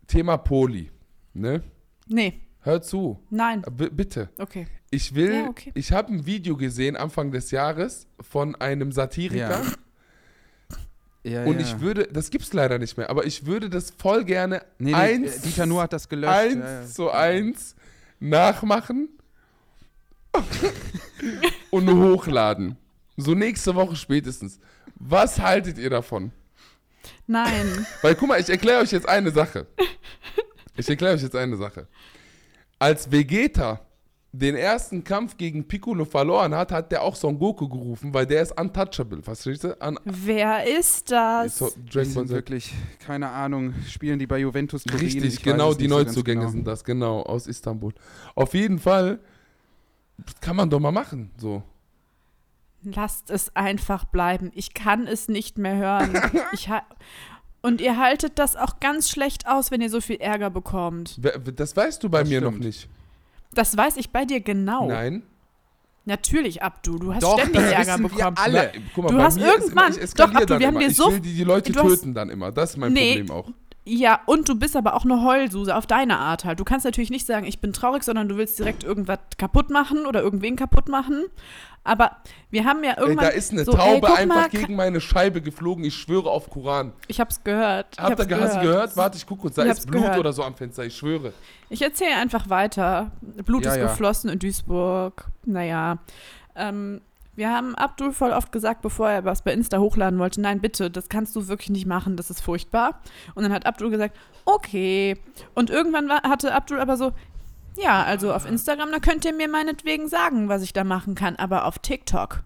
Thema 0.05 0.37
Poli, 0.37 0.91
ne? 1.33 1.63
Nee, 2.07 2.41
Hör 2.59 2.79
zu, 2.83 3.17
nein. 3.31 3.63
B 3.71 3.89
bitte. 3.89 4.29
Okay. 4.37 4.67
Ich 4.93 5.15
will, 5.15 5.33
Ja, 5.33 5.47
okay. 5.47 5.71
ich 5.73 5.91
habe 5.93 6.13
ein 6.13 6.25
Video 6.25 6.57
gesehen 6.57 6.95
Anfang 6.97 7.31
des 7.31 7.49
Jahres 7.51 8.07
von 8.19 8.55
einem 8.55 8.91
Satiriker 8.91 9.63
Ja, 11.23 11.45
und 11.45 11.55
ja. 11.55 11.61
ich 11.61 11.79
würde, 11.79 12.07
das 12.11 12.29
gibt's 12.29 12.51
leider 12.51 12.77
nicht 12.77 12.97
mehr, 12.97 13.09
aber 13.09 13.25
ich 13.25 13.45
würde 13.45 13.69
das 13.69 13.91
voll 13.97 14.25
gerne 14.25 14.63
Nee, 14.79 14.91
nee, 14.91 14.93
eins, 14.95 15.37
äh, 15.37 15.41
Dieter 15.43 15.65
Nuhr 15.65 15.83
hat 15.83 15.93
das 15.93 16.09
gelöscht. 16.09 16.33
eins 16.33 16.55
ja, 16.55 16.81
ja. 16.81 16.85
zu 16.87 17.09
eins 17.11 17.75
nachmachen 18.19 19.09
und 21.71 21.89
hochladen. 21.89 22.77
So 23.17 23.33
nächste 23.33 23.75
Woche 23.75 23.95
spätestens. 23.95 24.59
Was 24.95 25.39
haltet 25.39 25.77
ihr 25.77 25.89
davon? 25.89 26.31
Nein. 27.27 27.85
Weil 28.01 28.15
guck 28.15 28.27
mal, 28.29 28.39
ich 28.41 28.49
erkläre 28.49 28.81
euch 28.81 28.91
jetzt 28.91 29.07
eine 29.07 29.31
Sache. 29.31 29.67
Ich 30.75 30.89
erkläre 30.89 31.15
euch 31.15 31.21
jetzt 31.21 31.35
eine 31.35 31.55
Sache. 31.57 31.87
Als 32.79 33.11
Vegeta 33.11 33.79
den 34.33 34.55
ersten 34.55 35.03
Kampf 35.03 35.35
gegen 35.35 35.67
Piccolo 35.67 36.05
verloren 36.05 36.55
hat, 36.55 36.71
hat 36.71 36.91
der 36.91 37.01
auch 37.03 37.15
Son 37.15 37.37
Goku 37.37 37.67
gerufen, 37.67 38.13
weil 38.13 38.25
der 38.25 38.41
ist 38.41 38.57
untouchable, 38.59 39.21
verstehst 39.21 39.65
du? 39.65 39.81
An, 39.81 39.99
Wer 40.05 40.65
ist 40.79 41.11
das? 41.11 41.57
Dragon 41.57 41.75
Ball 41.93 42.05
sind 42.05 42.29
wirklich, 42.29 42.73
keine 42.99 43.29
Ahnung, 43.29 43.73
spielen 43.89 44.19
die 44.19 44.27
bei 44.27 44.39
Juventus 44.39 44.83
Turin? 44.83 45.05
Ich 45.05 45.15
Richtig, 45.15 45.37
weiß 45.37 45.43
genau, 45.43 45.73
die 45.73 45.87
so 45.89 45.95
Neuzugänge 45.95 46.41
genau. 46.41 46.51
sind 46.51 46.65
das, 46.65 46.83
genau, 46.85 47.23
aus 47.23 47.47
Istanbul. 47.47 47.93
Auf 48.35 48.53
jeden 48.53 48.79
Fall 48.79 49.19
kann 50.39 50.55
man 50.55 50.69
doch 50.69 50.79
mal 50.79 50.91
machen, 50.93 51.31
so. 51.37 51.63
Lasst 52.83 53.29
es 53.29 53.55
einfach 53.55 54.05
bleiben. 54.05 54.51
Ich 54.55 54.73
kann 54.73 55.07
es 55.07 55.27
nicht 55.27 55.57
mehr 55.57 55.75
hören. 55.75 56.19
Ich 56.53 56.69
ha 56.69 56.83
und 57.61 57.79
ihr 57.79 57.97
haltet 57.97 58.39
das 58.39 58.55
auch 58.55 58.79
ganz 58.79 59.07
schlecht 59.09 59.47
aus, 59.47 59.69
wenn 59.69 59.81
ihr 59.81 59.89
so 59.91 60.01
viel 60.01 60.15
Ärger 60.15 60.49
bekommt. 60.49 61.19
Das 61.55 61.75
weißt 61.75 62.03
du 62.03 62.09
bei 62.09 62.21
Das 62.21 62.29
mir 62.29 62.39
stimmt. 62.39 62.57
noch 62.57 62.65
nicht. 62.65 62.89
Das 63.53 63.75
weiß 63.75 63.97
ich 63.97 64.11
bei 64.11 64.25
dir 64.25 64.39
genau. 64.39 64.87
Nein. 64.87 65.23
Natürlich, 66.05 66.63
Abdu. 66.63 66.97
Du 66.97 67.13
hast 67.13 67.21
Doch, 67.23 67.37
ständig 67.39 67.61
Ärger 67.61 67.97
bekommen. 67.99 68.35
alle. 68.37 68.71
Na, 68.73 69.01
mal, 69.03 69.09
Du 69.17 69.21
hast 69.21 69.37
irgendwann- 69.37 69.93
Doch, 70.15 70.33
Abdu, 70.33 70.59
wir 70.59 70.67
haben 70.67 70.79
dir 70.79 70.91
so- 70.91 71.11
die, 71.11 71.19
die 71.21 71.43
Leute 71.43 71.71
du 71.71 71.79
hast- 71.79 71.87
töten 72.01 72.13
dann 72.13 72.29
immer. 72.29 72.51
Das 72.51 72.71
ist 72.71 72.77
mein 72.77 72.93
Nee. 72.93 73.17
Problem 73.19 73.31
auch. 73.31 73.49
Ja, 73.83 74.19
und 74.27 74.47
du 74.47 74.55
bist 74.55 74.75
aber 74.75 74.93
auch 74.93 75.05
eine 75.05 75.23
Heulsuse 75.23 75.75
auf 75.75 75.87
deine 75.87 76.19
Art 76.19 76.45
halt. 76.45 76.59
Du 76.59 76.63
kannst 76.63 76.85
natürlich 76.85 77.09
nicht 77.09 77.25
sagen, 77.25 77.47
ich 77.47 77.59
bin 77.59 77.73
traurig, 77.73 78.03
sondern 78.03 78.29
du 78.29 78.37
willst 78.37 78.59
direkt 78.59 78.83
irgendwas 78.83 79.17
kaputt 79.39 79.71
machen 79.71 80.05
oder 80.05 80.21
irgendwen 80.21 80.55
kaputt 80.55 80.87
machen. 80.87 81.25
Aber 81.83 82.17
wir 82.51 82.65
haben 82.65 82.83
ja 82.83 82.91
Ey, 82.91 82.99
irgendwann. 82.99 83.25
da 83.25 83.31
ist 83.31 83.51
eine 83.51 83.65
so, 83.65 83.71
ey, 83.71 83.77
Taube 83.77 84.07
guck 84.07 84.19
einfach 84.19 84.35
mal, 84.35 84.49
gegen 84.49 84.75
meine 84.75 85.01
Scheibe 85.01 85.41
geflogen. 85.41 85.83
Ich 85.83 85.95
schwöre 85.95 86.29
auf 86.29 86.47
Koran. 86.51 86.93
Ich 87.07 87.19
hab's 87.19 87.43
gehört. 87.43 87.87
Ich 87.97 87.99
Habt 87.99 88.19
ihr, 88.29 88.39
hast 88.39 88.57
du 88.57 88.61
gehört? 88.61 88.95
Warte, 88.95 89.17
ich 89.17 89.25
gucke 89.25 89.41
kurz. 89.41 89.55
Da 89.55 89.63
Ich 89.65 89.71
ist 89.71 89.87
Blut 89.87 90.03
gehört. 90.03 90.19
oder 90.19 90.31
so 90.31 90.43
am 90.43 90.53
Fenster. 90.53 90.85
Ich 90.85 90.95
schwöre. 90.95 91.33
Ich 91.69 91.81
erzähle 91.81 92.17
einfach 92.17 92.49
weiter. 92.49 93.09
Blut 93.21 93.65
Ja, 93.65 93.71
ist 93.71 93.77
ja. 93.77 93.83
geflossen 93.87 94.29
in 94.29 94.37
Duisburg. 94.37 95.25
Naja. 95.45 95.97
Ähm, 96.55 97.01
wir 97.41 97.49
haben 97.49 97.73
Abdul 97.73 98.13
voll 98.13 98.33
oft 98.33 98.51
gesagt, 98.51 98.83
bevor 98.83 99.09
er 99.09 99.25
was 99.25 99.41
bei 99.41 99.51
Insta 99.51 99.79
hochladen 99.79 100.19
wollte, 100.19 100.39
nein, 100.39 100.61
bitte, 100.61 100.91
das 100.91 101.09
kannst 101.09 101.35
du 101.35 101.47
wirklich 101.47 101.71
nicht 101.71 101.87
machen, 101.87 102.15
das 102.15 102.29
ist 102.29 102.39
furchtbar. 102.39 103.01
Und 103.33 103.41
dann 103.41 103.51
hat 103.51 103.65
Abdul 103.65 103.89
gesagt, 103.89 104.15
okay. 104.45 105.17
Und 105.55 105.71
irgendwann 105.71 106.07
war, 106.07 106.21
hatte 106.21 106.53
Abdul 106.53 106.79
aber 106.79 106.97
so, 106.97 107.13
ja, 107.81 108.03
also 108.03 108.31
auf 108.31 108.45
Instagram, 108.45 108.91
da 108.91 108.99
könnt 108.99 109.25
ihr 109.25 109.33
mir 109.33 109.47
meinetwegen 109.47 110.07
sagen, 110.07 110.49
was 110.49 110.61
ich 110.61 110.71
da 110.71 110.83
machen 110.83 111.15
kann, 111.15 111.35
aber 111.35 111.65
auf 111.65 111.79
TikTok, 111.79 112.43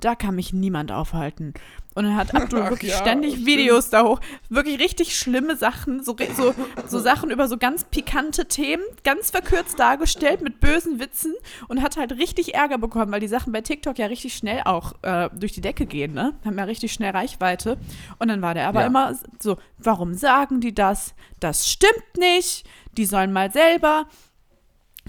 da 0.00 0.14
kann 0.14 0.34
mich 0.34 0.52
niemand 0.52 0.92
aufhalten. 0.92 1.54
Und 1.94 2.04
dann 2.04 2.14
hat 2.16 2.32
Abdul 2.32 2.62
Ach 2.62 2.70
wirklich 2.70 2.92
ja, 2.92 2.98
ständig 2.98 3.32
stimmt. 3.32 3.46
Videos 3.46 3.90
da 3.90 4.04
hoch. 4.04 4.20
Wirklich 4.48 4.78
richtig 4.78 5.18
schlimme 5.18 5.56
Sachen, 5.56 6.04
so, 6.04 6.14
so, 6.36 6.54
so 6.86 6.98
Sachen 7.00 7.30
über 7.30 7.48
so 7.48 7.56
ganz 7.58 7.84
pikante 7.84 8.46
Themen, 8.46 8.84
ganz 9.02 9.30
verkürzt 9.32 9.78
dargestellt 9.80 10.40
mit 10.40 10.60
bösen 10.60 11.00
Witzen 11.00 11.34
und 11.66 11.82
hat 11.82 11.96
halt 11.96 12.12
richtig 12.12 12.54
Ärger 12.54 12.78
bekommen, 12.78 13.10
weil 13.10 13.18
die 13.20 13.26
Sachen 13.26 13.52
bei 13.52 13.62
TikTok 13.62 13.98
ja 13.98 14.06
richtig 14.06 14.34
schnell 14.34 14.62
auch 14.64 14.92
äh, 15.02 15.28
durch 15.34 15.52
die 15.52 15.60
Decke 15.60 15.86
gehen, 15.86 16.12
ne? 16.14 16.34
Haben 16.44 16.56
ja 16.58 16.64
richtig 16.64 16.92
schnell 16.92 17.10
Reichweite. 17.10 17.78
Und 18.20 18.28
dann 18.28 18.42
war 18.42 18.54
der 18.54 18.68
aber 18.68 18.82
Ja. 18.82 18.86
immer 18.86 19.18
so, 19.40 19.56
warum 19.78 20.14
sagen 20.14 20.60
die 20.60 20.74
das? 20.74 21.14
Das 21.40 21.68
stimmt 21.68 22.16
nicht. 22.16 22.64
Die 22.96 23.06
sollen 23.06 23.32
mal 23.32 23.50
selber. 23.50 24.06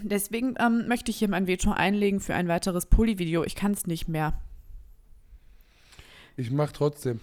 Deswegen 0.02 0.56
ähm, 0.60 0.88
möchte 0.88 1.12
ich 1.12 1.18
hier 1.18 1.30
mein 1.30 1.46
Veto 1.46 1.72
einlegen 1.72 2.20
für 2.20 2.34
ein 2.34 2.48
weiteres 2.48 2.86
Poly-Video. 2.88 3.44
Ich 3.44 3.56
kann 3.56 3.74
es 3.74 3.86
nicht 3.86 4.08
mehr. 4.08 4.34
Ich 6.40 6.52
mach 6.52 6.72
trotzdem. 6.72 7.20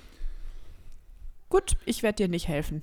Gut, 1.48 1.78
ich 1.86 2.02
werde 2.02 2.16
dir 2.16 2.28
nicht 2.28 2.48
helfen. 2.48 2.82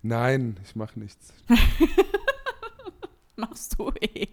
Nein, 0.00 0.56
ich 0.64 0.76
mach 0.76 0.94
nichts. 0.94 1.32
Machst 3.36 3.76
du 3.76 3.90
eh. 4.00 4.28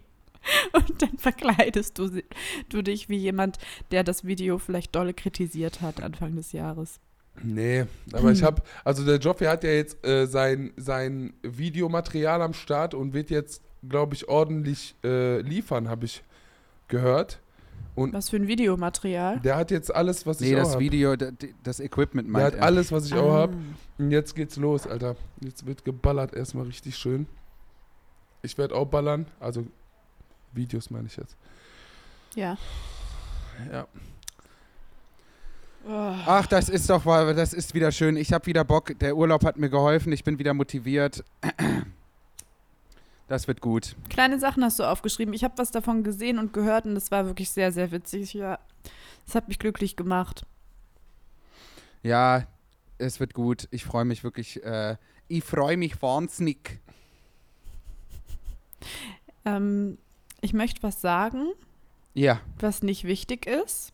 Und 0.74 1.02
dann 1.02 1.18
verkleidest 1.18 1.98
du, 1.98 2.22
du 2.70 2.84
dich 2.84 3.10
wie 3.10 3.18
jemand, 3.18 3.58
der 3.90 4.04
das 4.04 4.26
Video 4.26 4.60
vielleicht 4.60 4.96
dolle 4.96 5.16
kritisiert 5.16 5.82
hat 5.82 6.04
Anfang 6.04 6.36
des 6.36 6.52
Jahres. 6.52 7.00
Nee, 7.42 7.86
aber 8.14 8.32
ich 8.32 8.44
hab, 8.44 8.68
also 8.84 9.04
der 9.04 9.18
Joffrey 9.18 9.48
hat 9.48 9.64
ja 9.64 9.72
jetzt 9.72 10.06
äh, 10.06 10.28
sein, 10.28 10.72
sein 10.78 11.34
Videomaterial 11.42 12.44
am 12.44 12.54
Start 12.54 12.94
und 12.94 13.14
wird 13.16 13.32
jetzt, 13.32 13.64
glaube 13.88 14.14
ich, 14.14 14.30
ordentlich 14.30 14.94
äh, 15.04 15.42
liefern, 15.42 15.90
habe 15.90 16.06
ich 16.06 16.22
gehört. 16.90 17.40
Und 18.00 18.14
Was 18.14 18.30
für 18.30 18.38
ein 18.38 18.48
Videomaterial? 18.48 19.40
der 19.40 19.56
hat 19.58 19.72
jetzt 19.72 19.94
alles, 19.94 20.26
was 20.26 20.42
ich 20.42 20.50
Nee, 20.52 20.56
auch 20.56 20.64
das 20.64 20.74
hab. 20.74 20.80
Video, 20.80 21.16
d- 21.16 21.32
d- 21.32 21.54
das 21.64 21.80
Equipment 21.80 22.28
Der 22.28 22.32
meint 22.34 22.46
hat 22.46 22.56
er. 22.56 22.64
alles, 22.64 22.92
was 22.92 23.06
ich 23.06 23.14
auch 23.14 23.34
Ah. 23.34 23.42
hab. 23.42 23.52
Und 23.98 24.12
jetzt 24.12 24.36
geht's 24.36 24.56
los, 24.58 24.88
Alter. 24.88 25.16
Jetzt 25.42 25.66
wird 25.66 25.84
geballert 25.86 26.34
erstmal 26.34 26.66
richtig 26.66 26.96
schön. 26.98 27.28
Ich 28.42 28.58
werde 28.58 28.76
auch 28.76 28.86
ballern. 28.86 29.26
Also 29.40 29.66
Videos 30.54 30.90
meine 30.90 31.08
ich 31.08 31.18
jetzt. 31.18 31.36
Ja. 32.36 32.58
Ja. 33.72 33.88
Oh. 35.88 35.92
Ach, 36.26 36.46
das 36.48 36.70
ist 36.70 36.90
doch, 36.90 37.06
mal- 37.06 37.34
das 37.36 37.54
ist 37.54 37.74
wieder 37.74 37.92
schön. 37.92 38.16
Ich 38.18 38.32
habe 38.34 38.46
wieder 38.46 38.64
Bock. 38.64 38.98
Der 39.00 39.16
Urlaub 39.16 39.44
hat 39.46 39.58
mir 39.58 39.70
geholfen. 39.70 40.12
Ich 40.14 40.24
bin 40.24 40.38
wieder 40.40 40.54
motiviert. 40.54 41.24
Das 43.30 43.48
wird 43.48 43.62
gut. 43.62 43.96
Kleine 44.10 44.40
Sachen 44.40 44.64
hast 44.64 44.80
du 44.80 44.84
aufgeschrieben. 44.84 45.34
Ich 45.36 45.44
habe 45.44 45.54
was 45.58 45.70
davon 45.72 46.04
gesehen 46.04 46.40
und 46.40 46.52
gehört 46.52 46.86
und 46.86 46.96
das 46.96 47.12
war 47.12 47.28
wirklich 47.28 47.52
sehr, 47.52 47.72
sehr 47.72 47.92
witzig. 47.92 48.34
Ja. 48.34 48.58
Das 49.26 49.36
hat 49.36 49.48
mich 49.48 49.60
glücklich 49.60 49.96
gemacht. 49.96 50.46
Ja, 52.02 52.48
es 52.98 53.20
wird 53.20 53.34
gut. 53.36 53.68
Ich 53.72 53.86
freue 53.86 54.04
mich 54.04 54.24
wirklich. 54.24 54.64
Äh, 54.64 54.98
ich 55.28 55.44
freue 55.44 55.78
mich 55.78 56.02
wahnsinnig. 56.02 56.80
Ähm, 59.46 59.98
ich 60.42 60.54
möchte 60.54 60.82
was 60.82 61.00
sagen, 61.02 61.50
Ja, 62.16 62.42
was 62.60 62.82
nicht 62.82 63.04
wichtig 63.04 63.46
ist, 63.46 63.94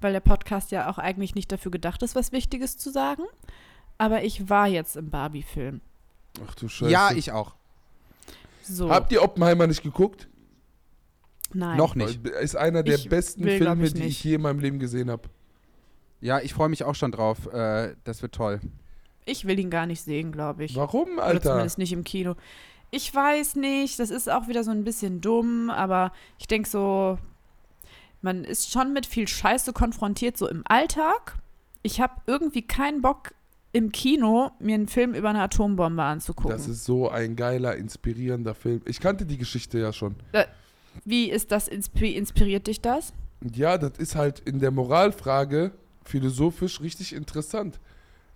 weil 0.00 0.12
der 0.12 0.20
Podcast 0.20 0.72
ja 0.72 0.90
auch 0.90 0.98
eigentlich 0.98 1.34
nicht 1.36 1.52
dafür 1.52 1.70
gedacht 1.70 2.02
ist, 2.02 2.14
was 2.16 2.32
Wichtiges 2.32 2.76
zu 2.76 2.90
sagen. 2.90 3.22
Aber 3.98 4.22
ich 4.24 4.48
war 4.48 4.66
jetzt 4.66 4.96
im 4.96 5.10
Barbie-Film. 5.10 5.80
Ach 6.46 6.54
du 6.54 6.68
Scheiße. 6.68 6.90
ja, 6.90 7.12
ich 7.12 7.32
auch. 7.32 7.54
So, 8.68 8.90
Habt 8.90 9.12
ihr 9.12 9.22
Oppenheimer 9.22 9.66
nicht 9.66 9.82
geguckt? 9.82 10.28
nein. 11.52 11.76
Noch 11.78 11.94
nicht. 11.94 12.26
Ist 12.26 12.56
einer 12.56 12.82
der 12.82 12.96
Ich 12.96 13.08
besten 13.08 13.44
will, 13.44 13.58
Filme, 13.58 13.86
ich, 13.86 13.94
die 13.94 14.04
ich 14.04 14.22
je 14.22 14.34
in 14.34 14.42
meinem 14.42 14.58
Leben 14.60 14.78
gesehen 14.78 15.10
habe. 15.10 15.28
Ja, 16.20 16.40
ich 16.40 16.52
freue 16.52 16.68
mich 16.68 16.84
auch 16.84 16.94
schon 16.94 17.12
drauf. 17.12 17.46
Äh, 17.52 17.94
das 18.04 18.20
wird 18.22 18.34
toll. 18.34 18.60
Ich 19.24 19.46
will 19.46 19.58
ihn 19.58 19.70
gar 19.70 19.86
nicht 19.86 20.02
sehen, 20.02 20.32
glaube 20.32 20.64
ich. 20.64 20.74
Warum, 20.76 21.14
Oder 21.14 21.22
Alter? 21.24 21.50
zumindest 21.50 21.78
nicht 21.78 21.92
im 21.92 22.04
Kino. 22.04 22.34
Ich 22.90 23.14
weiß 23.14 23.56
nicht, 23.56 23.98
das 23.98 24.10
ist 24.10 24.30
auch 24.30 24.48
wieder 24.48 24.64
so 24.64 24.70
ein 24.70 24.84
bisschen 24.84 25.20
dumm, 25.20 25.70
aber 25.70 26.12
ich 26.38 26.46
denke 26.46 26.68
so, 26.68 27.18
man 28.22 28.44
ist 28.44 28.70
schon 28.72 28.92
mit 28.92 29.06
viel 29.06 29.28
Scheiße 29.28 29.72
konfrontiert, 29.72 30.36
so 30.38 30.48
im 30.48 30.62
Alltag. 30.66 31.36
Ich 31.82 32.00
habe 32.00 32.14
irgendwie 32.26 32.62
keinen 32.62 33.00
Bock, 33.02 33.32
im 33.72 33.92
Kino 33.92 34.50
mir 34.60 34.74
einen 34.74 34.88
Film 34.88 35.14
über 35.14 35.30
eine 35.30 35.42
Atombombe 35.42 36.02
anzugucken. 36.02 36.50
Das 36.50 36.68
ist 36.68 36.84
so 36.84 37.10
ein 37.10 37.36
geiler, 37.36 37.76
inspirierender 37.76 38.54
Film. 38.54 38.80
Ich 38.86 39.00
kannte 39.00 39.26
die 39.26 39.38
Geschichte 39.38 39.78
ja 39.78 39.92
schon. 39.92 40.16
Wie 41.04 41.30
ist 41.30 41.52
das, 41.52 41.68
inspi 41.68 42.16
inspiriert 42.16 42.66
dich 42.66 42.80
das? 42.80 43.12
Ja, 43.54 43.78
das 43.78 43.98
ist 43.98 44.16
halt 44.16 44.40
in 44.40 44.58
der 44.58 44.70
Moralfrage 44.70 45.72
philosophisch 46.04 46.80
richtig 46.80 47.14
interessant. 47.14 47.78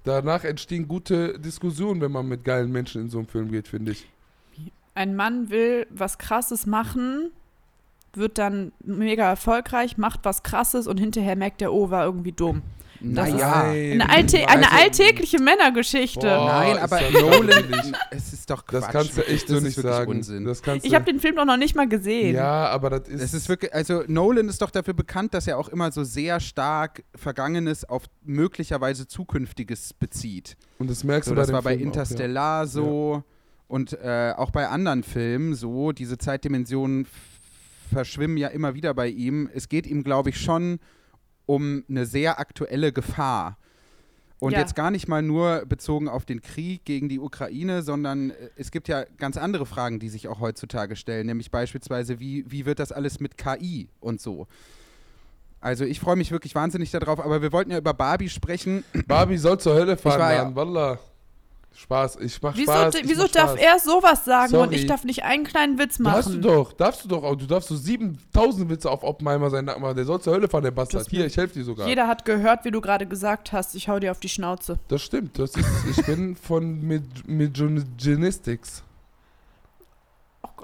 Danach 0.04 0.44
entstehen 0.44 0.86
gute 0.86 1.38
Diskussionen, 1.38 2.00
wenn 2.00 2.12
man 2.12 2.28
mit 2.28 2.44
geilen 2.44 2.70
Menschen 2.70 3.02
in 3.02 3.08
so 3.08 3.18
einen 3.18 3.26
Film 3.26 3.50
geht, 3.50 3.68
finde 3.68 3.92
ich. 3.92 4.08
Ein 4.94 5.16
Mann 5.16 5.48
will 5.48 5.86
was 5.90 6.18
Krasses 6.18 6.66
machen, 6.66 7.30
wird 8.12 8.36
dann 8.36 8.72
mega 8.84 9.28
erfolgreich, 9.28 9.96
macht 9.96 10.20
was 10.24 10.42
Krasses 10.42 10.86
und 10.86 10.98
hinterher 11.00 11.36
merkt 11.36 11.62
er, 11.62 11.72
oh, 11.72 11.90
war 11.90 12.04
irgendwie 12.04 12.32
dumm. 12.32 12.62
Naja. 13.04 13.62
Eine, 13.70 14.08
alte 14.08 14.48
eine 14.48 14.70
alltägliche 14.72 15.38
Männergeschichte. 15.40 16.20
Boah, 16.20 16.46
Nein, 16.46 16.76
ist 16.76 16.82
aber 16.82 17.00
das 17.00 17.12
Nolan, 17.12 17.96
es 18.10 18.32
ist 18.32 18.50
doch 18.50 18.62
Das 18.62 18.84
Quatsch. 18.84 18.92
kannst 18.92 19.16
du 19.18 19.26
echt 19.26 19.48
das 19.50 19.58
so 19.58 19.64
nicht 19.64 19.76
sagen. 19.78 20.10
Unsinn. 20.10 20.44
Das 20.44 20.62
kannst 20.62 20.86
Ich 20.86 20.94
habe 20.94 21.04
den 21.04 21.20
Film 21.20 21.36
doch 21.36 21.44
noch 21.44 21.56
nicht 21.56 21.74
mal 21.74 21.88
gesehen. 21.88 22.34
ja, 22.34 22.66
aber 22.68 22.90
das 22.90 23.08
ist. 23.08 23.20
Es 23.22 23.34
ist 23.34 23.48
wirklich, 23.48 23.74
also 23.74 24.04
Nolan 24.06 24.48
ist 24.48 24.62
doch 24.62 24.70
dafür 24.70 24.94
bekannt, 24.94 25.34
dass 25.34 25.46
er 25.46 25.58
auch 25.58 25.68
immer 25.68 25.90
so 25.92 26.04
sehr 26.04 26.38
stark 26.40 27.02
Vergangenes 27.14 27.84
auf 27.84 28.04
möglicherweise 28.24 29.06
Zukünftiges 29.06 29.92
bezieht. 29.94 30.56
und 30.78 30.88
das 30.90 31.04
merkst 31.04 31.28
So, 31.28 31.34
du 31.34 31.36
bei 31.40 31.42
das 31.42 31.52
war 31.52 31.62
bei 31.62 31.76
Film 31.76 31.90
auch, 31.90 31.94
ja. 31.96 32.00
Interstellar 32.02 32.66
so 32.66 33.24
und 33.68 33.94
äh, 33.94 34.32
auch 34.36 34.50
bei 34.50 34.68
anderen 34.68 35.02
Filmen 35.02 35.54
so. 35.54 35.92
Diese 35.92 36.18
Zeitdimensionen 36.18 37.06
verschwimmen 37.92 38.36
ja 38.36 38.48
immer 38.48 38.74
wieder 38.74 38.94
bei 38.94 39.08
ihm. 39.08 39.48
Es 39.52 39.68
geht 39.68 39.86
ihm, 39.86 40.02
glaube 40.02 40.30
ich, 40.30 40.40
schon 40.40 40.78
um 41.46 41.84
eine 41.88 42.06
sehr 42.06 42.38
aktuelle 42.38 42.92
Gefahr. 42.92 43.58
Und 44.38 44.52
Ja. 44.52 44.58
jetzt 44.58 44.74
gar 44.74 44.90
nicht 44.90 45.06
mal 45.06 45.22
nur 45.22 45.64
bezogen 45.66 46.08
auf 46.08 46.24
den 46.24 46.42
Krieg 46.42 46.84
gegen 46.84 47.08
die 47.08 47.20
Ukraine, 47.20 47.82
sondern 47.82 48.30
äh, 48.30 48.34
es 48.56 48.72
gibt 48.72 48.88
ja 48.88 49.04
ganz 49.18 49.36
andere 49.36 49.66
Fragen, 49.66 50.00
die 50.00 50.08
sich 50.08 50.26
auch 50.26 50.40
heutzutage 50.40 50.96
stellen, 50.96 51.26
nämlich 51.26 51.50
beispielsweise, 51.52 52.18
wie, 52.18 52.44
wie 52.50 52.66
wird 52.66 52.80
das 52.80 52.90
alles 52.90 53.20
mit 53.20 53.38
KI 53.38 53.88
und 54.00 54.20
so. 54.20 54.48
Also 55.60 55.84
ich 55.84 56.00
freue 56.00 56.16
mich 56.16 56.32
wirklich 56.32 56.56
wahnsinnig 56.56 56.90
darauf, 56.90 57.20
aber 57.20 57.40
wir 57.40 57.52
wollten 57.52 57.70
ja 57.70 57.78
über 57.78 57.94
Barbie 57.94 58.28
sprechen. 58.28 58.82
Barbie 59.06 59.36
soll 59.36 59.60
zur 59.60 59.74
Hölle 59.74 59.96
fahren, 59.96 60.18
war 60.18 60.34
ja- 60.34 60.44
Mann. 60.44 60.56
Wallah. 60.56 60.98
Spaß, 61.74 62.16
ich 62.20 62.40
mach 62.42 62.54
Wieso, 62.56 62.72
Spaß. 62.72 62.94
ich 62.96 63.08
wieso 63.08 63.22
mach 63.22 63.30
darf 63.30 63.50
Spaß. 63.52 63.60
er 63.60 63.78
sowas 63.78 64.24
sagen 64.24 64.54
und 64.54 64.64
Sorry. 64.64 64.76
ich 64.76 64.86
darf 64.86 65.04
nicht 65.04 65.24
einen 65.24 65.44
kleinen 65.44 65.78
Witz 65.78 65.98
Darfst 65.98 66.28
du 66.28 66.30
machen? 66.34 66.42
doch, 66.42 66.72
darfst 66.72 67.04
du 67.04 67.08
doch, 67.08 67.22
auch. 67.24 67.34
du 67.34 67.46
darfst 67.46 67.68
so 67.68 67.76
7000 67.76 68.68
Witze 68.70 68.90
auf 68.90 69.02
Oppenheimer 69.02 69.50
sein 69.50 69.64
Nacken 69.64 69.82
machen. 69.82 69.96
Der 69.96 70.04
soll 70.04 70.20
zur 70.20 70.34
Hölle 70.34 70.48
fahren, 70.48 70.64
der 70.64 70.70
Bastard. 70.70 71.02
Das 71.06 71.10
Hier, 71.10 71.26
ich 71.26 71.36
helfe 71.36 71.54
dir 71.54 71.64
sogar. 71.64 71.88
Jeder 71.88 72.06
hat 72.06 72.24
gehört, 72.24 72.64
wie 72.64 72.70
du 72.70 72.80
gerade 72.80 73.06
gesagt 73.06 73.52
hast, 73.52 73.74
ich 73.74 73.88
hau 73.88 73.98
dir 73.98 74.10
auf 74.10 74.20
die 74.20 74.28
Schnauze. 74.28 74.78
Das 74.88 75.02
stimmt, 75.02 75.38
das 75.38 75.52
ist, 75.56 75.66
ich 75.90 76.04
bin 76.06 76.36
von 76.36 76.80
Mid 76.82 77.02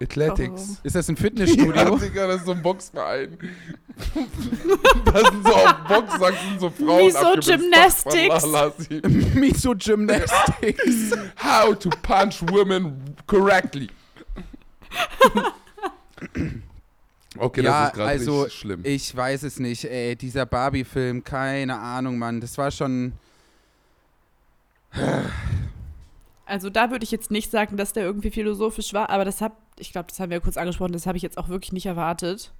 Oh. 0.01 0.05
Athletics. 0.05 0.81
Ist 0.83 0.95
das 0.95 1.09
ein 1.09 1.17
Ja, 1.17 1.23
Fitnessstudio? 1.23 1.99
Digga, 1.99 2.27
das 2.27 2.37
ist 2.39 2.47
so 2.47 2.53
ein 2.53 2.63
Boxverein. 2.63 3.39
da 5.05 5.19
sind 5.31 5.45
so 5.45 5.55
auf 5.55 5.75
Boxsack 5.89 6.35
sind 6.49 6.61
so 6.61 6.71
Frauen 6.71 7.17
abgebildet. 7.17 7.45
Gymnastics? 7.45 9.35
Miso 9.35 9.75
Gymnastics. 9.75 11.17
How 11.43 11.77
to 11.79 11.91
punch 12.03 12.43
women 12.43 13.17
correctly. 13.27 13.89
Okay, 17.37 17.63
ja, 17.63 17.81
das 17.81 17.89
ist 17.89 17.95
gerade 17.95 18.11
also 18.11 18.43
richtig 18.43 18.61
schlimm. 18.61 18.81
ich 18.85 19.15
weiß 19.15 19.43
es 19.43 19.59
nicht, 19.59 19.85
ey, 19.85 20.17
dieser 20.17 20.47
Barbie-Film, 20.47 21.23
keine 21.23 21.79
Ahnung, 21.79 22.19
Mann, 22.19 22.41
das 22.41 22.57
war 22.59 22.71
schon, 22.71 23.13
Also 26.47 26.71
da 26.71 26.91
würde 26.91 27.05
ich 27.05 27.11
jetzt 27.11 27.31
nicht 27.31 27.51
sagen, 27.51 27.77
dass 27.77 27.93
der 27.93 28.05
irgendwie 28.05 28.31
philosophisch 28.31 28.95
war, 28.95 29.11
aber 29.11 29.25
das 29.25 29.41
hab, 29.41 29.57
ich 29.81 29.93
glaube, 29.93 30.09
das 30.09 30.21
haben 30.21 30.31
wir 30.31 30.39
ja 30.39 30.43
kurz 30.43 30.57
angesprochen, 30.57 30.93
das 30.93 31.07
habe 31.07 31.17
ich 31.17 31.23
jetzt 31.23 31.39
auch 31.39 31.49
wirklich 31.49 31.73
nicht 31.73 31.87
erwartet. 31.87 32.53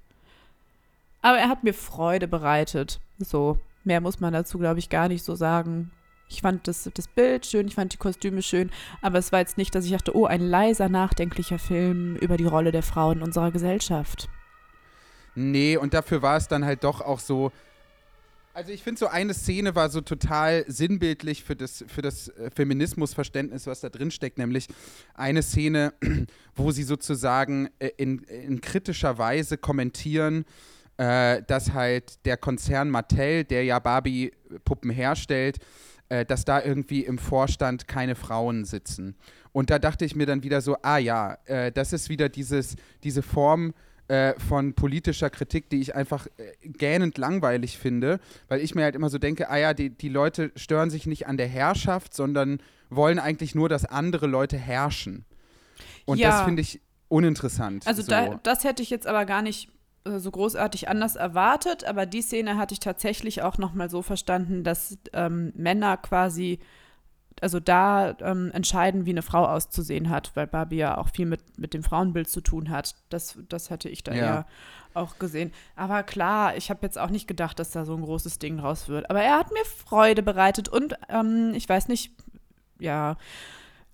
Aber 1.23 1.39
er 1.39 1.49
hat 1.49 1.65
mir 1.65 1.75
Freude 1.75 2.29
bereitet. 2.29 3.01
So, 3.19 3.59
mehr 3.85 4.01
muss 4.01 4.21
man 4.21 4.33
dazu, 4.33 4.59
glaube 4.59 4.79
ich, 4.79 4.89
gar 4.89 5.09
nicht 5.09 5.25
so 5.25 5.35
sagen. 5.35 5.91
Ich 6.29 6.43
fand 6.43 6.69
das, 6.69 6.89
das 6.93 7.09
Bild 7.09 7.47
schön, 7.47 7.67
ich 7.69 7.75
fand 7.75 7.93
die 7.93 7.97
Kostüme 7.97 8.43
schön, 8.43 8.71
aber 9.01 9.19
es 9.19 9.33
war 9.33 9.41
jetzt 9.41 9.57
nicht, 9.57 9.75
dass 9.75 9.87
ich 9.87 9.93
dachte, 9.93 10.15
oh, 10.15 10.27
ein 10.27 10.43
leiser, 10.43 10.89
nachdenklicher 10.89 11.59
Film 11.59 12.17
über 12.17 12.37
die 12.37 12.45
Rolle 12.45 12.71
der 12.71 12.83
Frau 12.83 13.13
in 13.13 13.23
unserer 13.23 13.51
Gesellschaft. 13.51 14.29
nee, 15.35 15.77
und 15.77 15.95
dafür 15.95 16.21
war 16.21 16.37
es 16.37 16.47
dann 16.49 16.65
halt 16.65 16.85
doch 16.85 17.01
auch 17.01 17.21
so, 17.21 17.51
also 18.59 18.73
ich 18.73 18.83
finde 18.83 18.99
so 18.99 19.07
eine 19.07 19.35
Szene 19.35 19.77
war 19.77 19.89
so 19.89 20.01
total 20.01 20.65
sinnbildlich 20.67 21.45
für 21.45 21.55
das, 21.55 21.85
für 21.87 22.03
das 22.03 22.27
äh, 22.31 22.51
Feminismusverständnis, 22.51 23.69
was 23.69 23.81
da 23.83 23.89
drin 23.89 24.11
steckt, 24.11 24.37
nämlich 24.37 24.67
eine 25.15 25.43
Szene, 25.43 25.95
wo 26.57 26.73
sie 26.73 26.83
sozusagen 26.83 27.69
äh, 27.79 27.91
in, 27.97 28.19
in 28.25 28.61
kritischer 28.61 29.17
Weise 29.17 29.59
kommentieren, 29.59 30.45
äh, 30.97 31.41
dass 31.47 31.73
halt 31.73 32.27
der 32.27 32.37
Konzern 32.37 32.91
Mattel, 32.91 33.45
der 33.45 33.63
ja 33.63 33.79
Barbie-Puppen 33.79 34.91
herstellt, 34.91 35.59
äh, 36.09 36.25
dass 36.25 36.45
da 36.45 36.61
irgendwie 36.61 37.05
im 37.05 37.19
Vorstand 37.19 37.87
keine 37.87 38.17
Frauen 38.17 38.65
sitzen. 38.65 39.15
Und 39.53 39.71
da 39.71 39.79
dachte 39.79 40.05
ich 40.05 40.17
mir 40.17 40.27
dann 40.27 40.43
wieder 40.43 40.63
so, 40.63 40.77
ah 40.83 40.99
ja, 40.99 41.39
äh, 41.45 41.71
das 41.71 41.93
ist 41.93 42.09
wieder 42.09 42.29
dieses, 42.29 42.75
diese 43.05 43.23
Form 43.23 43.73
äh, 44.09 44.35
von 44.39 44.75
politischer 44.75 45.31
Kritik, 45.31 45.69
die 45.71 45.81
ich 45.81 45.95
einfach 45.95 46.27
äh, 46.39 46.69
gähnend 46.69 47.19
langweilig 47.19 47.79
finde, 47.79 48.21
weil 48.49 48.61
ich 48.61 48.75
mir 48.75 48.85
halt 48.85 48.95
immer 48.95 49.11
so 49.11 49.19
denke, 49.19 49.51
ah 49.51 49.57
ja, 49.57 49.75
die, 49.75 49.91
die 49.91 50.09
Leute 50.09 50.51
stören 50.57 50.91
sich 50.91 51.07
nicht 51.07 51.27
an 51.27 51.37
der 51.37 51.49
Herrschaft, 51.49 52.15
sondern 52.15 52.59
wollen 52.91 53.19
eigentlich 53.19 53.55
nur, 53.55 53.69
dass 53.69 53.85
andere 53.85 54.27
Leute 54.27 54.57
herrschen. 54.57 55.25
Und 56.07 56.19
Ja. 56.19 56.31
das 56.31 56.43
finde 56.43 56.63
ich 56.63 56.81
uninteressant. 57.09 57.87
Also 57.87 58.03
so. 58.03 58.11
da, 58.11 58.41
das 58.43 58.65
hätte 58.65 58.83
ich 58.83 58.91
jetzt 58.91 59.07
aber 59.07 59.25
gar 59.27 59.43
nicht 59.43 59.69
äh, 60.05 60.19
so 60.19 60.31
großartig 60.31 60.89
anders 60.89 61.17
erwartet, 61.17 61.85
aber 61.85 62.07
die 62.07 62.23
Szene 62.23 62.57
hatte 62.57 62.73
ich 62.73 62.81
tatsächlich 62.81 63.43
auch 63.43 63.59
nochmal 63.59 63.91
so 63.91 64.03
verstanden, 64.03 64.65
dass 64.65 64.99
ähm, 65.13 65.53
Männer 65.55 65.97
quasi, 65.97 66.61
also 67.41 67.61
da 67.61 68.17
ähm, 68.21 68.51
entscheiden, 68.53 69.07
wie 69.07 69.11
eine 69.11 69.23
Frau 69.23 69.45
auszusehen 69.45 70.11
hat, 70.11 70.33
weil 70.35 70.47
Barbie 70.47 70.77
ja 70.77 70.99
auch 70.99 71.09
viel 71.11 71.27
mit, 71.27 71.59
mit 71.59 71.75
dem 71.75 71.83
Frauenbild 71.83 72.29
zu 72.29 72.41
tun 72.41 72.71
hat. 72.71 72.95
Das, 73.09 73.39
das 73.49 73.71
hatte 73.71 73.89
ich 73.89 74.03
da 74.03 74.13
Ja. 74.13 74.19
eher 74.19 74.47
auch 74.95 75.19
gesehen. 75.19 75.53
Aber 75.77 76.03
klar, 76.03 76.57
ich 76.57 76.71
habe 76.71 76.81
jetzt 76.83 76.99
auch 76.99 77.11
nicht 77.11 77.29
gedacht, 77.29 77.59
dass 77.59 77.71
da 77.71 77.85
so 77.85 77.95
ein 77.95 78.03
großes 78.03 78.39
Ding 78.39 78.59
draus 78.59 78.89
wird. 78.89 79.09
Aber 79.11 79.23
er 79.23 79.39
hat 79.39 79.53
mir 79.53 79.65
Freude 79.65 80.23
bereitet 80.23 80.69
und 80.69 80.95
ähm, 81.09 81.53
ich 81.55 81.69
weiß 81.69 81.89
nicht, 81.89 82.13
ja, 82.79 83.17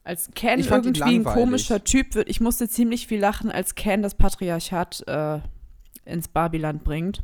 als 0.05 0.31
Ken 0.35 0.61
Ich 0.61 0.69
fand 0.69 0.87
ihn 0.87 0.95
irgendwie 0.95 1.17
ein 1.17 1.25
komischer 1.25 1.83
Typ 1.83 2.15
wird, 2.15 2.29
ich 2.29 2.41
musste 2.41 2.69
ziemlich 2.69 3.07
viel 3.07 3.21
lachen, 3.21 3.51
als 3.51 3.75
Ken 3.75 4.03
das 4.03 4.15
Patriarchat 4.15 5.07
äh, 5.07 5.41
ins 6.05 6.29
Barbiland 6.29 6.85
bringt 6.85 7.23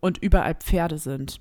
und 0.00 0.18
überall 0.18 0.54
Pferde 0.54 0.98
sind. 0.98 1.40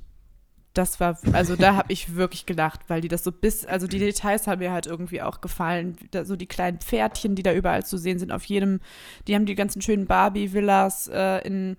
Das 0.77 0.99
war, 0.99 1.17
also 1.33 1.55
da 1.55 1.75
habe 1.75 1.91
ich 1.91 2.15
wirklich 2.15 2.45
gelacht, 2.45 2.81
weil 2.87 3.01
die 3.01 3.07
das 3.07 3.23
so 3.23 3.31
bis, 3.31 3.65
also 3.65 3.87
die 3.87 3.97
Details 3.97 4.45
haben 4.45 4.59
mir 4.59 4.71
halt 4.71 4.85
irgendwie 4.85 5.23
auch 5.23 5.41
gefallen. 5.41 5.97
Da, 6.11 6.23
so 6.23 6.35
die 6.35 6.45
kleinen 6.45 6.77
Pferdchen, 6.77 7.33
die 7.33 7.41
da 7.41 7.51
überall 7.51 7.83
zu 7.83 7.97
sehen 7.97 8.19
sind, 8.19 8.31
auf 8.31 8.43
jedem, 8.43 8.79
die 9.27 9.33
haben 9.33 9.47
die 9.47 9.55
ganzen 9.55 9.81
schönen 9.81 10.05
Barbie-Villas 10.05 11.07
äh, 11.07 11.39
in, 11.47 11.77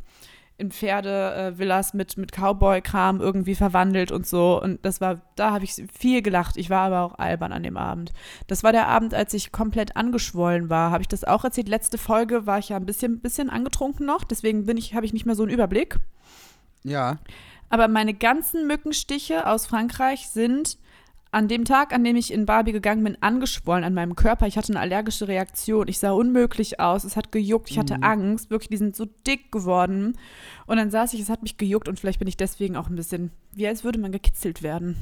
in 0.57 0.72
Pferde-Villas 0.72 1.94
mit, 1.94 2.16
mit 2.16 2.32
Cowboy-Kram 2.32 3.20
irgendwie 3.20 3.55
verwandelt 3.55 4.11
und 4.11 4.26
so. 4.26 4.61
Und 4.61 4.84
das 4.84 5.01
war, 5.01 5.20
da 5.36 5.53
habe 5.53 5.64
ich 5.64 5.80
viel 5.96 6.20
gelacht. 6.20 6.57
Ich 6.57 6.68
war 6.68 6.86
aber 6.86 7.03
auch 7.03 7.20
albern 7.20 7.53
an 7.53 7.62
dem 7.62 7.76
Abend. 7.76 8.12
Das 8.49 8.64
war 8.64 8.72
der 8.72 8.88
Abend, 8.88 9.14
als 9.14 9.32
ich 9.32 9.53
komplett 9.53 9.96
angeschwollen 9.96 10.70
war. 10.70 10.90
Habe 10.90 11.03
ich 11.03 11.09
das 11.09 11.22
auch 11.22 11.44
erzählt? 11.44 11.68
Letzte 11.68 11.99
Folge 11.99 12.46
war 12.46 12.59
ich 12.59 12.70
ja 12.70 12.76
ein 12.76 12.86
bisschen, 12.86 13.20
bisschen 13.20 13.49
angetrunken 13.49 14.05
noch, 14.07 14.24
deswegen 14.24 14.66
bin 14.66 14.76
ich, 14.76 14.96
habe 14.96 15.07
ich 15.07 15.12
nicht 15.12 15.24
mehr 15.24 15.36
so 15.36 15.44
einen 15.44 15.53
Überblick. 15.53 16.01
Ja. 16.82 17.18
Aber 17.69 17.89
meine 17.89 18.14
ganzen 18.14 18.66
Mückenstiche 18.66 19.47
aus 19.47 19.66
Frankreich 19.66 20.29
sind 20.29 20.79
an 21.31 21.49
dem 21.49 21.64
Tag, 21.64 21.93
an 21.93 22.05
dem 22.05 22.16
ich 22.16 22.33
in 22.33 22.47
Barbie 22.47 22.73
gegangen 22.73 23.05
bin, 23.05 23.19
angeschwollen 23.21 23.85
an 23.85 23.93
meinem 23.93 24.16
Körper. 24.16 24.47
Ich 24.47 24.57
hatte 24.57 24.73
eine 24.73 24.81
allergische 24.81 25.29
Reaktion. 25.29 25.87
Ich 25.89 25.99
sah 25.99 26.12
unmöglich 26.12 26.81
aus. 26.81 27.05
Es 27.05 27.16
hat 27.16 27.33
gejuckt. 27.33 27.71
Ich 27.71 27.79
hatte 27.79 28.03
Angst. 28.03 28.51
Wirklich, 28.51 28.71
die 28.71 28.79
sind 28.79 28.97
so 28.97 29.07
dick 29.27 29.53
geworden. 29.53 30.16
Und 30.66 30.79
dann 30.79 30.91
saß 30.91 31.12
ich, 31.12 31.21
es 31.21 31.29
hat 31.29 31.43
mich 31.43 31.59
gejuckt 31.59 31.89
und 31.89 32.01
vielleicht 32.01 32.19
bin 32.19 32.29
ich 32.29 32.39
deswegen 32.39 32.77
auch 32.77 32.89
ein 32.89 32.97
bisschen, 32.97 33.31
wie 33.53 33.69
als 33.69 33.85
würde 33.85 33.99
man 33.99 34.12
gekitzelt 34.12 34.62
werden. 34.62 34.97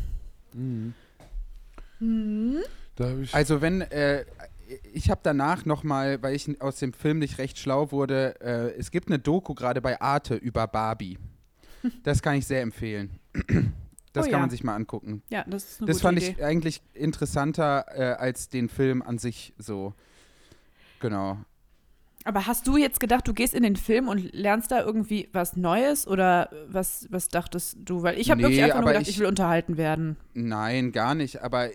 Hab 2.99 3.19
ich, 3.21 3.35
Also 3.35 3.61
wenn, 3.63 3.83
äh, 3.83 4.25
ich 4.93 5.11
habe 5.11 5.21
danach 5.23 5.65
nochmal, 5.65 6.23
weil 6.23 6.35
ich 6.35 6.61
aus 6.61 6.79
dem 6.79 6.93
Film 6.93 7.21
nicht 7.21 7.39
recht 7.39 7.59
schlau 7.59 7.93
wurde, 7.93 8.35
äh, 8.41 8.77
es 8.79 8.91
gibt 8.91 9.09
eine 9.09 9.21
Doku 9.21 9.55
gerade 9.55 9.81
bei 9.81 10.01
Arte 10.01 10.35
über 10.35 10.67
Barbie. 10.67 11.19
Das 12.03 12.23
kann 12.23 12.35
ich 12.37 12.47
sehr 12.47 12.63
empfehlen. 12.63 13.11
Das 14.13 14.23
Oh 14.29 14.31
kann 14.31 14.33
ja. 14.33 14.39
man 14.41 14.49
sich 14.51 14.65
mal 14.65 14.75
angucken. 14.75 15.21
Ja, 15.29 15.45
das 15.47 15.65
ist 15.73 15.81
eine 15.83 15.89
Das 15.89 16.01
fand 16.01 16.17
Idee. 16.17 16.35
ich 16.39 16.43
eigentlich 16.43 16.81
interessanter 16.95 17.85
äh, 17.95 18.15
als 18.15 18.49
den 18.49 18.71
Film 18.71 19.03
an 19.03 19.19
sich 19.19 19.53
so. 19.59 19.93
Genau. 21.01 21.37
Aber 22.25 22.47
hast 22.47 22.67
du 22.67 22.79
jetzt 22.79 22.99
gedacht, 22.99 23.29
du 23.29 23.35
gehst 23.35 23.53
in 23.53 23.63
den 23.63 23.77
Film 23.77 24.09
und 24.09 24.33
lernst 24.35 24.71
da 24.73 24.81
irgendwie 24.83 25.29
was 25.35 25.57
Neues 25.57 26.07
oder 26.09 26.49
was, 26.67 27.07
was 27.11 27.29
dachtest 27.29 27.77
du? 27.85 28.03
Weil 28.03 28.19
ich 28.19 28.31
habe 28.31 28.41
Nee, 28.41 28.45
wirklich 28.49 28.63
einfach 28.65 28.81
nur 28.81 28.89
gedacht, 28.89 29.03
ich, 29.03 29.11
ich- 29.11 29.19
will 29.19 29.27
unterhalten 29.27 29.77
werden. 29.77 30.17
Nein, 30.33 30.93
gar 30.93 31.15
nicht. 31.15 31.43
Aber 31.43 31.69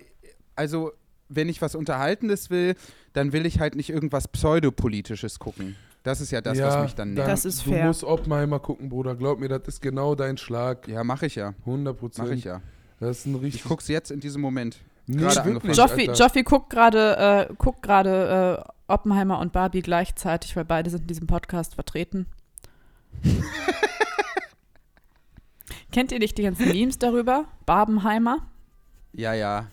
also, 0.55 0.93
wenn 1.29 1.47
ich 1.47 1.61
was 1.61 1.75
Unterhaltendes 1.75 2.49
will, 2.49 2.75
dann 3.13 3.33
will 3.33 3.45
ich 3.45 3.59
halt 3.59 3.75
nicht 3.75 3.91
irgendwas 3.91 4.27
Pseudopolitisches 4.27 5.37
gucken. 5.37 5.75
Das 6.03 6.19
ist 6.19 6.31
ja 6.31 6.41
das, 6.41 6.59
was 6.59 6.83
mich 6.83 6.95
dann 6.95 7.13
nervt. 7.13 7.29
Das 7.29 7.45
ist 7.45 7.65
du 7.65 7.71
fair. 7.71 7.85
musst 7.85 8.03
Oppenheimer 8.03 8.59
gucken, 8.59 8.89
Bruder. 8.89 9.15
Glaub 9.15 9.39
mir, 9.39 9.49
das 9.49 9.61
ist 9.67 9.81
genau 9.81 10.15
dein 10.15 10.37
Schlag. 10.37 10.87
Ja, 10.87 11.03
mache 11.03 11.27
ich 11.27 11.35
ja. 11.35 11.53
100 11.59 11.97
Prozent. 11.97 12.27
Mache 12.27 12.37
ich 12.37 12.43
ja. 12.43 12.61
Das 12.99 13.19
ist 13.19 13.25
ein 13.27 13.35
richtig. 13.35 13.61
Ich 13.61 13.67
guck's 13.67 13.87
jetzt 13.87 14.09
in 14.11 14.19
diesem 14.19 14.41
Moment. 14.41 14.77
Joffi. 15.07 16.05
Joffi 16.11 16.43
guckt 16.43 16.69
gerade 16.69 17.47
äh, 17.49 17.53
guckt 17.57 17.81
gerade 17.81 18.63
äh, 18.65 18.91
Oppenheimer 18.91 19.39
und 19.39 19.53
Barbie 19.53 19.81
gleichzeitig, 19.81 20.55
weil 20.55 20.65
beide 20.65 20.89
sind 20.89 21.01
in 21.01 21.07
diesem 21.07 21.27
Podcast 21.27 21.75
vertreten. 21.75 22.27
Kennt 25.91 26.11
ihr 26.11 26.19
nicht 26.19 26.37
die 26.37 26.43
ganzen 26.43 26.67
Memes 26.69 26.99
darüber? 26.99 27.45
Barbenheimer? 27.65 28.47
Ja, 29.13 29.33
ja. 29.33 29.67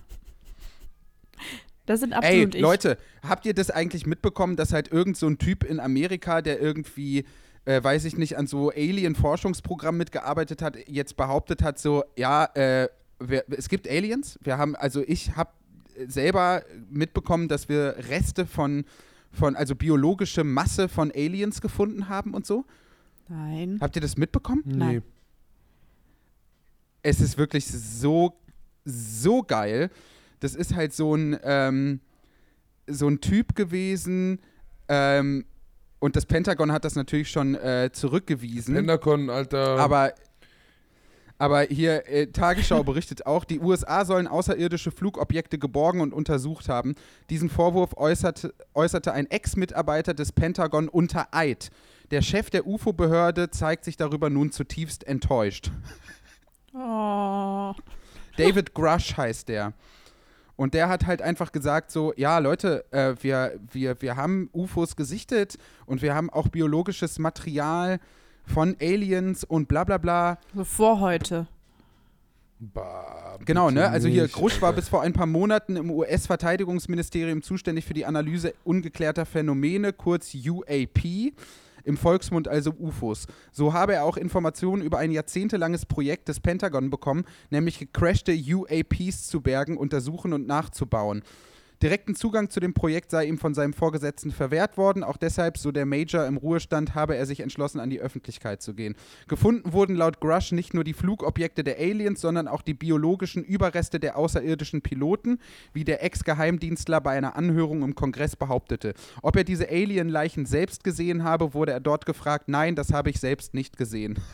Da 1.88 1.96
sind 1.96 2.12
Abdul 2.12 2.30
Ey, 2.30 2.44
ich. 2.44 2.60
Leute, 2.60 2.98
habt 3.26 3.46
ihr 3.46 3.54
das 3.54 3.70
eigentlich 3.70 4.04
mitbekommen, 4.04 4.56
dass 4.56 4.74
halt 4.74 4.92
irgend 4.92 5.16
so 5.16 5.26
ein 5.26 5.38
Typ 5.38 5.64
in 5.64 5.80
Amerika, 5.80 6.42
der 6.42 6.60
irgendwie, 6.60 7.24
äh, 7.64 7.82
weiß 7.82 8.04
ich 8.04 8.18
nicht, 8.18 8.36
an 8.36 8.46
so 8.46 8.68
Alien-Forschungsprogramm 8.68 9.96
mitgearbeitet 9.96 10.60
hat, 10.60 10.76
jetzt 10.86 11.16
behauptet 11.16 11.62
hat, 11.62 11.78
so, 11.78 12.04
ja, 12.14 12.44
äh, 12.54 12.88
wir, 13.20 13.44
es 13.48 13.70
gibt 13.70 13.88
Aliens. 13.88 14.38
Wir 14.42 14.58
haben, 14.58 14.76
also 14.76 15.02
ich 15.06 15.34
habe 15.34 15.50
selber 16.06 16.62
mitbekommen, 16.90 17.48
dass 17.48 17.70
wir 17.70 17.94
Reste 18.10 18.44
von, 18.44 18.84
von, 19.32 19.56
also 19.56 19.74
biologische 19.74 20.44
Masse 20.44 20.90
von 20.90 21.10
Aliens 21.10 21.62
gefunden 21.62 22.10
haben 22.10 22.34
und 22.34 22.44
so. 22.44 22.66
Nein. 23.30 23.78
Habt 23.80 23.96
ihr 23.96 24.02
das 24.02 24.18
mitbekommen? 24.18 24.62
Nee. 24.66 24.76
Nein. 24.76 25.02
es 27.00 27.22
ist 27.22 27.38
wirklich 27.38 27.66
so, 27.66 28.38
so 28.84 29.42
geil. 29.42 29.90
Das 30.40 30.54
ist 30.54 30.74
halt 30.74 30.92
so 30.92 31.14
ein, 31.14 31.38
ähm, 31.42 32.00
so 32.86 33.08
ein 33.08 33.20
Typ 33.20 33.54
gewesen. 33.54 34.40
Ähm, 34.88 35.44
und 36.00 36.16
das 36.16 36.26
Pentagon 36.26 36.72
hat 36.72 36.84
das 36.84 36.94
natürlich 36.94 37.30
schon 37.30 37.54
äh, 37.54 37.90
zurückgewiesen. 37.92 38.74
Pentagon, 38.74 39.30
Alter. 39.30 39.78
aber, 39.78 40.14
aber 41.38 41.62
hier, 41.62 42.08
äh, 42.08 42.28
Tagesschau 42.28 42.82
berichtet 42.84 43.26
auch, 43.26 43.44
die 43.44 43.58
USA 43.60 44.04
sollen 44.04 44.28
außerirdische 44.28 44.90
Flugobjekte 44.92 45.58
geborgen 45.58 46.00
und 46.00 46.12
untersucht 46.12 46.68
haben. 46.68 46.94
Diesen 47.30 47.50
Vorwurf 47.50 47.96
äußerte, 47.96 48.54
äußerte 48.74 49.12
ein 49.12 49.26
Ex-Mitarbeiter 49.26 50.14
des 50.14 50.32
Pentagon 50.32 50.88
unter 50.88 51.28
Eid. 51.32 51.70
Der 52.10 52.22
Chef 52.22 52.48
der 52.48 52.66
UFO-Behörde 52.66 53.50
zeigt 53.50 53.84
sich 53.84 53.96
darüber 53.96 54.30
nun 54.30 54.50
zutiefst 54.50 55.06
enttäuscht. 55.06 55.70
Oh. 56.72 57.74
David 58.36 58.72
Grush 58.72 59.16
heißt 59.16 59.48
der. 59.48 59.74
Und 60.58 60.74
der 60.74 60.88
hat 60.88 61.06
halt 61.06 61.22
einfach 61.22 61.52
gesagt 61.52 61.92
so, 61.92 62.12
ja 62.16 62.38
Leute, 62.38 62.84
äh, 62.90 63.14
wir, 63.20 63.60
wir, 63.70 64.02
wir 64.02 64.16
haben 64.16 64.50
UFOs 64.52 64.96
gesichtet 64.96 65.56
und 65.86 66.02
wir 66.02 66.16
haben 66.16 66.30
auch 66.30 66.48
biologisches 66.48 67.20
Material 67.20 68.00
von 68.44 68.76
Aliens 68.80 69.44
und 69.44 69.68
bla 69.68 69.84
bla 69.84 69.98
bla. 69.98 70.38
So 70.56 70.64
vor 70.64 70.98
heute. 70.98 71.46
Bah, 72.58 73.18
Genau, 73.44 73.70
ne? 73.70 73.88
Also 73.88 74.08
hier, 74.08 74.26
Grusch 74.26 74.60
war 74.60 74.72
bis 74.72 74.88
vor 74.88 75.02
ein 75.02 75.12
paar 75.12 75.26
Monaten 75.26 75.76
im 75.76 75.90
US-Verteidigungsministerium 75.90 77.42
zuständig 77.42 77.84
für 77.84 77.94
die 77.94 78.04
Analyse 78.04 78.52
ungeklärter 78.64 79.26
Phänomene, 79.26 79.92
kurz 79.92 80.34
UAP. 80.34 81.32
Im 81.88 81.96
Volksmund 81.96 82.48
also 82.48 82.74
UFOs. 82.78 83.26
So 83.50 83.72
habe 83.72 83.94
er 83.94 84.04
auch 84.04 84.18
Informationen 84.18 84.82
über 84.82 84.98
ein 84.98 85.10
jahrzehntelanges 85.10 85.86
Projekt 85.86 86.28
des 86.28 86.38
Pentagon 86.38 86.90
bekommen, 86.90 87.24
nämlich 87.48 87.78
gecrashte 87.78 88.32
UAPs 88.32 89.26
zu 89.28 89.40
bergen, 89.40 89.78
untersuchen 89.78 90.34
und 90.34 90.46
nachzubauen. 90.46 91.22
Direkten 91.80 92.16
Zugang 92.16 92.50
zu 92.50 92.58
dem 92.58 92.74
Projekt 92.74 93.12
sei 93.12 93.26
ihm 93.26 93.38
von 93.38 93.54
seinem 93.54 93.72
Vorgesetzten 93.72 94.32
verwehrt 94.32 94.76
worden. 94.76 95.04
Auch 95.04 95.16
deshalb, 95.16 95.58
so 95.58 95.70
der 95.70 95.86
Major 95.86 96.26
im 96.26 96.36
Ruhestand, 96.36 96.96
habe 96.96 97.14
er 97.16 97.24
sich 97.24 97.38
entschlossen, 97.38 97.78
an 97.78 97.88
die 97.88 98.00
Öffentlichkeit 98.00 98.62
zu 98.62 98.74
gehen. 98.74 98.96
Gefunden 99.28 99.72
wurden 99.72 99.94
laut 99.94 100.18
Grush 100.18 100.50
nicht 100.50 100.74
nur 100.74 100.82
die 100.82 100.92
Flugobjekte 100.92 101.62
der 101.62 101.78
Aliens, 101.78 102.20
sondern 102.20 102.48
auch 102.48 102.62
die 102.62 102.74
biologischen 102.74 103.44
Überreste 103.44 104.00
der 104.00 104.18
außerirdischen 104.18 104.82
Piloten, 104.82 105.38
wie 105.72 105.84
der 105.84 106.02
Ex-Geheimdienstler 106.02 107.00
bei 107.00 107.16
einer 107.16 107.36
Anhörung 107.36 107.82
im 107.82 107.94
Kongress 107.94 108.34
behauptete. 108.34 108.94
Ob 109.22 109.36
er 109.36 109.44
diese 109.44 109.68
Alien-Leichen 109.68 110.46
selbst 110.46 110.82
gesehen 110.82 111.22
habe, 111.22 111.54
wurde 111.54 111.70
er 111.70 111.80
dort 111.80 112.06
gefragt. 112.06 112.48
Nein, 112.48 112.74
das 112.74 112.92
habe 112.92 113.10
ich 113.10 113.20
selbst 113.20 113.54
nicht 113.54 113.76
gesehen. 113.76 114.18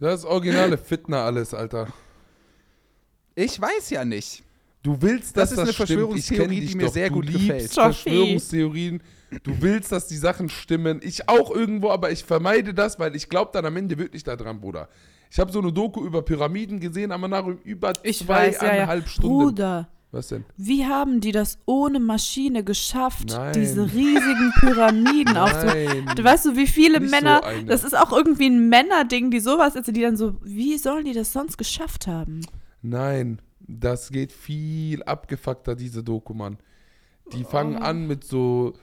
Das 0.00 0.20
ist 0.20 0.24
originale 0.26 0.76
Fitner 0.76 1.18
alles, 1.18 1.54
Alter. 1.54 1.86
Ich 3.36 3.60
weiß 3.60 3.90
ja 3.90 4.04
nicht. 4.04 4.42
Du 4.84 4.96
willst, 5.00 5.36
Das 5.36 5.50
dass 5.50 5.50
ist 5.50 5.56
das 5.58 5.62
eine 5.64 5.72
stimmt. 5.72 5.88
Verschwörungstheorie, 5.88 6.44
ich 6.44 6.50
kenn 6.50 6.60
dich 6.60 6.70
die 6.70 6.76
mir 6.76 6.86
doch. 6.86 6.92
sehr 6.92 7.08
du 7.08 7.14
gut 7.14 7.24
liebst 7.26 7.40
gefällt. 7.48 7.72
Verschwörungstheorien. 7.72 9.00
Du 9.42 9.52
willst, 9.60 9.90
dass 9.90 10.06
die 10.06 10.16
Sachen 10.16 10.48
stimmen. 10.48 11.00
Ich 11.02 11.28
auch 11.28 11.50
irgendwo, 11.50 11.90
aber 11.90 12.12
ich 12.12 12.22
vermeide 12.22 12.72
das, 12.74 12.98
weil 12.98 13.16
ich 13.16 13.28
glaube 13.28 13.50
dann 13.52 13.64
am 13.66 13.76
Ende 13.76 13.98
wirklich 13.98 14.22
daran, 14.22 14.60
Bruder. 14.60 14.88
Ich 15.30 15.38
habe 15.40 15.50
so 15.50 15.58
eine 15.58 15.72
Doku 15.72 16.04
über 16.04 16.22
Pyramiden 16.22 16.78
gesehen, 16.78 17.10
aber 17.10 17.26
nach 17.26 17.44
über 17.64 17.92
Ich 18.04 18.28
weiß, 18.28 18.56
ja, 18.60 18.62
ja. 18.62 18.70
zweieinhalb 18.74 19.08
Stunden. 19.08 19.28
Bruder, 19.38 19.88
Was 20.12 20.28
denn? 20.28 20.44
wie 20.56 20.84
haben 20.86 21.20
die 21.20 21.32
das 21.32 21.58
ohne 21.66 21.98
Maschine 21.98 22.62
geschafft, 22.62 23.30
Nein. 23.30 23.52
diese 23.54 23.86
riesigen 23.92 24.52
Pyramiden 24.60 25.36
aufzubauen? 25.38 26.04
Nein. 26.04 26.14
Du 26.14 26.22
weißt 26.22 26.44
du, 26.44 26.56
wie 26.56 26.66
viele 26.68 27.00
Nicht 27.00 27.10
so 27.10 27.16
Männer, 27.16 27.42
eine. 27.42 27.64
das 27.64 27.82
ist 27.82 27.96
auch 27.96 28.12
irgendwie 28.12 28.46
ein 28.46 28.68
Männerding, 28.68 29.30
die 29.32 29.40
sowas, 29.40 29.74
also 29.74 29.90
die 29.90 30.02
dann 30.02 30.16
so, 30.16 30.36
wie 30.44 30.76
sollen 30.78 31.06
die 31.06 31.14
das 31.14 31.32
sonst 31.32 31.56
geschafft 31.58 32.06
haben? 32.06 32.42
Nein, 32.82 33.40
das 33.66 34.10
geht 34.10 34.32
viel 34.32 35.02
abgefuckter, 35.02 35.74
diese 35.74 36.02
Doku, 36.02 36.34
Mann. 36.34 36.58
Die 37.32 37.44
fangen 37.44 37.76
an 37.76 38.06
mit 38.06 38.24
so 38.24 38.74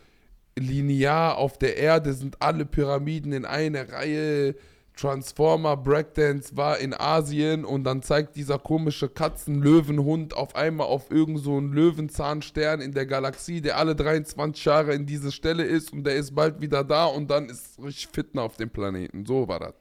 linear 0.57 1.37
auf 1.37 1.57
der 1.57 1.77
Erde 1.77 2.13
sind 2.13 2.41
alle 2.41 2.65
Pyramiden 2.65 3.33
in 3.33 3.45
einer 3.45 3.91
Reihe. 3.91 4.55
Transformer 4.93 5.77
Breakdance 5.77 6.57
war 6.57 6.77
in 6.77 6.93
Asien 6.93 7.63
und 7.63 7.85
dann 7.85 8.01
zeigt 8.03 8.35
dieser 8.35 8.59
komische 8.59 9.07
Katzen-Löwenhund 9.07 10.35
auf 10.35 10.53
einmal 10.53 10.87
auf 10.87 11.09
irgend 11.09 11.39
so 11.39 11.57
einen 11.57 11.71
Löwenzahnstern 11.71 12.81
in 12.81 12.91
der 12.91 13.05
Galaxie, 13.05 13.61
der 13.61 13.77
alle 13.77 13.95
23 13.95 14.63
Jahre 14.65 14.93
in 14.93 15.05
diese 15.05 15.31
Stelle 15.31 15.63
ist 15.63 15.93
und 15.93 16.03
der 16.03 16.17
ist 16.17 16.35
bald 16.35 16.59
wieder 16.61 16.83
da 16.83 17.05
und 17.05 17.31
dann 17.31 17.49
ist 17.49 17.81
richtig 17.81 18.09
Fitner 18.11 18.43
auf 18.43 18.57
dem 18.57 18.69
Planeten. 18.69 19.25
So 19.25 19.47
war 19.47 19.59
das. 19.61 19.73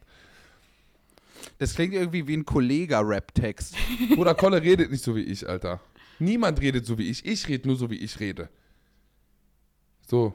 Das 1.58 1.74
klingt 1.74 1.94
irgendwie 1.94 2.26
wie 2.26 2.36
ein 2.36 2.44
Kollega-Rap-Text. 2.44 3.74
Bruder, 4.14 4.34
Kolle 4.34 4.62
redet 4.62 4.90
nicht 4.90 5.04
so 5.04 5.14
wie 5.14 5.22
ich, 5.22 5.48
Alter. 5.48 5.80
Niemand 6.18 6.60
redet 6.60 6.86
so 6.86 6.98
wie 6.98 7.08
ich. 7.10 7.24
Ich 7.24 7.48
rede 7.48 7.66
nur 7.68 7.76
so, 7.76 7.90
wie 7.90 7.96
ich 7.98 8.20
rede. 8.20 8.48
So. 10.08 10.34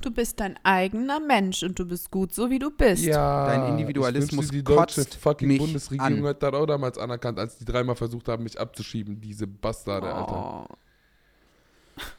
Du 0.00 0.10
bist 0.10 0.40
dein 0.40 0.58
eigener 0.64 1.20
Mensch 1.20 1.62
und 1.62 1.78
du 1.78 1.84
bist 1.86 2.10
gut 2.10 2.34
so, 2.34 2.50
wie 2.50 2.58
du 2.58 2.70
bist. 2.72 3.04
Ja. 3.04 3.46
Dein 3.46 3.68
Individualismus 3.68 4.46
ich 4.46 4.52
wünschte, 4.52 4.56
die 4.56 4.64
deutsche 4.64 5.00
kotzt 5.02 5.14
fucking 5.14 5.46
mich 5.48 5.58
Bundesregierung 5.58 6.18
an. 6.18 6.24
hat 6.24 6.42
das 6.42 6.52
auch 6.54 6.66
damals 6.66 6.98
anerkannt, 6.98 7.38
als 7.38 7.56
die 7.58 7.64
dreimal 7.64 7.94
versucht 7.94 8.26
haben, 8.28 8.42
mich 8.42 8.58
abzuschieben. 8.58 9.20
Diese 9.20 9.46
Bastarde, 9.46 10.12
Alter. 10.12 10.66
Oh. 10.68 10.76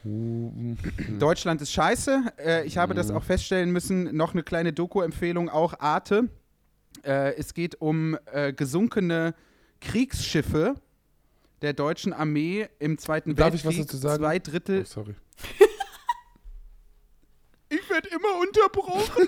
Deutschland 1.18 1.60
ist 1.60 1.72
scheiße. 1.72 2.32
Äh, 2.38 2.64
ich 2.66 2.78
habe 2.78 2.94
das 2.94 3.08
Mhm. 3.10 3.16
auch 3.16 3.24
feststellen 3.24 3.70
müssen. 3.70 4.16
Noch 4.16 4.32
eine 4.32 4.42
kleine 4.42 4.72
Doku-Empfehlung, 4.72 5.48
auch 5.50 5.78
Arte. 5.80 6.28
Äh, 7.04 7.34
es 7.36 7.54
geht 7.54 7.80
um 7.80 8.16
äh, 8.32 8.52
gesunkene 8.52 9.34
Kriegsschiffe 9.80 10.74
der 11.62 11.72
deutschen 11.72 12.12
Armee 12.12 12.68
im 12.78 12.98
Zweiten 12.98 13.34
Darf 13.34 13.54
ich 13.54 13.64
was 13.64 13.76
Weltkrieg. 13.76 13.86
dazu 13.86 13.96
sagen? 13.96 14.22
Zwei 14.22 14.36
Oh, 14.36 14.40
Drittel. 14.42 14.86
sorry. 14.86 15.14
Ich 17.68 17.90
werde 17.90 18.08
immer 18.08 18.40
unterbrochen. 18.40 19.22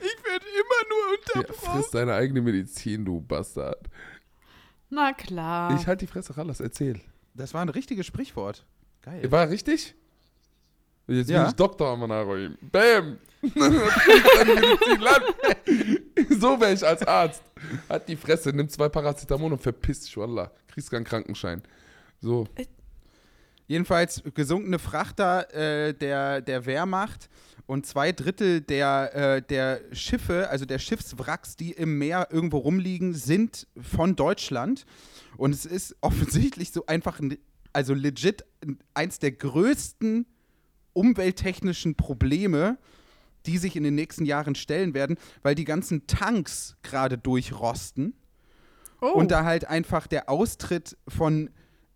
ich 0.00 0.24
werde 0.24 0.46
immer 0.46 0.88
nur 0.88 1.34
Ja, 1.34 1.40
unterbrochen. 1.40 1.72
friss 1.82 1.90
deine 1.90 2.14
eigene 2.14 2.40
Medizin, 2.40 3.04
du 3.04 3.20
Bastard. 3.20 3.88
Na 4.88 5.12
klar. 5.12 5.74
Ich 5.78 5.86
halt 5.86 6.00
die 6.00 6.06
Fresse, 6.06 6.36
Rallas, 6.36 6.60
erzähl. 6.60 7.00
Das 7.34 7.52
war 7.52 7.60
ein 7.62 7.68
richtiges 7.68 8.06
Sprichwort. 8.06 8.64
Geil. 9.02 9.30
War 9.30 9.48
richtig? 9.50 9.94
Jetzt 11.08 11.28
Ja. 11.30 11.40
bin 11.42 11.48
ich 11.50 11.56
Doktor 11.56 11.88
Amanaroim. 11.92 12.56
Bam! 12.62 13.18
So 16.40 16.60
wäre 16.60 16.72
ich 16.72 16.84
als 16.86 17.02
Arzt. 17.02 17.42
Hat 17.88 18.08
die 18.08 18.16
Fresse, 18.16 18.50
nimm 18.50 18.68
zwei 18.68 18.88
Paracetamol 18.88 19.52
und 19.52 19.60
verpiss 19.62 20.00
dich, 20.00 20.16
Wallah. 20.16 20.50
Kriegst 20.68 20.90
keinen 20.90 21.04
Krankenschein. 21.04 21.62
So. 22.20 22.46
Jedenfalls 23.66 24.22
gesunkene 24.34 24.78
Frachter 24.78 25.52
äh, 25.54 25.92
der, 25.94 26.40
der 26.40 26.64
Wehrmacht 26.66 27.28
und 27.66 27.84
zwei 27.86 28.12
Drittel 28.12 28.60
der, 28.62 29.14
äh, 29.14 29.42
der 29.42 29.80
Schiffe, 29.92 30.48
also 30.48 30.64
der 30.64 30.78
Schiffswracks, 30.78 31.54
die 31.56 31.72
im 31.72 31.98
Meer 31.98 32.28
irgendwo 32.30 32.58
rumliegen, 32.58 33.12
sind 33.14 33.66
von 33.80 34.16
Deutschland. 34.16 34.86
Und 35.36 35.52
es 35.54 35.66
ist 35.66 35.96
offensichtlich 36.00 36.72
so 36.72 36.86
einfach, 36.86 37.20
ein, 37.20 37.36
also 37.72 37.92
legit 37.94 38.44
ein- 38.64 38.78
eins 38.94 39.18
der 39.18 39.32
größten 39.32 40.26
umwelttechnischen 40.94 41.94
Probleme, 41.94 42.78
die 43.48 43.58
sich 43.58 43.74
in 43.76 43.82
den 43.82 43.94
nächsten 43.94 44.24
Jahren 44.26 44.54
stellen 44.54 44.94
werden, 44.94 45.16
weil 45.42 45.54
die 45.54 45.64
ganzen 45.64 46.06
Tanks 46.06 46.76
gerade 46.82 47.18
durchrosten 47.18 48.14
Oh. 49.00 49.12
und 49.12 49.30
da 49.30 49.44
halt 49.44 49.64
einfach 49.64 50.08
der 50.08 50.28
Austritt 50.28 50.96
von 51.06 51.50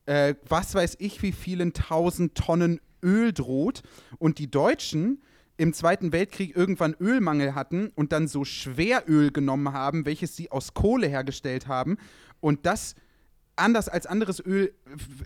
äh, 0.07 0.37
was 0.49 0.75
weiß 0.77 0.97
ich 1.01 1.21
wie 1.23 1.33
vielen 1.33 1.73
tausend 1.73 2.37
Tonnen 2.37 2.81
Öl 3.03 3.33
droht 3.33 3.83
und 4.19 4.39
die 4.39 4.49
Deutschen 4.49 5.21
im 5.57 5.73
Zweiten 5.73 6.13
Weltkrieg 6.13 6.57
irgendwann 6.57 6.95
Ölmangel 7.01 7.57
hatten 7.57 7.91
und 7.97 8.13
dann 8.13 8.29
so 8.29 8.45
Schweröl 8.45 9.33
genommen 9.33 9.73
haben, 9.73 10.07
welches 10.07 10.37
sie 10.37 10.53
aus 10.53 10.75
Kohle 10.75 11.09
hergestellt 11.09 11.67
haben 11.67 11.99
und 12.41 12.67
das 12.67 12.95
anders 13.57 13.89
als 13.89 14.07
anderes 14.07 14.45
Öl 14.45 14.73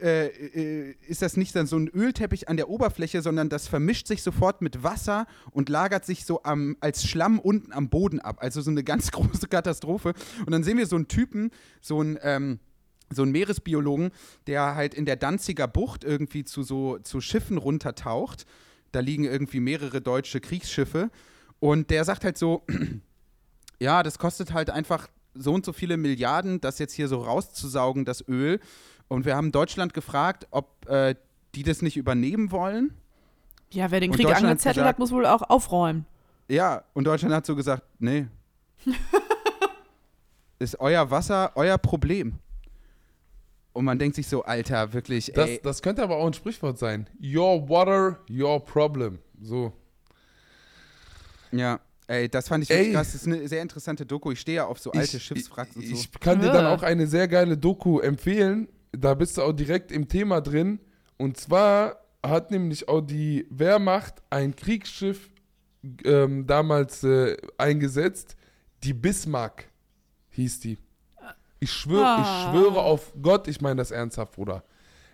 äh, 0.00 0.26
äh, 0.26 0.94
ist 1.06 1.22
das 1.22 1.36
nicht 1.36 1.54
dann 1.54 1.66
so 1.66 1.76
ein 1.76 1.88
Ölteppich 1.88 2.48
an 2.48 2.56
der 2.56 2.68
Oberfläche, 2.68 3.22
sondern 3.22 3.48
das 3.48 3.68
vermischt 3.68 4.06
sich 4.06 4.22
sofort 4.22 4.62
mit 4.62 4.82
Wasser 4.82 5.26
und 5.52 5.68
lagert 5.68 6.04
sich 6.04 6.24
so 6.24 6.42
am, 6.42 6.76
als 6.80 7.06
Schlamm 7.06 7.38
unten 7.38 7.72
am 7.72 7.88
Boden 7.88 8.20
ab. 8.20 8.38
Also 8.40 8.60
so 8.60 8.70
eine 8.70 8.84
ganz 8.84 9.10
große 9.12 9.48
Katastrophe. 9.48 10.14
Und 10.44 10.50
dann 10.50 10.64
sehen 10.64 10.78
wir 10.78 10.86
so 10.86 10.96
einen 10.96 11.08
Typen, 11.08 11.50
so 11.80 12.00
einen, 12.00 12.18
ähm, 12.22 12.58
so 13.10 13.22
einen 13.22 13.32
Meeresbiologen, 13.32 14.10
der 14.46 14.74
halt 14.74 14.94
in 14.94 15.04
der 15.06 15.16
Danziger 15.16 15.68
Bucht 15.68 16.02
irgendwie 16.02 16.44
zu 16.44 16.62
so 16.64 16.98
zu 16.98 17.20
Schiffen 17.20 17.58
runtertaucht. 17.58 18.46
Da 18.90 19.00
liegen 19.00 19.24
irgendwie 19.24 19.60
mehrere 19.60 20.00
deutsche 20.00 20.40
Kriegsschiffe. 20.40 21.10
Und 21.60 21.90
der 21.90 22.04
sagt 22.04 22.24
halt 22.24 22.36
so, 22.36 22.66
ja, 23.78 24.02
das 24.02 24.18
kostet 24.18 24.52
halt 24.52 24.70
einfach 24.70 25.08
so 25.38 25.52
und 25.52 25.64
so 25.64 25.72
viele 25.72 25.96
Milliarden, 25.96 26.60
das 26.60 26.78
jetzt 26.78 26.92
hier 26.94 27.08
so 27.08 27.20
rauszusaugen, 27.22 28.04
das 28.04 28.26
Öl. 28.28 28.60
Und 29.08 29.24
wir 29.24 29.36
haben 29.36 29.52
Deutschland 29.52 29.94
gefragt, 29.94 30.46
ob 30.50 30.88
äh, 30.88 31.14
die 31.54 31.62
das 31.62 31.82
nicht 31.82 31.96
übernehmen 31.96 32.50
wollen. 32.50 32.92
ja, 33.72 33.90
wer 33.90 34.00
den 34.00 34.12
Krieg 34.12 34.26
angezettelt 34.26 34.74
gesagt- 34.76 34.88
hat, 34.88 34.98
muss 34.98 35.10
wohl 35.12 35.26
auch 35.26 35.42
aufräumen. 35.48 36.06
Ja, 36.48 36.84
und 36.94 37.04
Deutschland 37.04 37.34
hat 37.34 37.44
so 37.46 37.56
gesagt, 37.56 37.82
nee. 37.98 38.26
Ist 40.58 40.80
euer 40.80 41.10
Wasser 41.10 41.52
euer 41.54 41.76
Problem. 41.78 42.38
Und 43.72 43.84
man 43.84 43.98
denkt 43.98 44.16
sich 44.16 44.26
so, 44.26 44.42
Alter, 44.44 44.92
wirklich, 44.94 45.30
Das, 45.34 45.50
ey. 45.50 45.60
das 45.62 45.82
könnte 45.82 46.02
aber 46.02 46.16
auch 46.16 46.26
ein 46.26 46.32
Sprichwort 46.32 46.78
sein. 46.78 47.08
Your 47.22 47.68
water, 47.68 48.18
your 48.30 48.64
problem. 48.64 49.18
So. 49.42 49.72
Ja, 51.52 51.78
ey, 52.08 52.28
das 52.28 52.48
fand 52.48 52.64
ich 52.64 52.70
Ey. 52.70 52.76
wirklich 52.78 52.94
krass. 52.94 53.12
Das 53.12 53.22
ist 53.22 53.26
eine 53.26 53.46
sehr 53.48 53.62
interessante 53.62 54.06
Doku. 54.06 54.30
Ich 54.32 54.40
stehe 54.40 54.56
ja 54.56 54.66
auf 54.66 54.78
so 54.78 54.92
alte 54.92 55.16
ich, 55.16 55.22
Schiffswracks 55.22 55.76
und 55.76 55.82
ich, 55.82 55.90
so. 55.90 55.96
ich 55.96 56.20
kann 56.20 56.40
dir 56.40 56.46
Ja. 56.48 56.52
dann 56.52 56.66
auch 56.66 56.82
eine 56.82 57.06
sehr 57.06 57.28
geile 57.28 57.56
Doku 57.56 58.00
empfehlen. 58.00 58.68
Da 58.92 59.14
bist 59.14 59.36
du 59.36 59.42
auch 59.42 59.52
direkt 59.52 59.92
im 59.92 60.08
Thema 60.08 60.40
drin. 60.40 60.80
Und 61.18 61.36
zwar 61.38 62.00
hat 62.24 62.50
nämlich 62.50 62.88
auch 62.88 63.00
die 63.00 63.46
Wehrmacht 63.50 64.22
ein 64.30 64.54
Kriegsschiff 64.56 65.30
ähm, 66.04 66.46
damals 66.46 67.04
äh, 67.04 67.36
eingesetzt. 67.58 68.36
Die 68.82 68.92
Bismarck 68.94 69.64
hieß 70.30 70.60
die. 70.60 70.78
Ich 71.60 71.72
schwöre, 71.72 72.04
Ah. 72.04 72.20
ich 72.20 72.50
schwöre 72.50 72.80
auf 72.82 73.12
Gott, 73.22 73.48
ich 73.48 73.60
meine 73.60 73.76
das 73.76 73.90
ernsthaft, 73.90 74.32
Bruder. 74.34 74.62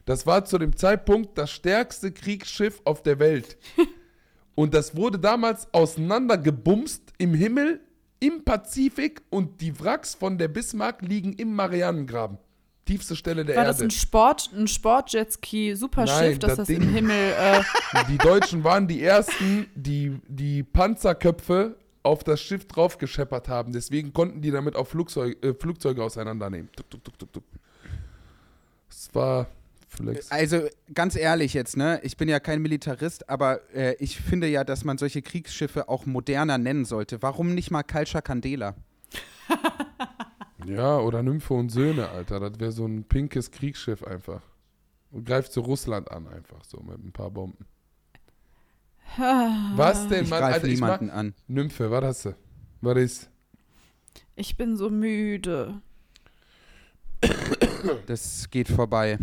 Das 0.04 0.26
war 0.26 0.44
zu 0.44 0.58
dem 0.58 0.74
Zeitpunkt 0.76 1.38
das 1.38 1.50
stärkste 1.52 2.10
Kriegsschiff 2.10 2.80
auf 2.84 3.02
der 3.02 3.18
Welt. 3.20 3.56
Und 4.54 4.74
das 4.74 4.94
wurde 4.96 5.18
damals 5.18 5.66
auseinandergebumst 5.72 7.02
im 7.18 7.34
Himmel, 7.34 7.80
im 8.20 8.44
Pazifik 8.44 9.22
und 9.30 9.60
die 9.60 9.78
Wracks 9.80 10.14
von 10.14 10.38
der 10.38 10.48
Bismarck 10.48 11.02
liegen 11.02 11.32
im 11.34 11.54
Marianengraben. 11.54 12.38
Tiefste 12.84 13.14
Stelle 13.16 13.44
der 13.44 13.56
War 13.56 13.64
Erde. 13.64 13.74
das 13.76 13.82
ein 13.82 13.90
Sport, 13.90 14.50
ein 14.56 14.66
Sportjetski, 14.68 15.74
Superschiff, 15.76 16.38
dass 16.40 16.50
das 16.50 16.56
das, 16.58 16.66
Ding- 16.68 16.82
im 16.82 16.88
Himmel. 16.88 17.32
Äh, 17.38 17.60
Die 18.10 18.18
Deutschen 18.18 18.64
waren 18.64 18.88
die 18.88 19.02
ersten, 19.02 19.66
die 19.74 20.18
die 20.28 20.62
Panzerköpfe 20.64 21.76
auf 22.02 22.24
das 22.24 22.40
Schiff 22.40 22.66
drauf 22.66 22.98
gescheppert 22.98 23.48
haben. 23.48 23.72
Deswegen 23.72 24.12
konnten 24.12 24.40
die 24.42 24.50
damit 24.50 24.74
auch 24.74 24.88
Flugzeug, 24.88 25.42
äh, 25.44 25.54
Flugzeuge 25.54 26.02
auseinandernehmen. 26.02 26.68
Tuk, 26.74 26.90
tuk, 26.90 27.04
tuk, 27.04 27.18
tuk, 27.18 27.32
tuk. 27.32 27.44
Es 28.90 29.08
war 29.14 29.46
Flex. 29.96 30.30
Also 30.30 30.68
ganz 30.94 31.16
ehrlich 31.16 31.52
jetzt, 31.54 31.76
ne? 31.76 32.00
Ich 32.02 32.16
bin 32.16 32.28
ja 32.28 32.40
kein 32.40 32.62
Militarist, 32.62 33.28
aber 33.28 33.60
äh, 33.74 33.94
ich 33.98 34.18
finde 34.20 34.46
ja, 34.48 34.64
dass 34.64 34.84
man 34.84 34.96
solche 34.98 35.20
Kriegsschiffe 35.22 35.88
auch 35.88 36.06
moderner 36.06 36.56
nennen 36.58 36.84
sollte. 36.84 37.20
Warum 37.22 37.54
nicht 37.54 37.70
mal 37.70 37.82
Kalcha 37.82 38.20
Candela? 38.22 38.74
Ja, 40.64 40.98
oder 40.98 41.22
Nymphe 41.22 41.54
und 41.54 41.70
Söhne, 41.70 42.08
Alter. 42.08 42.38
Das 42.40 42.58
wäre 42.60 42.72
so 42.72 42.86
ein 42.86 43.04
pinkes 43.04 43.50
Kriegsschiff 43.50 44.02
einfach. 44.04 44.42
Und 45.10 45.26
greift 45.26 45.52
so 45.52 45.60
Russland 45.60 46.10
an, 46.10 46.26
einfach 46.28 46.64
so 46.64 46.80
mit 46.80 47.04
ein 47.04 47.12
paar 47.12 47.30
Bomben. 47.30 47.66
Was 49.76 50.08
denn, 50.08 50.24
Ich 50.24 50.30
Mann? 50.30 50.38
greife 50.40 50.54
Alter, 50.54 50.66
ich 50.68 50.74
niemanden 50.74 51.06
mach, 51.08 51.14
an. 51.14 51.34
Nymphe, 51.48 51.90
was 51.90 52.04
hast 52.04 52.24
du? 52.26 52.36
Was 52.80 52.96
ist? 52.98 53.30
ich 54.36 54.56
bin 54.56 54.76
so 54.76 54.88
müde. 54.88 55.80
Das 58.06 58.48
geht 58.50 58.68
vorbei. 58.68 59.18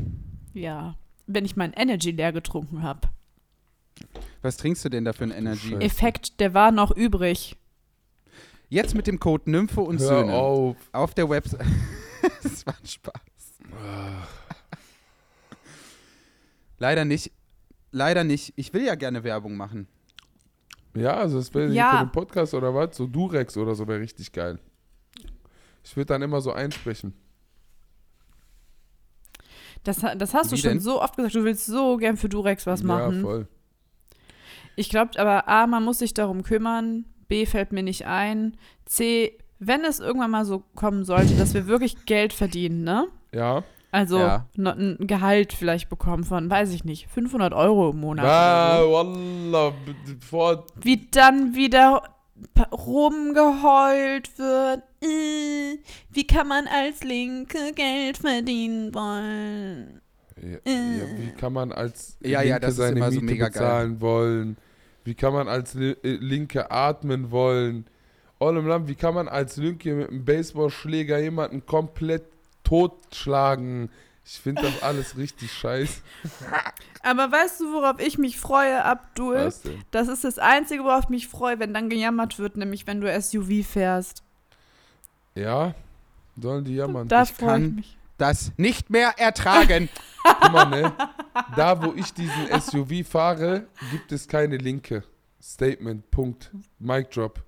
Ja. 0.54 0.96
Wenn 1.28 1.46
ich 1.46 1.56
mein 1.56 1.74
Energy 1.74 2.12
leer 2.12 2.32
getrunken 2.34 2.82
habe. 2.84 3.08
Was 4.42 4.58
trinkst 4.58 4.84
du 4.86 4.90
denn 4.90 5.06
da 5.06 5.14
für 5.14 5.26
ein 5.26 5.32
Energy? 5.32 5.70
Scheiße. 5.70 5.82
Effekt, 5.82 6.40
der 6.40 6.54
war 6.54 6.72
noch 6.72 6.92
übrig. 6.92 7.56
Jetzt 8.70 8.96
mit 8.96 9.08
dem 9.08 9.20
Code 9.20 9.50
Nymphe 9.50 9.82
und 9.82 10.00
Hör 10.00 10.08
Söhne. 10.08 10.34
auf. 10.34 10.76
Auf 10.92 11.14
der 11.14 11.30
Website. 11.30 11.66
das 12.44 12.66
war 12.66 12.76
ein 12.80 12.86
Spaß. 12.86 13.14
Leider 16.78 17.06
nicht. 17.06 17.32
Leider 17.92 18.24
nicht. 18.24 18.54
Ich 18.56 18.74
will 18.74 18.86
ja 18.86 18.96
gerne 18.96 19.24
Werbung 19.24 19.58
machen. 19.58 19.88
Ja, 20.96 21.16
also 21.18 21.38
das 21.38 21.54
wäre 21.54 21.72
Ja. 21.74 21.92
für 22.00 22.06
den 22.06 22.12
Podcast 22.12 22.54
oder 22.54 22.74
was? 22.74 22.96
So 22.96 23.08
Durex 23.08 23.58
oder 23.58 23.76
so 23.76 23.88
wäre 23.88 24.00
richtig 24.00 24.32
geil. 24.32 24.60
Ich 25.84 25.96
würde 25.96 26.08
dann 26.08 26.22
immer 26.22 26.42
so 26.42 26.52
einsprechen. 26.54 27.14
Das, 29.90 30.18
das 30.18 30.34
hast 30.34 30.52
du 30.52 30.56
Wie 30.56 30.60
schon 30.62 30.72
denn? 30.72 30.80
so 30.80 31.02
oft 31.02 31.16
gesagt, 31.16 31.36
du 31.36 31.44
willst 31.44 31.66
so 31.66 31.98
gern 31.98 32.18
für 32.18 32.30
Durex 32.30 32.66
was 32.68 32.82
Ja, 32.82 32.88
machen. 32.88 33.22
voll. 33.22 33.48
Ich 34.76 34.90
glaube 34.90 35.20
aber, 35.20 35.48
A, 35.48 35.68
man 35.68 35.84
muss 35.84 36.00
sich 36.00 36.14
darum 36.14 36.44
kümmern, 36.44 37.06
B, 37.28 37.46
fällt 37.46 37.72
mir 37.72 37.84
nicht 37.84 38.06
ein, 38.06 38.56
C, 38.86 39.38
wenn 39.60 39.84
es 39.84 40.00
irgendwann 40.00 40.32
mal 40.32 40.46
so 40.46 40.64
kommen 40.76 41.04
sollte, 41.04 41.36
dass 41.36 41.54
wir 41.54 41.68
wirklich 41.68 42.06
Geld 42.06 42.32
verdienen, 42.34 42.84
ne? 42.84 43.08
Ja. 43.34 43.64
Also 43.92 44.20
Ja. 44.20 44.46
ein 44.56 44.98
Gehalt 45.08 45.52
vielleicht 45.54 45.90
bekommen 45.90 46.24
von, 46.24 46.50
weiß 46.50 46.72
ich 46.74 46.86
nicht, 46.86 47.08
500 47.08 47.54
Euro 47.54 47.90
im 47.90 48.00
Monat. 48.00 48.26
Ah, 48.26 48.82
Wallah, 48.84 49.74
vor. 50.22 50.66
Wie 50.82 51.08
dann 51.12 51.56
wieder 51.56 52.04
rumgeheult 52.72 54.38
wird. 54.38 54.84
Äh, 55.02 55.78
wie 56.12 56.28
kann 56.28 56.48
man 56.48 56.68
als 56.68 57.04
Linke 57.04 57.58
Geld 57.76 58.18
verdienen 58.18 58.94
wollen? 58.94 60.02
Ja, 60.42 60.58
Äh. 60.66 60.98
ja, 61.00 61.06
wie 61.18 61.32
kann 61.38 61.54
man 61.54 61.72
als 61.72 62.18
Ja, 62.22 62.40
Linke 62.40 62.50
ja, 62.50 62.60
das 62.60 62.72
ist 62.72 62.78
seine 62.78 62.98
immer 62.98 63.12
so 63.12 63.20
Miete 63.22 63.26
mega 63.34 63.50
geil. 63.50 63.52
bezahlen 63.52 64.02
wollen? 64.02 64.58
Wie 65.04 65.16
kann 65.16 65.34
man 65.34 65.48
als 65.48 65.76
äh, 65.76 65.96
Linke 66.04 66.70
atmen 66.72 67.32
wollen? 67.32 67.86
All 68.40 68.56
im 68.56 68.68
Land, 68.68 68.88
wie 68.88 68.96
kann 68.96 69.14
man 69.16 69.28
als 69.28 69.58
Linke 69.58 69.94
mit 69.94 70.10
einem 70.10 70.24
Baseballschläger 70.24 71.20
jemanden 71.20 71.66
komplett 71.66 72.24
totschlagen? 72.64 73.90
Ich 74.32 74.40
finde 74.42 74.62
das 74.62 74.84
alles 74.84 75.18
richtig 75.18 75.52
scheiße. 75.52 76.02
Aber 77.02 77.32
weißt 77.32 77.62
du, 77.62 77.74
worauf 77.74 78.00
ich 78.00 78.20
mich 78.20 78.38
freue, 78.40 78.84
Abdul? 78.86 79.52
Das 79.90 80.08
ist 80.08 80.24
das 80.24 80.38
Einzige, 80.38 80.84
worauf 80.84 81.06
ich 81.06 81.10
mich 81.10 81.28
freue, 81.28 81.60
wenn 81.60 81.74
dann 81.74 81.90
gejammert 81.90 82.38
wird, 82.38 82.56
nämlich 82.56 82.86
wenn 82.86 83.02
du 83.02 83.22
SUV 83.22 83.66
fährst. 83.68 84.22
Ja, 85.34 85.74
sollen 86.40 86.64
die 86.64 86.76
jammern. 86.76 87.08
Da 87.08 87.24
Ich 87.24 87.32
ich 87.32 87.38
kann- 87.38 87.76
mich. 87.76 87.98
Das 88.20 88.52
nicht 88.58 88.90
mehr 88.90 89.14
ertragen. 89.18 89.88
Guck 90.24 90.52
mal, 90.52 90.66
ne? 90.66 90.94
Da, 91.56 91.82
wo 91.82 91.94
ich 91.94 92.14
diesen 92.14 92.48
SUV 92.62 93.08
fahre, 93.10 93.66
gibt 93.92 94.12
es 94.12 94.28
keine 94.28 94.58
Linke. 94.58 95.04
Statement, 95.42 96.12
Punkt. 96.12 96.52
Mic 96.80 97.10
drop. 97.12 97.42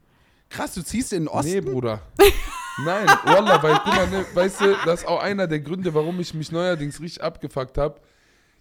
Krass, 0.51 0.73
du 0.73 0.83
ziehst 0.83 1.13
in 1.13 1.23
den 1.23 1.27
Osten. 1.29 1.51
Nee, 1.51 1.61
Bruder. 1.61 2.01
Nein, 2.85 3.07
Wallah, 3.25 3.61
weil, 3.63 3.79
guck 3.83 3.95
mal, 3.95 4.09
ne, 4.09 4.25
weißt 4.33 4.61
du, 4.61 4.75
das 4.85 5.01
ist 5.01 5.07
auch 5.07 5.21
einer 5.21 5.47
der 5.47 5.59
Gründe, 5.59 5.93
warum 5.93 6.19
ich 6.19 6.33
mich 6.33 6.51
neuerdings 6.51 6.99
richtig 7.01 7.23
abgefuckt 7.23 7.77
habe. 7.77 7.99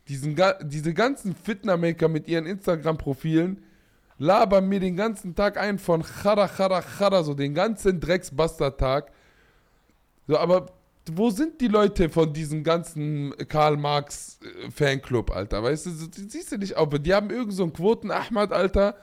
Diese 0.09 0.95
ganzen 0.95 1.35
Fitnermaker 1.35 2.09
mit 2.09 2.27
ihren 2.27 2.47
Instagram-Profilen 2.47 3.63
labern 4.19 4.69
mir 4.69 4.81
den 4.81 4.97
ganzen 4.97 5.35
Tag 5.35 5.57
ein 5.57 5.79
von 5.79 6.03
Chada, 6.03 6.49
Chada, 6.49 6.83
Chada, 6.83 7.23
so 7.23 7.35
den 7.35 7.55
ganzen 7.55 8.01
Drecksbastard-Tag. 8.01 9.13
So, 10.27 10.39
aber 10.39 10.67
wo 11.11 11.31
sind 11.31 11.61
die 11.61 11.69
Leute 11.69 12.09
von 12.09 12.33
diesem 12.33 12.63
ganzen 12.63 13.35
Karl 13.49 13.77
Marx 13.77 14.39
äh, 14.43 14.71
Fanclub, 14.71 15.31
Alter? 15.31 15.63
Weißt 15.63 15.87
du, 15.87 15.91
siehst 15.91 16.53
du 16.53 16.59
nicht 16.59 16.77
auf. 16.77 16.91
Die 16.91 17.15
haben 17.15 17.31
irgend 17.31 17.55
so 17.55 17.63
einen 17.63 17.73
Quoten-Ahmad, 17.73 18.53
Alter, 18.53 18.97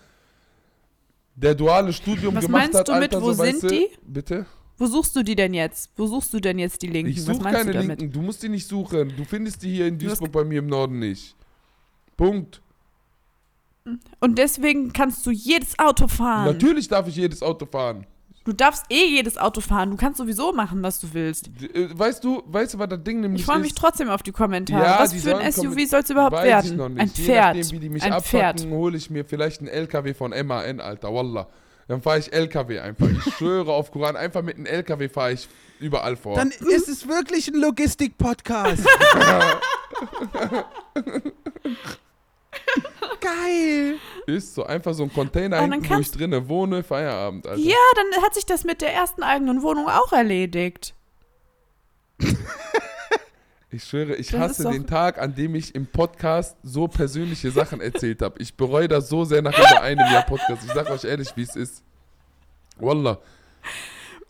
der 1.37 1.55
duale 1.55 1.93
Studium 1.93 2.35
Was 2.35 2.45
gemacht 2.45 2.63
meinst 2.63 2.79
hat, 2.79 2.87
du 2.87 2.93
mit, 2.93 3.01
Alter, 3.13 3.21
wo 3.21 3.31
so, 3.31 3.43
sind 3.43 3.71
die? 3.71 3.89
Bitte? 4.05 4.45
Wo 4.77 4.85
suchst 4.85 5.15
du 5.15 5.23
die 5.23 5.35
denn 5.35 5.53
jetzt? 5.53 5.89
Wo 5.95 6.05
suchst 6.07 6.33
du 6.33 6.39
denn 6.39 6.59
jetzt 6.59 6.81
die 6.81 6.87
Linken? 6.87 7.11
Ich 7.11 7.17
Was 7.19 7.25
suche 7.25 7.43
meinst 7.43 7.59
keine 7.59 7.71
du? 7.71 7.79
Linken. 7.79 8.11
Du 8.11 8.21
musst 8.21 8.43
die 8.43 8.49
nicht 8.49 8.67
suchen. 8.67 9.13
Du 9.15 9.23
findest 9.23 9.63
die 9.63 9.75
hier 9.75 9.87
in 9.87 9.97
Duisburg 9.97 10.31
bei 10.31 10.43
mir 10.43 10.59
im 10.59 10.67
Norden 10.67 10.99
nicht. 10.99 11.35
Punkt. 12.15 12.61
Und 14.19 14.37
deswegen 14.37 14.91
kannst 14.91 15.25
du 15.25 15.31
jedes 15.31 15.79
Auto 15.79 16.07
fahren. 16.07 16.45
Natürlich 16.45 16.87
darf 16.87 17.07
ich 17.07 17.15
jedes 17.15 17.41
Auto 17.41 17.65
fahren. 17.65 18.05
Du 18.47 18.53
darfst 18.53 18.85
eh 18.89 19.05
jedes 19.09 19.37
Auto 19.37 19.59
fahren. 19.59 19.91
Du 19.91 19.97
kannst 19.97 20.19
sowieso 20.19 20.53
machen, 20.53 20.81
was 20.81 21.01
du 21.01 21.07
willst. 21.11 21.49
Äh, 21.73 21.89
Weißt 21.99 22.23
du, 22.23 22.41
weißt 22.45 22.75
du, 22.75 22.79
was 22.79 22.87
das 22.87 23.03
Ding 23.03 23.19
nämlich 23.19 23.41
Ich 23.41 23.45
freue 23.45 23.59
mich 23.59 23.71
ist? 23.71 23.77
trotzdem 23.77 24.07
auf 24.09 24.23
die 24.23 24.31
Kommentare. 24.31 24.85
Ja, 24.85 24.99
was 25.01 25.09
die 25.11 25.19
für 25.19 25.37
ein 25.37 25.51
SUV 25.51 25.75
soll 25.85 25.99
es 25.99 26.09
überhaupt 26.09 26.31
Weiß 26.31 26.45
werden? 26.45 26.71
ich 26.71 26.77
noch 26.77 26.87
nicht. 26.87 27.01
Ein 27.01 27.11
Je 27.13 27.23
Pferd. 27.25 27.57
nachdem, 27.57 27.71
wie 27.71 27.79
die 27.79 27.89
mich 27.89 28.03
ein 28.03 28.21
Pferd. 28.21 28.55
abfacken, 28.55 28.71
hole 28.71 28.95
ich 28.95 29.09
mir 29.09 29.25
vielleicht 29.25 29.59
einen 29.59 29.67
LKW 29.67 30.13
von 30.13 30.31
MAN, 30.45 30.79
Alter, 30.79 31.13
wallah. 31.13 31.49
Dann 31.89 32.01
fahre 32.01 32.19
ich 32.19 32.31
LKW 32.31 32.79
einfach. 32.79 33.07
Ich 33.09 33.33
schwöre 33.35 33.73
auf 33.73 33.91
Koran, 33.91 34.15
einfach 34.15 34.41
mit 34.43 34.55
einem 34.55 34.65
LKW 34.65 35.09
fahre 35.09 35.33
ich 35.33 35.49
überall 35.81 36.15
vor. 36.15 36.37
Dann 36.37 36.51
ist 36.51 36.87
es 36.87 37.05
wirklich 37.05 37.49
ein 37.49 37.55
Logistik-Podcast. 37.59 38.81
Geil. 43.19 43.95
ist 44.25 44.55
so 44.55 44.65
einfach 44.65 44.93
so 44.93 45.03
ein 45.03 45.13
Container 45.13 45.61
hinten, 45.61 45.89
wo 45.89 45.99
ich 45.99 46.11
drinnen 46.11 46.47
wohne, 46.47 46.83
Feierabend, 46.83 47.47
Alter. 47.47 47.61
Ja, 47.61 47.75
dann 47.95 48.23
hat 48.23 48.33
sich 48.35 48.45
das 48.45 48.63
mit 48.63 48.81
der 48.81 48.93
ersten 48.93 49.23
eigenen 49.23 49.61
Wohnung 49.61 49.87
auch 49.87 50.11
erledigt. 50.13 50.93
Ich 53.69 53.83
schwöre, 53.83 54.15
ich 54.15 54.29
Das 54.29 54.39
hasse 54.39 54.69
den 54.69 54.87
Tag, 54.87 55.19
an 55.19 55.35
dem 55.35 55.53
ich 55.53 55.75
im 55.75 55.85
Podcast 55.87 56.55
so 56.63 56.87
persönliche 56.87 57.51
Sachen 57.51 57.81
erzählt 57.81 58.21
habe. 58.21 58.41
Ich 58.41 58.55
bereue 58.55 58.87
das 58.87 59.09
so 59.09 59.25
sehr 59.25 59.41
nach 59.41 59.57
über 59.57 59.81
einem 59.81 60.09
Jahr 60.09 60.23
Podcast. 60.23 60.63
Ich 60.65 60.73
sag 60.73 60.89
euch 60.89 61.03
ehrlich, 61.03 61.29
wie 61.35 61.41
es 61.41 61.55
ist. 61.55 61.83
Wallah. 62.77 63.19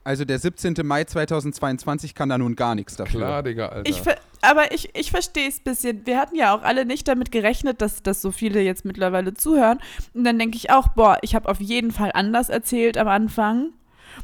Also 0.08 0.24
der 0.24 0.40
17. 0.40 0.74
Mai 0.86 1.04
2022 1.04 2.16
kann 2.16 2.30
da 2.30 2.38
nun 2.38 2.56
gar 2.56 2.76
nichts 2.76 2.96
dafür. 2.96 3.20
Klar, 3.20 3.44
Digga, 3.44 3.68
Alter. 3.68 3.90
Ich 3.90 4.02
aber 4.42 4.72
ich, 4.72 4.96
ich 4.96 5.12
verstehe 5.12 5.50
es 5.50 5.60
ein 5.60 5.64
bisschen. 5.66 6.06
Wir 6.06 6.18
hatten 6.18 6.38
ja 6.38 6.56
auch 6.56 6.62
alle 6.62 6.86
nicht 6.86 7.10
damit 7.10 7.30
gerechnet, 7.30 7.82
dass, 7.82 8.04
dass 8.04 8.22
so 8.22 8.32
viele 8.32 8.62
jetzt 8.62 8.86
mittlerweile 8.86 9.34
zuhören. 9.34 9.80
Und 10.14 10.24
dann 10.24 10.40
denke 10.40 10.56
ich 10.56 10.70
auch, 10.70 10.88
boah, 10.88 11.18
ich 11.24 11.36
habe 11.36 11.50
auf 11.50 11.60
jeden 11.60 11.92
Fall 11.92 12.12
anders 12.14 12.48
erzählt 12.48 12.98
am 12.98 13.10
Anfang. 13.10 13.74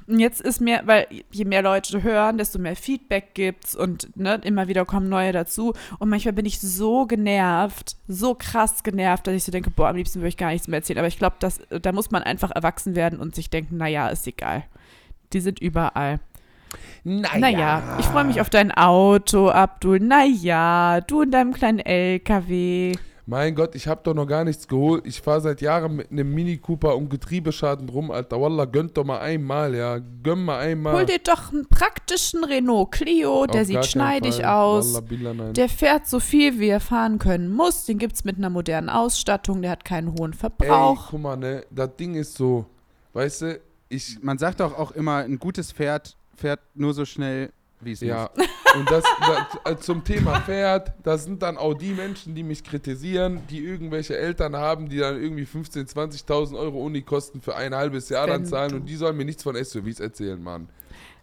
Und 0.07 0.19
jetzt 0.19 0.39
ist 0.39 0.61
mir, 0.61 0.84
weil 0.86 1.05
je 1.31 1.43
mehr 1.43 1.61
Leute 1.61 2.01
hören, 2.01 2.38
desto 2.38 2.59
mehr 2.59 2.77
Feedback 2.77 3.34
gibt's 3.34 3.75
und 3.75 4.15
ne, 4.15 4.39
immer 4.41 4.69
wieder 4.69 4.86
kommen 4.86 5.09
neue 5.09 5.34
dazu. 5.34 5.73
Und 5.99 6.07
manchmal 6.07 6.34
bin 6.34 6.45
ich 6.45 6.61
so 6.61 7.07
genervt, 7.07 7.97
so 8.07 8.36
krass 8.36 8.84
genervt, 8.84 9.27
dass 9.27 9.36
ich 9.36 9.43
so 9.43 9.51
denke, 9.51 9.69
boah, 9.69 9.89
am 9.89 9.97
liebsten 9.97 10.19
würde 10.19 10.29
ich 10.29 10.38
gar 10.38 10.51
nichts 10.51 10.69
mehr 10.69 10.79
erzählen. 10.79 10.99
Aber 10.99 11.09
ich 11.09 11.19
glaube, 11.19 11.36
dass 11.41 11.59
da 11.69 11.91
muss 11.91 12.09
man 12.09 12.23
einfach 12.23 12.51
erwachsen 12.51 12.95
werden 12.95 13.19
und 13.19 13.36
sich 13.36 13.49
denken, 13.49 13.75
naja, 13.75 14.07
ist 14.07 14.25
egal. 14.27 14.63
Die 15.34 15.41
sind 15.41 15.59
überall. 15.59 16.19
naja. 17.03 17.38
Naja, 17.39 17.97
ich 17.99 18.05
freue 18.05 18.23
mich 18.23 18.39
auf 18.41 18.49
dein 18.49 18.71
Auto, 18.71 19.49
Abdul. 19.49 19.99
Naja, 19.99 21.01
du 21.01 21.21
in 21.21 21.31
deinem 21.31 21.53
kleinen 21.53 21.79
LKW. 21.79 22.93
Mein 23.25 23.55
Gott, 23.55 23.73
ich 23.75 23.88
hab 23.88 24.03
doch 24.03 24.13
noch 24.13 24.27
gar 24.27 24.43
nichts 24.43 24.67
geholt. 24.67 25.07
Ich 25.07 25.21
fahre 25.21 25.39
seit 25.39 25.61
Jahren 25.61 25.95
mit 25.95 26.11
einem 26.11 26.34
Mini 26.34 26.57
Cooper 26.57 26.97
und 26.97 27.09
Getriebeschaden 27.09 27.88
rum, 27.88 28.11
Alter. 28.11 28.41
Wallah, 28.41 28.65
gönnt 28.65 28.97
doch 28.97 29.05
mal 29.05 29.19
einmal, 29.19 29.73
ja. 29.73 29.99
Gönn 30.23 30.43
mal 30.43 30.59
einmal. 30.59 30.93
Hol 30.93 31.05
dir 31.05 31.19
doch 31.19 31.53
einen 31.53 31.65
praktischen 31.69 32.43
Renault 32.43 32.91
Clio, 32.91 33.45
der 33.45 33.61
Auf 33.61 33.67
sieht 33.67 33.86
schneidig 33.86 34.36
Fall. 34.38 34.45
aus. 34.45 34.93
Wallah, 34.93 35.05
Billah. 35.07 35.51
Der 35.53 35.69
fährt 35.69 36.05
so 36.05 36.19
viel, 36.19 36.59
wie 36.59 36.67
er 36.67 36.81
fahren 36.81 37.17
können 37.17 37.49
muss. 37.53 37.86
Den 37.86 37.97
gibt's 37.97 38.25
mit 38.25 38.38
einer 38.38 38.49
modernen 38.49 38.89
Ausstattung. 38.89 39.61
Der 39.61 39.71
hat 39.71 39.86
keinen 39.86 40.11
hohen 40.19 40.34
Ey, 40.34 40.38
Verbrauch. 40.39 41.07
guck 41.11 41.21
mal, 41.21 41.38
ne, 41.38 41.63
das 41.71 41.95
Ding 41.95 42.15
ist 42.15 42.36
so, 42.36 42.65
weißt 43.13 43.41
du, 43.43 43.59
ich, 43.93 44.21
Man 44.21 44.37
sagt 44.37 44.59
doch 44.59 44.77
auch 44.77 44.91
immer, 44.91 45.17
ein 45.17 45.39
gutes 45.39 45.71
Pferd 45.71 46.15
fährt 46.35 46.59
nur 46.75 46.93
so 46.93 47.05
schnell, 47.05 47.51
wie 47.81 47.91
es 47.91 48.01
ja, 48.01 48.29
muss. 48.35 48.47
und 48.75 48.89
das, 48.89 49.03
das 49.19 49.73
äh, 49.73 49.77
zum 49.77 50.03
Thema 50.03 50.41
Pferd, 50.41 50.93
das 51.03 51.25
sind 51.25 51.41
dann 51.41 51.57
auch 51.57 51.73
die 51.73 51.91
Menschen, 51.91 52.33
die 52.35 52.43
mich 52.43 52.63
kritisieren, 52.63 53.41
die 53.49 53.59
irgendwelche 53.59 54.17
Eltern 54.17 54.55
haben, 54.55 54.89
die 54.89 54.97
dann 54.97 55.21
irgendwie 55.21 55.43
15.000, 55.43 55.93
20.000 56.27 56.57
Euro 56.57 56.83
Unikosten 56.83 57.41
für 57.41 57.55
ein 57.55 57.75
halbes 57.75 58.09
Jahr 58.09 58.27
dann 58.27 58.43
Wenn 58.43 58.49
zahlen 58.49 58.71
du- 58.71 58.75
und 58.77 58.85
die 58.87 58.95
sollen 58.95 59.17
mir 59.17 59.25
nichts 59.25 59.43
von 59.43 59.55
SUVs 59.55 59.99
erzählen, 59.99 60.41
Mann. 60.41 60.69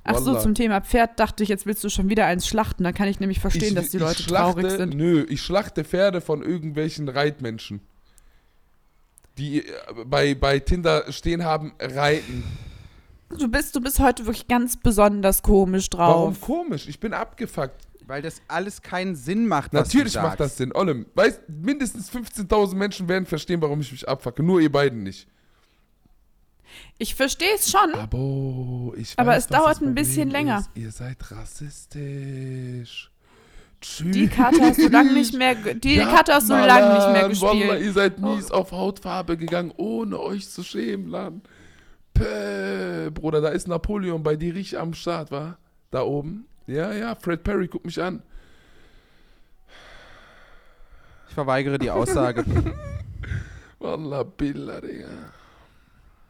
Ach 0.02 0.18
so, 0.18 0.26
Wallah. 0.26 0.40
zum 0.40 0.54
Thema 0.54 0.80
Pferd 0.80 1.20
dachte 1.20 1.42
ich, 1.42 1.50
jetzt 1.50 1.66
willst 1.66 1.84
du 1.84 1.90
schon 1.90 2.08
wieder 2.08 2.24
eins 2.26 2.46
schlachten. 2.46 2.84
Da 2.84 2.92
kann 2.92 3.08
ich 3.08 3.20
nämlich 3.20 3.38
verstehen, 3.38 3.68
ich, 3.68 3.74
dass 3.74 3.90
die 3.90 3.98
Leute 3.98 4.22
schlachte, 4.22 4.60
traurig 4.62 4.70
sind. 4.70 4.94
Nö, 4.94 5.26
ich 5.28 5.42
schlachte 5.42 5.84
Pferde 5.84 6.20
von 6.20 6.42
irgendwelchen 6.42 7.08
Reitmenschen. 7.08 7.80
Die 9.41 9.66
äh, 9.66 9.72
bei, 10.05 10.34
bei 10.34 10.59
Tinder 10.59 11.11
stehen 11.11 11.45
haben, 11.45 11.72
reiten. 11.80 12.45
Du 13.30 13.49
bist, 13.49 13.74
du 13.74 13.80
bist 13.80 13.99
heute 13.99 14.26
wirklich 14.26 14.49
ganz 14.49 14.76
besonders 14.76 15.43
komisch 15.43 15.88
drauf. 15.88 16.14
Warum 16.14 16.41
komisch? 16.41 16.86
Ich 16.88 17.01
bin 17.01 17.14
abgefuckt. 17.14 17.86
Weil 18.07 18.22
das 18.22 18.43
alles 18.49 18.82
keinen 18.82 19.14
Sinn 19.14 19.47
macht, 19.47 19.72
was 19.72 19.86
Natürlich 19.86 20.14
du 20.14 20.20
macht 20.20 20.41
das. 20.41 20.57
Sinn. 20.57 20.72
Ollem, 20.74 21.07
weißt, 21.14 21.43
mindestens 21.49 22.11
15.000 22.11 22.74
Menschen 22.74 23.09
werden 23.09 23.24
verstehen, 23.24 23.62
warum 23.62 23.80
ich 23.80 23.93
mich 23.93 24.09
abfacke. 24.09 24.43
Nur 24.43 24.61
ihr 24.61 24.72
beiden 24.72 25.05
nicht. 25.05 25.28
Ich 26.99 27.14
verstehe 27.14 27.55
es 27.55 27.70
schon. 27.70 27.95
Aber 27.95 28.97
ich 28.97 29.16
Aber 29.16 29.30
weiß, 29.30 29.45
es 29.45 29.51
was 29.51 29.59
dauert 29.59 29.80
ein 29.80 29.95
bisschen 29.95 30.28
länger. 30.28 30.59
Ist. 30.59 30.70
Ihr 30.74 30.91
seid 30.91 31.18
rassistisch. 31.30 33.09
Tschüss. 33.81 34.12
Die 34.14 34.28
Karte 34.28 34.61
hast 34.61 34.78
du 34.78 34.89
lange 34.89 35.12
nicht 35.14 35.35
mehr, 35.35 35.55
die 35.55 35.95
Ja, 35.97 36.07
Karte 36.07 36.35
hast 36.35 36.49
du 36.51 36.53
Mann, 36.55 36.66
lange 36.66 36.95
nicht 36.95 37.07
mehr 37.12 37.41
Wallah, 37.41 37.59
gespielt. 37.64 37.83
ihr 37.83 37.93
seid 37.93 38.18
mies 38.18 38.51
auf 38.51 38.72
Hautfarbe 38.72 39.37
gegangen, 39.39 39.72
ohne 39.76 40.18
euch 40.20 40.49
zu 40.51 40.62
schämen, 40.62 41.09
Lan. 41.09 41.41
Päh, 42.12 43.11
Bruder, 43.11 43.41
da 43.41 43.49
ist 43.49 43.68
Napoleon 43.68 44.22
bei 44.22 44.37
dir 44.37 44.55
richtig 44.55 44.78
am 44.78 44.93
Start, 44.93 45.31
wa? 45.31 45.57
Da 45.91 46.03
oben. 46.03 46.47
Ja, 46.66 46.93
ja, 46.93 47.14
Fred 47.14 47.43
Perry, 47.43 47.68
guck 47.68 47.85
mich 47.87 48.01
an. 48.03 48.22
Ich 51.28 51.35
verweigere 51.35 51.78
die 51.78 51.91
Aussage. 51.91 52.45
Wallah, 53.78 54.24
Billah, 54.24 54.81
Digga. 54.81 55.07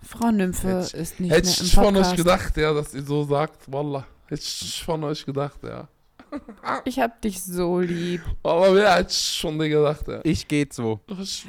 Frau 0.03 0.31
Nymphe 0.31 0.69
Hätte- 0.83 0.97
ist 0.97 1.21
nicht 1.21 1.33
Hätte 1.33 1.49
mehr 1.49 1.59
im 1.59 1.65
ich 1.67 1.75
von 1.75 1.85
euch 1.87 1.93
Podcast. 1.95 2.17
gedacht, 2.17 2.57
ja, 2.57 2.73
dass 2.73 2.95
ihr 2.95 3.03
so 3.03 3.25
sagt, 3.25 3.71
Wallah. 3.73 4.07
Hätte 4.27 4.43
ich 4.43 4.83
von 4.85 5.03
euch 5.05 5.27
gedacht, 5.27 5.59
ja. 5.65 5.89
Ich 6.85 7.01
hab 7.01 7.21
dich 7.23 7.43
so 7.43 7.81
lieb. 7.81 8.23
Aber 8.43 8.75
wer 8.75 9.01
ich 9.01 9.17
schon 9.17 9.59
dir 9.59 9.69
gedacht, 9.69 10.07
ja. 10.09 10.21
Ich 10.23 10.47
geht 10.47 10.73
so. 10.73 11.01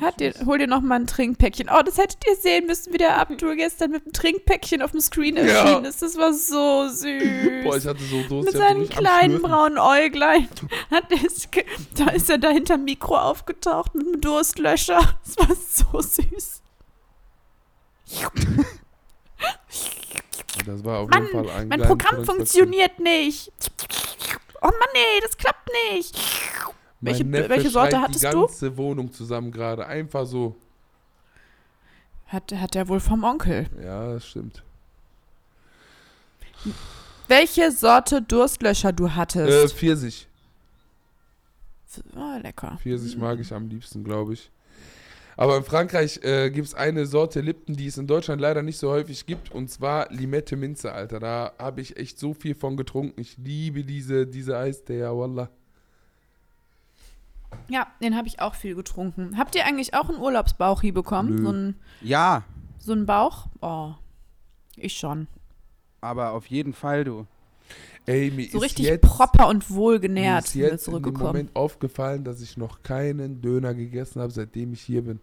Hat 0.01 0.19
dir, 0.19 0.33
hol 0.45 0.57
dir 0.57 0.67
noch 0.67 0.81
mal 0.81 0.95
ein 0.95 1.07
Trinkpäckchen. 1.07 1.69
Oh, 1.71 1.81
das 1.85 1.97
hättet 1.97 2.25
ihr 2.27 2.35
sehen 2.35 2.65
müssen, 2.65 2.91
wie 2.93 2.97
der 2.97 3.17
Abdul 3.19 3.55
gestern 3.55 3.91
mit 3.91 4.03
einem 4.03 4.13
Trinkpäckchen 4.13 4.81
auf 4.81 4.91
dem 4.91 5.01
Screen 5.01 5.37
Ja. 5.37 5.43
erschienen 5.43 5.85
ist. 5.85 6.01
Das 6.01 6.17
war 6.17 6.33
so 6.33 6.87
süß. 6.87 7.63
Boah, 7.63 7.77
ich 7.77 7.85
hatte 7.85 8.03
so 8.03 8.23
Durst. 8.23 8.45
mit 8.53 8.57
seinen 8.57 8.89
kleinen 8.89 9.41
braunen 9.41 9.77
Äuglein. 9.77 10.47
Hat 10.89 11.05
es 11.11 11.47
da 11.97 12.09
ist 12.11 12.29
er 12.29 12.37
da 12.37 12.49
hinterm 12.49 12.83
Mikro 12.83 13.17
aufgetaucht 13.17 13.93
mit 13.95 14.05
einem 14.07 14.21
Durstlöscher. 14.21 15.01
Das 15.25 15.37
war 15.37 15.55
so 15.55 16.01
süß. 16.01 16.61
Das 20.65 20.83
war 20.83 20.99
auf 20.99 21.09
Mann, 21.09 21.25
jeden 21.25 21.45
Fall 21.47 21.55
ein 21.57 21.67
mein 21.69 21.81
Programm 21.81 22.25
funktioniert 22.25 22.99
nicht. 22.99 23.51
Oh 24.71 24.77
Mann, 24.79 24.89
nee, 24.93 25.19
das 25.21 25.35
klappt 25.37 25.69
nicht. 25.91 26.15
Mein 26.99 27.13
Welche- 27.13 27.23
Neffe 27.25 27.49
welche 27.49 27.69
Sorte 27.69 27.99
hattest 27.99 28.23
die 28.23 28.29
du? 28.29 28.41
ganze 28.45 28.77
Wohnung 28.77 29.11
zusammen 29.11 29.51
gerade. 29.51 29.85
Einfach 29.87 30.25
so. 30.25 30.55
Hat, 32.27 32.51
hat 32.53 32.75
er 32.75 32.87
wohl 32.87 32.99
vom 32.99 33.23
Onkel. 33.23 33.67
Ja, 33.83 34.13
das 34.13 34.25
stimmt. 34.27 34.63
Welche 37.27 37.71
Sorte 37.71 38.21
Durstlöscher 38.21 38.93
du 38.93 39.07
Äh, 39.07 39.09
hattest? 39.11 39.75
Pfirsich. 39.75 40.27
oh, 42.15 42.37
lecker. 42.41 42.77
Pfirsich 42.81 43.17
mag 43.17 43.39
ich 43.39 43.51
am 43.53 43.67
liebsten, 43.67 44.03
glaube 44.03 44.33
ich. 44.33 44.49
Aber 45.37 45.57
in 45.57 45.63
Frankreich 45.63 46.19
äh, 46.23 46.49
gibt 46.51 46.67
es 46.67 46.73
eine 46.73 47.05
Sorte 47.05 47.41
Lipton, 47.41 47.75
die 47.75 47.87
es 47.87 47.97
in 47.97 48.07
Deutschland 48.07 48.41
leider 48.41 48.61
nicht 48.63 48.77
so 48.77 48.91
häufig 48.91 49.25
gibt. 49.25 49.51
Und 49.51 49.69
zwar 49.69 50.11
Limette 50.11 50.55
Minze, 50.55 50.91
Alter. 50.91 51.19
Da 51.19 51.53
habe 51.57 51.81
ich 51.81 51.97
echt 51.97 52.19
so 52.19 52.33
viel 52.33 52.53
von 52.55 52.77
getrunken. 52.77 53.19
Ich 53.21 53.37
liebe 53.37 53.83
diese, 53.83 54.27
diese 54.27 54.57
Eistee, 54.57 54.99
ja, 54.99 55.15
wallah. 55.15 55.49
Ja, 57.67 57.87
den 58.01 58.15
habe 58.15 58.27
ich 58.27 58.39
auch 58.39 58.55
viel 58.55 58.75
getrunken. 58.75 59.37
Habt 59.37 59.55
ihr 59.55 59.65
eigentlich 59.65 59.93
auch 59.93 60.09
einen 60.09 60.19
Urlaubsbauchi 60.19 60.91
bekommen? 60.91 61.35
Nö. 61.35 61.43
So 61.43 61.49
einen 61.49 61.79
Ja, 62.01 62.43
so 62.79 62.91
einen 62.93 63.05
Bauch? 63.05 63.47
Oh, 63.61 63.93
ich 64.75 64.97
schon. 64.97 65.27
aber 66.01 66.31
auf 66.31 66.47
jeden 66.47 66.73
Fall, 66.73 67.03
du. 67.03 67.27
Ey, 68.05 68.31
mir 68.31 68.49
So 68.49 68.57
ist 68.57 68.63
richtig 68.63 68.85
jetzt, 68.85 69.01
proper 69.01 69.47
und 69.47 69.69
mir 69.69 69.75
wohlgenährt 69.75 70.45
ist 70.45 70.53
sind 70.53 70.61
wir 70.61 70.69
jetzt 70.69 70.85
zurückgekommen. 70.85 71.27
Moment 71.27 71.55
aufgefallen, 71.55 72.23
dass 72.23 72.41
ich 72.41 72.57
noch 72.57 72.81
keinen 72.83 73.41
Döner 73.41 73.73
gegessen 73.73 74.21
habe, 74.21 74.31
seitdem 74.31 74.73
ich 74.73 74.81
hier 74.81 75.03
bin. 75.03 75.19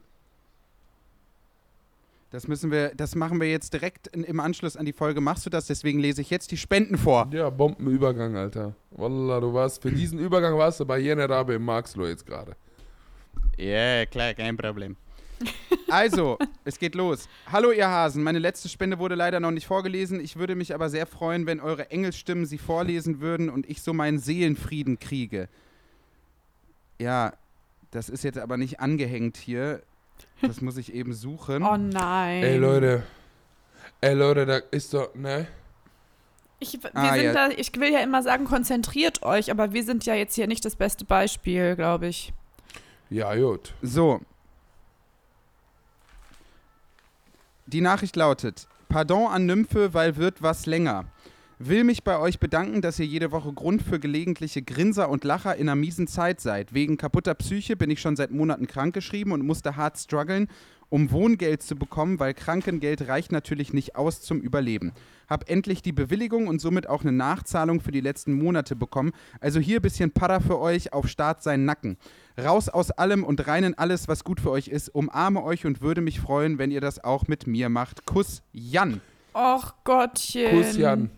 Das 2.30 2.46
müssen 2.46 2.70
wir, 2.70 2.94
das 2.94 3.14
machen 3.14 3.40
wir 3.40 3.50
jetzt 3.50 3.72
direkt 3.72 4.06
in, 4.08 4.22
im 4.22 4.38
Anschluss 4.38 4.76
an 4.76 4.84
die 4.84 4.92
Folge. 4.92 5.20
Machst 5.22 5.46
du 5.46 5.50
das? 5.50 5.66
Deswegen 5.66 5.98
lese 5.98 6.20
ich 6.20 6.28
jetzt 6.28 6.50
die 6.50 6.58
Spenden 6.58 6.98
vor. 6.98 7.28
Ja, 7.32 7.48
Bombenübergang, 7.48 8.36
Alter. 8.36 8.74
Wallah, 8.90 9.40
du 9.40 9.54
warst, 9.54 9.80
für 9.80 9.90
diesen 9.90 10.18
Übergang 10.18 10.56
warst 10.58 10.78
du 10.78 10.84
bei 10.84 10.98
Jenerabe 10.98 11.54
im 11.54 11.64
Marxloh 11.64 12.06
jetzt 12.06 12.26
gerade. 12.26 12.54
Ja, 13.56 14.04
klar, 14.04 14.34
kein 14.34 14.56
Problem. 14.58 14.96
Also, 15.90 16.38
es 16.64 16.78
geht 16.78 16.94
los. 16.94 17.28
Hallo, 17.50 17.70
ihr 17.72 17.88
Hasen. 17.88 18.22
Meine 18.22 18.38
letzte 18.38 18.68
Spende 18.68 18.98
wurde 18.98 19.14
leider 19.14 19.40
noch 19.40 19.50
nicht 19.50 19.66
vorgelesen. 19.66 20.20
Ich 20.20 20.36
würde 20.36 20.54
mich 20.54 20.74
aber 20.74 20.90
sehr 20.90 21.06
freuen, 21.06 21.46
wenn 21.46 21.60
eure 21.60 21.90
Engelstimmen 21.90 22.44
sie 22.46 22.58
vorlesen 22.58 23.20
würden 23.20 23.48
und 23.48 23.68
ich 23.68 23.80
so 23.82 23.92
meinen 23.92 24.18
Seelenfrieden 24.18 24.98
kriege. 24.98 25.48
Ja, 26.98 27.32
das 27.90 28.08
ist 28.08 28.24
jetzt 28.24 28.38
aber 28.38 28.56
nicht 28.56 28.80
angehängt 28.80 29.36
hier. 29.36 29.82
Das 30.42 30.60
muss 30.60 30.76
ich 30.76 30.92
eben 30.92 31.12
suchen. 31.14 31.62
Oh 31.62 31.76
nein. 31.76 32.42
Ey, 32.42 32.56
Leute. 32.58 33.02
Ey, 34.00 34.14
Leute, 34.14 34.46
da 34.46 34.56
ist 34.70 34.92
doch, 34.94 35.14
ne? 35.14 35.46
Ich, 36.60 36.72
wir 36.82 36.90
Ah, 36.94 37.14
sind 37.14 37.24
ja. 37.24 37.32
da, 37.32 37.48
ich 37.50 37.72
will 37.78 37.92
ja 37.92 38.00
immer 38.00 38.22
sagen, 38.22 38.44
konzentriert 38.44 39.22
euch, 39.22 39.50
aber 39.50 39.72
wir 39.72 39.84
sind 39.84 40.04
ja 40.06 40.14
jetzt 40.14 40.34
hier 40.34 40.48
nicht 40.48 40.64
das 40.64 40.76
beste 40.76 41.04
Beispiel, 41.04 41.76
glaube 41.76 42.08
ich. 42.08 42.32
Ja, 43.10 43.34
gut. 43.34 43.74
So. 43.80 44.20
Die 47.70 47.82
Nachricht 47.82 48.16
lautet: 48.16 48.66
Pardon 48.88 49.26
an 49.26 49.44
Nymphe, 49.44 49.92
weil 49.92 50.16
wird 50.16 50.40
was 50.40 50.64
länger. 50.64 51.04
Will 51.58 51.84
mich 51.84 52.02
bei 52.02 52.18
euch 52.18 52.40
bedanken, 52.40 52.80
dass 52.80 52.98
ihr 52.98 53.04
jede 53.04 53.30
Woche 53.30 53.52
Grund 53.52 53.82
für 53.82 54.00
gelegentliche 54.00 54.62
Grinser 54.62 55.10
und 55.10 55.22
Lacher 55.22 55.54
in 55.54 55.68
einer 55.68 55.76
miesen 55.76 56.06
Zeit 56.06 56.40
seid. 56.40 56.72
Wegen 56.72 56.96
kaputter 56.96 57.34
Psyche 57.34 57.76
bin 57.76 57.90
ich 57.90 58.00
schon 58.00 58.16
seit 58.16 58.30
Monaten 58.30 58.66
krankgeschrieben 58.66 59.34
und 59.34 59.44
musste 59.44 59.76
hart 59.76 59.98
strugglen, 59.98 60.48
um 60.90 61.10
Wohngeld 61.10 61.62
zu 61.62 61.76
bekommen, 61.76 62.18
weil 62.18 62.34
Krankengeld 62.34 63.08
reicht 63.08 63.32
natürlich 63.32 63.72
nicht 63.72 63.96
aus 63.96 64.22
zum 64.22 64.40
Überleben. 64.40 64.92
Hab 65.28 65.48
endlich 65.50 65.82
die 65.82 65.92
Bewilligung 65.92 66.46
und 66.46 66.60
somit 66.60 66.88
auch 66.88 67.02
eine 67.02 67.12
Nachzahlung 67.12 67.80
für 67.80 67.92
die 67.92 68.00
letzten 68.00 68.32
Monate 68.32 68.76
bekommen. 68.76 69.12
Also 69.40 69.60
hier 69.60 69.80
bisschen 69.80 70.10
Para 70.10 70.40
für 70.40 70.58
euch 70.58 70.92
auf 70.92 71.08
Start 71.08 71.42
seinen 71.42 71.64
Nacken. 71.64 71.98
Raus 72.42 72.68
aus 72.68 72.90
allem 72.90 73.24
und 73.24 73.46
rein 73.46 73.64
in 73.64 73.74
alles, 73.74 74.08
was 74.08 74.24
gut 74.24 74.40
für 74.40 74.50
euch 74.50 74.68
ist. 74.68 74.88
Umarme 74.88 75.42
euch 75.42 75.66
und 75.66 75.82
würde 75.82 76.00
mich 76.00 76.20
freuen, 76.20 76.58
wenn 76.58 76.70
ihr 76.70 76.80
das 76.80 77.02
auch 77.02 77.28
mit 77.28 77.46
mir 77.46 77.68
macht. 77.68 78.06
Kuss, 78.06 78.42
Jan. 78.52 79.00
Och 79.34 79.74
Gottchen. 79.84 80.50
Kuss, 80.50 80.76
Jan. 80.76 81.10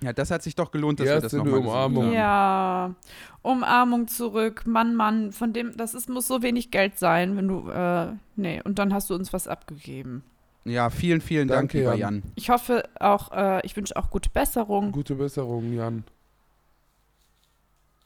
Ja, 0.00 0.12
das 0.12 0.30
hat 0.30 0.42
sich 0.42 0.54
doch 0.54 0.70
gelohnt, 0.70 1.00
dass 1.00 1.08
Die 1.08 1.12
wir 1.12 1.20
das 1.20 1.32
nochmal 1.32 1.58
Umarmung. 1.60 2.04
haben. 2.04 2.12
Ja, 2.12 2.94
Umarmung 3.42 4.06
zurück, 4.06 4.64
Mann, 4.66 4.94
Mann, 4.94 5.32
von 5.32 5.52
dem, 5.52 5.76
das 5.76 5.94
ist, 5.94 6.08
muss 6.08 6.28
so 6.28 6.42
wenig 6.42 6.70
Geld 6.70 6.98
sein, 6.98 7.36
wenn 7.36 7.48
du, 7.48 7.68
äh, 7.68 8.12
nee, 8.36 8.60
und 8.62 8.78
dann 8.78 8.94
hast 8.94 9.10
du 9.10 9.14
uns 9.14 9.32
was 9.32 9.48
abgegeben. 9.48 10.22
Ja, 10.64 10.90
vielen, 10.90 11.20
vielen 11.20 11.48
Dank, 11.48 11.70
Danke, 11.72 11.78
lieber 11.78 11.94
Jan. 11.94 12.14
Jan. 12.16 12.32
Ich 12.36 12.50
hoffe 12.50 12.84
auch, 13.00 13.32
äh, 13.32 13.64
ich 13.66 13.76
wünsche 13.76 13.96
auch 13.96 14.10
gute 14.10 14.28
Besserung. 14.30 14.92
Gute 14.92 15.14
Besserung, 15.14 15.72
Jan. 15.72 16.04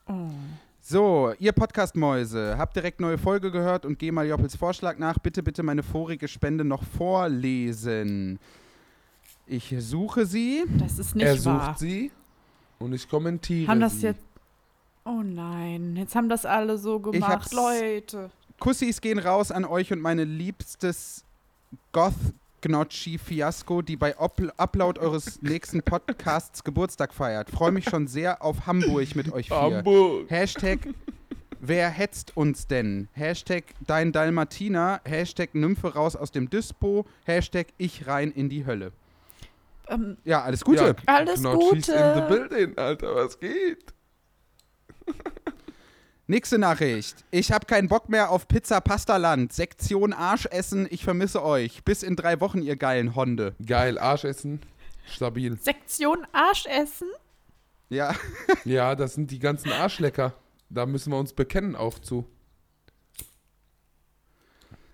Oh. 0.07 0.29
So, 0.81 1.33
ihr 1.39 1.53
Podcast-Mäuse, 1.53 2.57
habt 2.59 2.75
direkt 2.75 3.01
neue 3.01 3.19
Folge 3.19 3.51
gehört 3.51 3.87
und 3.87 3.99
geh 3.99 4.11
mal 4.11 4.27
Joppels 4.27 4.57
Vorschlag 4.57 4.99
nach. 4.99 5.19
Bitte, 5.19 5.43
bitte 5.43 5.63
meine 5.63 5.83
vorige 5.83 6.27
Spende 6.27 6.65
noch 6.65 6.83
vorlesen. 6.83 8.39
Ich 9.47 9.75
suche 9.79 10.27
sie. 10.27 10.65
Das 10.79 10.99
ist 10.99 11.15
nicht 11.17 11.27
er 11.27 11.37
sucht 11.37 11.47
wahr. 11.47 11.77
sie 11.79 12.11
und 12.79 12.93
ich 12.93 13.09
kommentiere 13.09 13.69
Haben 13.71 13.81
das 13.81 14.01
sie. 14.01 14.07
jetzt, 14.09 14.25
oh 15.05 15.23
nein, 15.23 15.97
jetzt 15.97 16.15
haben 16.15 16.29
das 16.29 16.45
alle 16.45 16.79
so 16.79 17.01
gemacht, 17.01 17.53
Leute. 17.53 18.31
Kussis 18.59 19.01
gehen 19.01 19.19
raus 19.19 19.51
an 19.51 19.65
euch 19.65 19.93
und 19.93 20.01
meine 20.01 20.25
liebstes 20.25 21.25
goth 21.93 22.15
gnocchi 22.61 23.19
fiasko 23.19 23.83
die 23.83 23.97
bei 23.97 24.17
Upl 24.19 24.53
Upload 24.57 25.01
eures 25.01 25.43
nächsten 25.43 25.83
Podcasts 25.83 26.63
Geburtstag 26.65 27.13
feiert. 27.13 27.51
Freue 27.51 27.73
mich 27.73 27.85
schon 27.85 28.07
sehr 28.07 28.43
auf 28.43 28.67
Hamburg 28.67 29.17
mit 29.17 29.33
euch 29.33 29.49
vier. 29.49 29.57
Hamburg. 29.57 30.31
Hashtag 30.31 30.79
Wer 31.65 31.91
hetzt 31.91 32.37
uns 32.37 32.67
denn? 32.67 33.09
Hashtag 33.13 33.63
Dein 33.87 34.11
Dalmatiner. 34.11 35.01
Hashtag 35.05 35.55
Nymphe 35.55 35.95
raus 35.95 36.17
aus 36.17 36.33
dem 36.33 36.51
Dispo. 36.51 37.07
Hashtag 37.25 37.69
Ich 37.79 38.09
rein 38.09 38.33
in 38.33 38.49
die 38.49 38.67
Hölle. 38.67 38.93
Ähm, 39.93 40.17
Ja, 40.25 40.43
alles 40.43 40.63
Gute. 40.65 40.85
Ja, 41.07 41.15
Alles 41.15 41.41
Gnocchis 41.41 41.87
Gute. 41.87 41.93
in 41.93 42.15
the 42.15 42.21
building, 42.35 42.79
Alter, 42.79 43.15
was 43.15 43.39
geht? 43.39 43.93
Nächste 46.27 46.59
Nachricht. 46.59 47.25
Ich 47.31 47.53
habe 47.53 47.67
keinen 47.67 47.89
Bock 47.89 48.09
mehr 48.09 48.31
auf 48.31 48.49
Pizza 48.49 48.81
Pastaland. 48.81 49.53
Sektion 49.53 50.13
Arsch 50.13 50.47
essen. 50.47 50.87
Ich 50.91 51.05
vermisse 51.05 51.43
euch. 51.43 51.85
Bis 51.85 52.03
in 52.03 52.17
drei 52.17 52.41
Wochen, 52.41 52.63
ihr 52.63 52.77
geilen 52.77 53.15
Honde. 53.17 53.55
Geil, 53.67 53.99
Arsch 53.99 54.25
essen, 54.25 54.61
stabil. 55.07 55.59
Sektion 55.61 56.25
Arschessen? 56.33 57.09
Ja. 57.91 58.15
Ja, 58.65 58.95
das 58.95 59.15
sind 59.15 59.31
die 59.31 59.41
ganzen 59.41 59.73
Arschlecker. 59.73 60.33
Da 60.71 60.87
müssen 60.87 61.13
wir 61.13 61.19
uns 61.19 61.35
bekennen 61.35 61.77
auch 61.77 61.99
zu. 61.99 62.27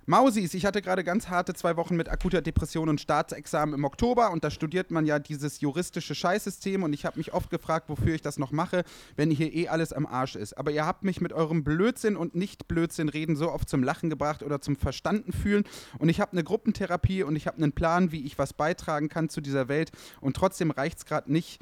Mausis, 0.09 0.55
ich 0.55 0.65
hatte 0.65 0.81
gerade 0.81 1.05
ganz 1.05 1.29
harte 1.29 1.53
zwei 1.53 1.77
Wochen 1.77 1.95
mit 1.95 2.09
akuter 2.09 2.41
Depression 2.41 2.89
und 2.89 2.99
Staatsexamen 2.99 3.75
im 3.75 3.85
Oktober 3.85 4.31
und 4.31 4.43
da 4.43 4.51
studiert 4.51 4.91
man 4.91 5.05
ja 5.05 5.19
dieses 5.19 5.61
juristische 5.61 6.15
Scheißsystem 6.15 6.83
und 6.83 6.95
ich 6.95 7.05
habe 7.05 7.19
mich 7.19 7.35
oft 7.35 7.51
gefragt, 7.51 7.91
wofür 7.91 8.15
ich 8.15 8.23
das 8.23 8.39
noch 8.39 8.51
mache, 8.51 8.85
wenn 9.17 9.31
hier 9.31 9.53
eh 9.53 9.69
alles 9.69 9.93
am 9.93 10.07
Arsch 10.07 10.35
ist. 10.35 10.57
Aber 10.57 10.71
ihr 10.71 10.87
habt 10.87 11.05
mich 11.05 11.21
mit 11.21 11.35
eurem 11.35 11.63
Blödsinn 11.63 12.17
und 12.17 12.35
Nicht-Blödsinn 12.35 13.11
reden 13.11 13.37
so 13.37 13.53
oft 13.53 13.69
zum 13.69 13.83
Lachen 13.83 14.09
gebracht 14.09 14.43
oder 14.43 14.63
zum 14.63 14.77
Verstanden 14.77 15.35
fühlen 15.35 15.65
und 15.99 16.09
ich 16.09 16.23
habe 16.23 16.33
eine 16.33 16.43
Gruppentherapie 16.43 17.23
und 17.23 17.37
ich 17.37 17.47
habe 17.47 17.59
einen 17.59 17.73
Plan, 17.73 18.11
wie 18.11 18.25
ich 18.25 18.39
was 18.39 18.55
beitragen 18.55 19.11
kann 19.11 19.29
zu 19.29 19.43
dieser 19.43 19.69
Welt 19.69 19.93
und 20.23 20.35
trotzdem 20.35 20.71
reicht 20.71 21.01
es 21.01 21.05
gerade 21.05 21.31
nicht 21.31 21.61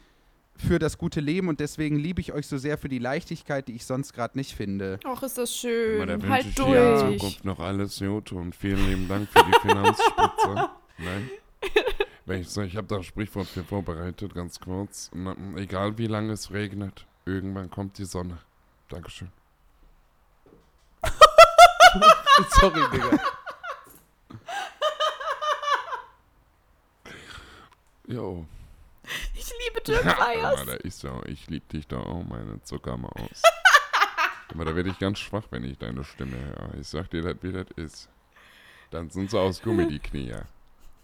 für 0.59 0.79
das 0.79 0.99
gute 0.99 1.21
Leben 1.21 1.49
und 1.49 1.61
deswegen 1.61 1.97
liebe 1.97 2.21
ich 2.21 2.33
euch 2.33 2.47
so 2.47 2.59
sehr 2.59 2.79
für 2.79 2.89
die 2.89 2.99
Leichtigkeit, 2.99 3.69
die 3.69 3.75
ich 3.77 3.85
sonst 3.85 4.13
gerade 4.13 4.37
nicht 4.39 4.55
finde. 4.55 4.99
Och, 5.05 5.23
ist 5.23 5.39
das 5.39 5.55
schön. 5.55 6.07
da 6.07 6.15
wünsche 6.15 6.29
Halt 6.29 6.47
ich 6.47 6.55
dir 6.55 6.65
in 6.65 7.01
durch. 7.01 7.19
Zukunft 7.19 7.45
noch 7.45 7.61
alles 7.61 7.99
Gute 7.99 8.35
und 8.35 8.55
vielen 8.55 8.87
lieben 8.89 9.09
Dank 9.09 9.29
für 9.29 9.45
die 9.45 9.59
Finanzspritze. 9.61 10.71
Nein? 10.99 11.31
Wenn 12.25 12.41
ich 12.41 12.57
ich 12.57 12.77
habe 12.77 12.87
da 12.89 12.97
ein 12.97 13.05
Sprichwort 13.05 13.47
für 13.47 13.63
vorbereitet, 13.63 14.35
ganz 14.35 14.59
kurz. 14.59 15.11
Na, 15.15 15.37
egal 15.57 15.97
wie 15.99 16.07
lange 16.07 16.33
es 16.33 16.51
regnet, 16.51 17.07
irgendwann 17.25 17.71
kommt 17.71 17.99
die 17.99 18.05
Sonne. 18.05 18.39
Dankeschön. 18.89 19.31
Sorry, 22.61 22.81
Digga. 22.93 23.19
Jo. 28.09 28.47
Ich 29.35 29.53
liebe. 29.65 30.05
Aber 30.45 30.65
da 30.65 30.73
ist 30.75 30.99
so, 31.01 31.23
ich 31.27 31.49
lieb 31.49 31.69
dich 31.69 31.87
da 31.87 31.99
auch, 31.99 32.25
meine 32.25 32.61
Zuckermaus. 32.63 33.43
Aber 34.53 34.65
da 34.65 34.75
werde 34.75 34.91
ich 34.91 34.99
ganz 34.99 35.19
schwach, 35.21 35.45
wenn 35.51 35.65
ich 35.65 35.79
deine 35.79 36.03
Stimme 36.05 36.37
höre. 36.37 36.75
Ich 36.81 36.89
sag 36.89 37.11
dir 37.11 37.23
das, 37.23 37.37
wie 37.43 37.53
das 37.53 37.67
ist. 37.77 38.09
Dann 38.91 39.11
sind 39.11 39.31
sie 39.31 39.39
aus 39.39 39.63
Gummi, 39.63 39.87
die 39.87 39.99
Knie. 40.01 40.35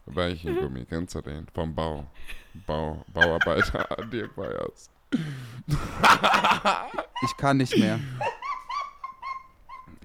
Weichengummi, 0.07 0.84
kennst 0.84 1.14
du 1.14 1.20
den? 1.20 1.46
Vom 1.55 1.74
Bau. 1.74 2.11
Bau 2.66 3.05
Bauarbeiter 3.12 3.84
Dirk 4.12 4.36
Weyers. 4.36 4.90
Ich 7.24 7.36
kann 7.36 7.59
nicht 7.59 7.76
mehr. 7.76 8.00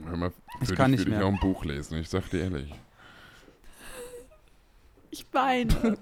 Hör 0.05 0.17
mal, 0.17 0.31
Ich 0.61 0.75
kann 0.75 0.91
dich 0.91 0.99
nicht 1.01 1.07
würde 1.07 1.11
ich 1.11 1.17
mehr. 1.17 1.25
auch 1.25 1.31
ein 1.33 1.39
Buch 1.39 1.65
lesen, 1.65 1.97
ich 1.97 2.09
sag 2.09 2.29
dir 2.29 2.41
ehrlich. 2.43 2.73
Ich 5.09 5.25
weine. 5.31 5.97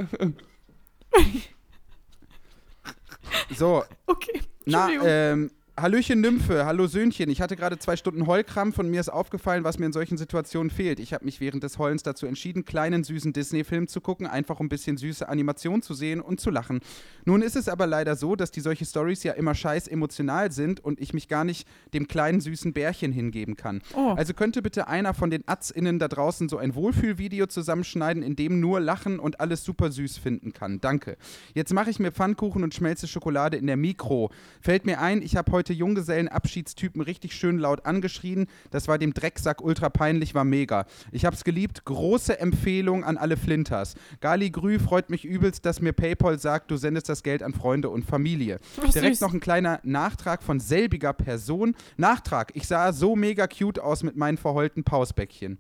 So, 3.54 3.84
Okay. 4.08 4.42
Na, 4.66 4.90
ähm, 4.90 5.52
Hallöchen 5.78 6.22
Nymphe, 6.22 6.66
hallo 6.66 6.88
Söhnchen. 6.88 7.30
Ich 7.30 7.42
hatte 7.42 7.58
gerade 7.58 7.78
zwei 7.78 7.98
Stunden 7.98 8.28
Heulkrampf 8.28 8.80
und 8.80 8.90
mir 8.90 9.02
ist 9.02 9.10
aufgefallen, 9.10 9.66
was 9.66 9.78
mir 9.78 9.88
in 9.88 9.92
solchen 9.92 10.18
Situationen 10.18 10.70
fehlt. 10.70 11.02
Ich 11.02 11.14
habe 11.14 11.26
mich 11.26 11.42
während 11.42 11.64
des 11.64 11.78
Heulens 11.78 12.02
dazu 12.02 12.28
entschieden, 12.28 12.64
kleinen 12.64 13.04
süßen 13.04 13.34
Disney-Film 13.34 13.90
zu 13.90 14.00
gucken, 14.00 14.26
einfach 14.26 14.62
um 14.62 14.68
ein 14.68 14.70
bisschen 14.70 14.96
süße 14.96 15.28
Animation 15.28 15.82
zu 15.82 15.94
sehen 15.94 16.22
und 16.22 16.40
zu 16.40 16.50
lachen. 16.50 16.80
Nun 17.26 17.42
ist 17.42 17.58
es 17.58 17.68
aber 17.68 17.88
leider 17.88 18.16
so, 18.16 18.38
dass 18.38 18.52
die 18.52 18.62
solche 18.62 18.86
Stories 18.86 19.24
ja 19.24 19.34
immer 19.34 19.54
scheiß 19.54 19.90
emotional 19.90 20.50
sind 20.54 20.80
und 20.80 21.02
ich 21.02 21.14
mich 21.14 21.28
gar 21.28 21.44
nicht 21.44 21.68
dem 21.94 22.08
kleinen 22.08 22.40
süßen 22.40 22.72
Bärchen 22.72 23.12
hingeben 23.12 23.58
kann. 23.58 23.82
Oh. 23.98 24.14
Also 24.16 24.34
könnte 24.34 24.62
bitte 24.62 24.88
einer 24.88 25.14
von 25.14 25.30
den 25.30 25.44
AtzInnen 25.46 26.00
da 26.00 26.08
draußen 26.08 26.48
so 26.48 26.58
ein 26.58 26.74
Wohlfühlvideo 26.76 27.48
zusammenschneiden, 27.48 28.24
in 28.24 28.38
dem 28.38 28.62
nur 28.62 28.80
Lachen 28.80 29.20
und 29.20 29.42
alles 29.42 29.66
super 29.66 29.92
süß 29.92 30.20
finden 30.20 30.54
kann. 30.54 30.80
Danke. 30.80 31.18
Jetzt 31.54 31.74
mache 31.74 31.90
ich 31.90 32.00
mir 32.00 32.14
Pfannkuchen 32.14 32.64
und 32.64 32.74
schmelze 32.74 33.10
Schokolade 33.10 33.58
in 33.58 33.68
der 33.68 33.76
Mikro. 33.76 34.32
Fällt 34.62 34.86
mir 34.86 35.02
ein, 35.02 35.22
ich 35.22 35.36
habe 35.36 35.52
heute 35.52 35.65
Junggesellenabschiedstypen 35.74 37.02
richtig 37.02 37.34
schön 37.34 37.58
laut 37.58 37.86
angeschrien. 37.86 38.48
Das 38.72 38.88
war 38.88 38.98
dem 38.98 39.14
Drecksack 39.14 39.62
ultra 39.62 39.90
peinlich, 39.90 40.36
war 40.36 40.44
mega. 40.44 40.86
Ich 41.12 41.26
hab's 41.26 41.44
geliebt. 41.44 41.86
Große 41.86 42.40
Empfehlung 42.40 43.04
an 43.04 43.18
alle 43.18 43.38
Flinters. 43.38 43.96
Gali 44.22 44.50
Grü 44.50 44.80
freut 44.80 45.10
mich 45.10 45.26
übelst, 45.26 45.66
dass 45.66 45.82
mir 45.82 45.94
PayPal 45.94 46.40
sagt, 46.40 46.72
du 46.72 46.78
sendest 46.78 47.10
das 47.10 47.24
Geld 47.24 47.44
an 47.44 47.54
Freunde 47.54 47.90
und 47.90 48.06
Familie. 48.06 48.60
Ach, 48.78 48.92
Direkt 48.92 49.16
süß. 49.16 49.22
noch 49.22 49.34
ein 49.34 49.40
kleiner 49.40 49.80
Nachtrag 49.84 50.44
von 50.44 50.60
selbiger 50.60 51.14
Person. 51.14 51.76
Nachtrag, 51.98 52.52
ich 52.56 52.68
sah 52.68 52.94
so 52.94 53.16
mega 53.16 53.48
cute 53.48 53.80
aus 53.80 54.04
mit 54.04 54.16
meinen 54.16 54.38
verheulten 54.38 54.84
Pausbäckchen. 54.84 55.58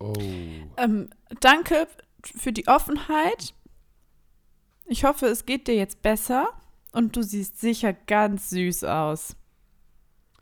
Oh. 0.00 0.14
Ähm, 0.76 1.10
danke 1.40 1.88
für 2.22 2.52
die 2.52 2.68
Offenheit. 2.68 3.54
Ich 4.86 5.04
hoffe, 5.04 5.26
es 5.26 5.44
geht 5.44 5.68
dir 5.68 5.74
jetzt 5.74 6.02
besser 6.02 6.48
und 6.92 7.16
du 7.16 7.22
siehst 7.22 7.60
sicher 7.60 7.92
ganz 7.92 8.50
süß 8.50 8.84
aus. 8.84 9.36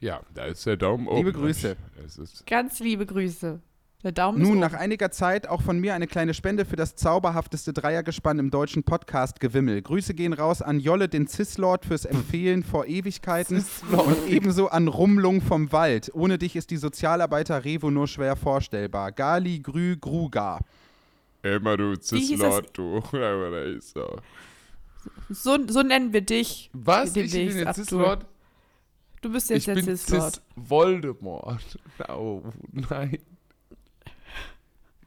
Ja, 0.01 0.21
da 0.35 0.45
ist 0.45 0.67
der 0.67 0.77
Daumen 0.77 1.09
oben. 1.09 1.17
Liebe 1.17 1.33
Grüße. 1.33 1.77
Es 2.05 2.19
ist 2.19 2.47
Ganz 2.47 2.81
liebe 2.81 3.07
Grüße. 3.07 3.61
Der 4.05 4.13
Daumen 4.13 4.41
Nun, 4.41 4.55
ist 4.55 4.61
nach 4.61 4.75
einiger 4.75 5.11
Zeit 5.11 5.49
auch 5.49 5.63
von 5.63 5.81
mir 5.81 5.95
eine 5.95 6.07
kleine 6.07 6.35
Spende 6.35 6.65
für 6.65 6.77
das 6.77 6.95
zauberhafteste 6.97 7.73
Dreiergespann 7.73 8.39
im 8.39 8.51
deutschen 8.51 8.85
Podcast-Gewimmel. 8.85 9.83
Grüße 9.83 10.15
gehen 10.15 10.33
raus 10.35 10.61
an 10.63 10.79
Jolle, 10.79 11.09
den 11.09 11.27
Cislord, 11.27 11.87
fürs 11.87 12.05
Empfehlen 12.05 12.63
vor 12.63 12.87
Ewigkeiten 12.87 13.65
und 13.91 14.29
ebenso 14.29 14.69
an 14.69 14.87
Rumlung 14.89 15.41
vom 15.41 15.73
Wald. 15.73 16.11
Ohne 16.15 16.39
dich 16.39 16.57
ist 16.57 16.71
die 16.71 16.77
Sozialarbeiter 16.77 17.65
Revo 17.65 17.91
nur 17.91 18.07
schwer 18.07 18.37
vorstellbar. 18.37 19.13
Gali, 19.13 19.61
Grü, 19.61 19.97
Gruga. 19.97 20.61
Immer 21.43 21.77
du? 21.77 21.97
Zislot, 21.97 22.77
du. 22.77 23.03
So. 25.29 25.59
So, 25.69 25.83
nennen 25.83 26.13
wir 26.13 26.21
dich. 26.21 26.71
Was? 26.73 27.17
Ich 27.17 27.33
bin 27.33 27.57
jetzt. 27.57 27.75
Cislord? 27.77 28.27
Du 29.23 29.33
bist 29.33 29.51
Ich 29.51 29.67
jetzt 29.67 29.67
der 29.67 29.75
bin 29.75 29.97
Cislord. 29.97 30.35
Cis 30.35 30.43
Voldemort. 30.55 31.79
Oh, 32.09 32.43
nein. 32.73 33.19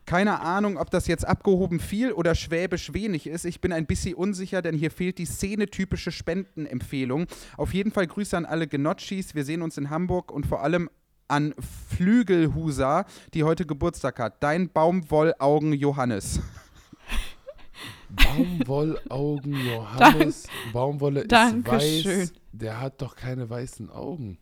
Keine 0.05 0.41
Ahnung, 0.41 0.77
ob 0.77 0.89
das 0.89 1.05
jetzt 1.05 1.27
abgehoben 1.27 1.79
viel 1.79 2.11
oder 2.13 2.33
schwäbisch 2.33 2.93
wenig 2.93 3.27
ist. 3.27 3.45
Ich 3.45 3.61
bin 3.61 3.71
ein 3.71 3.85
bisschen 3.85 4.15
unsicher, 4.15 4.63
denn 4.63 4.75
hier 4.75 4.89
fehlt 4.89 5.19
die 5.19 5.25
szenetypische 5.25 6.11
Spendenempfehlung. 6.11 7.27
Auf 7.57 7.75
jeden 7.75 7.91
Fall 7.91 8.07
Grüße 8.07 8.35
an 8.35 8.45
alle 8.45 8.65
Genotschis. 8.67 9.35
Wir 9.35 9.45
sehen 9.45 9.61
uns 9.61 9.77
in 9.77 9.91
Hamburg 9.91 10.31
und 10.31 10.47
vor 10.47 10.63
allem 10.63 10.89
an 11.27 11.53
Flügelhusa, 11.95 13.05
die 13.35 13.43
heute 13.43 13.67
Geburtstag 13.67 14.17
hat. 14.17 14.41
Dein 14.41 14.69
Baumwollaugen 14.69 15.73
Johannes. 15.73 16.41
Baumwollaugen 18.09 19.53
Johannes. 19.67 20.47
Baumwolle 20.73 21.21
ist 21.21 21.31
Dankeschön. 21.31 22.19
weiß. 22.21 22.33
Der 22.51 22.79
hat 22.79 23.01
doch 23.01 23.15
keine 23.15 23.49
weißen 23.49 23.89
Augen. 23.89 24.37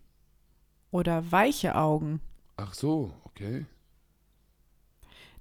Oder 0.91 1.31
weiche 1.31 1.75
Augen. 1.75 2.21
Ach 2.55 2.73
so, 2.73 3.13
okay. 3.25 3.65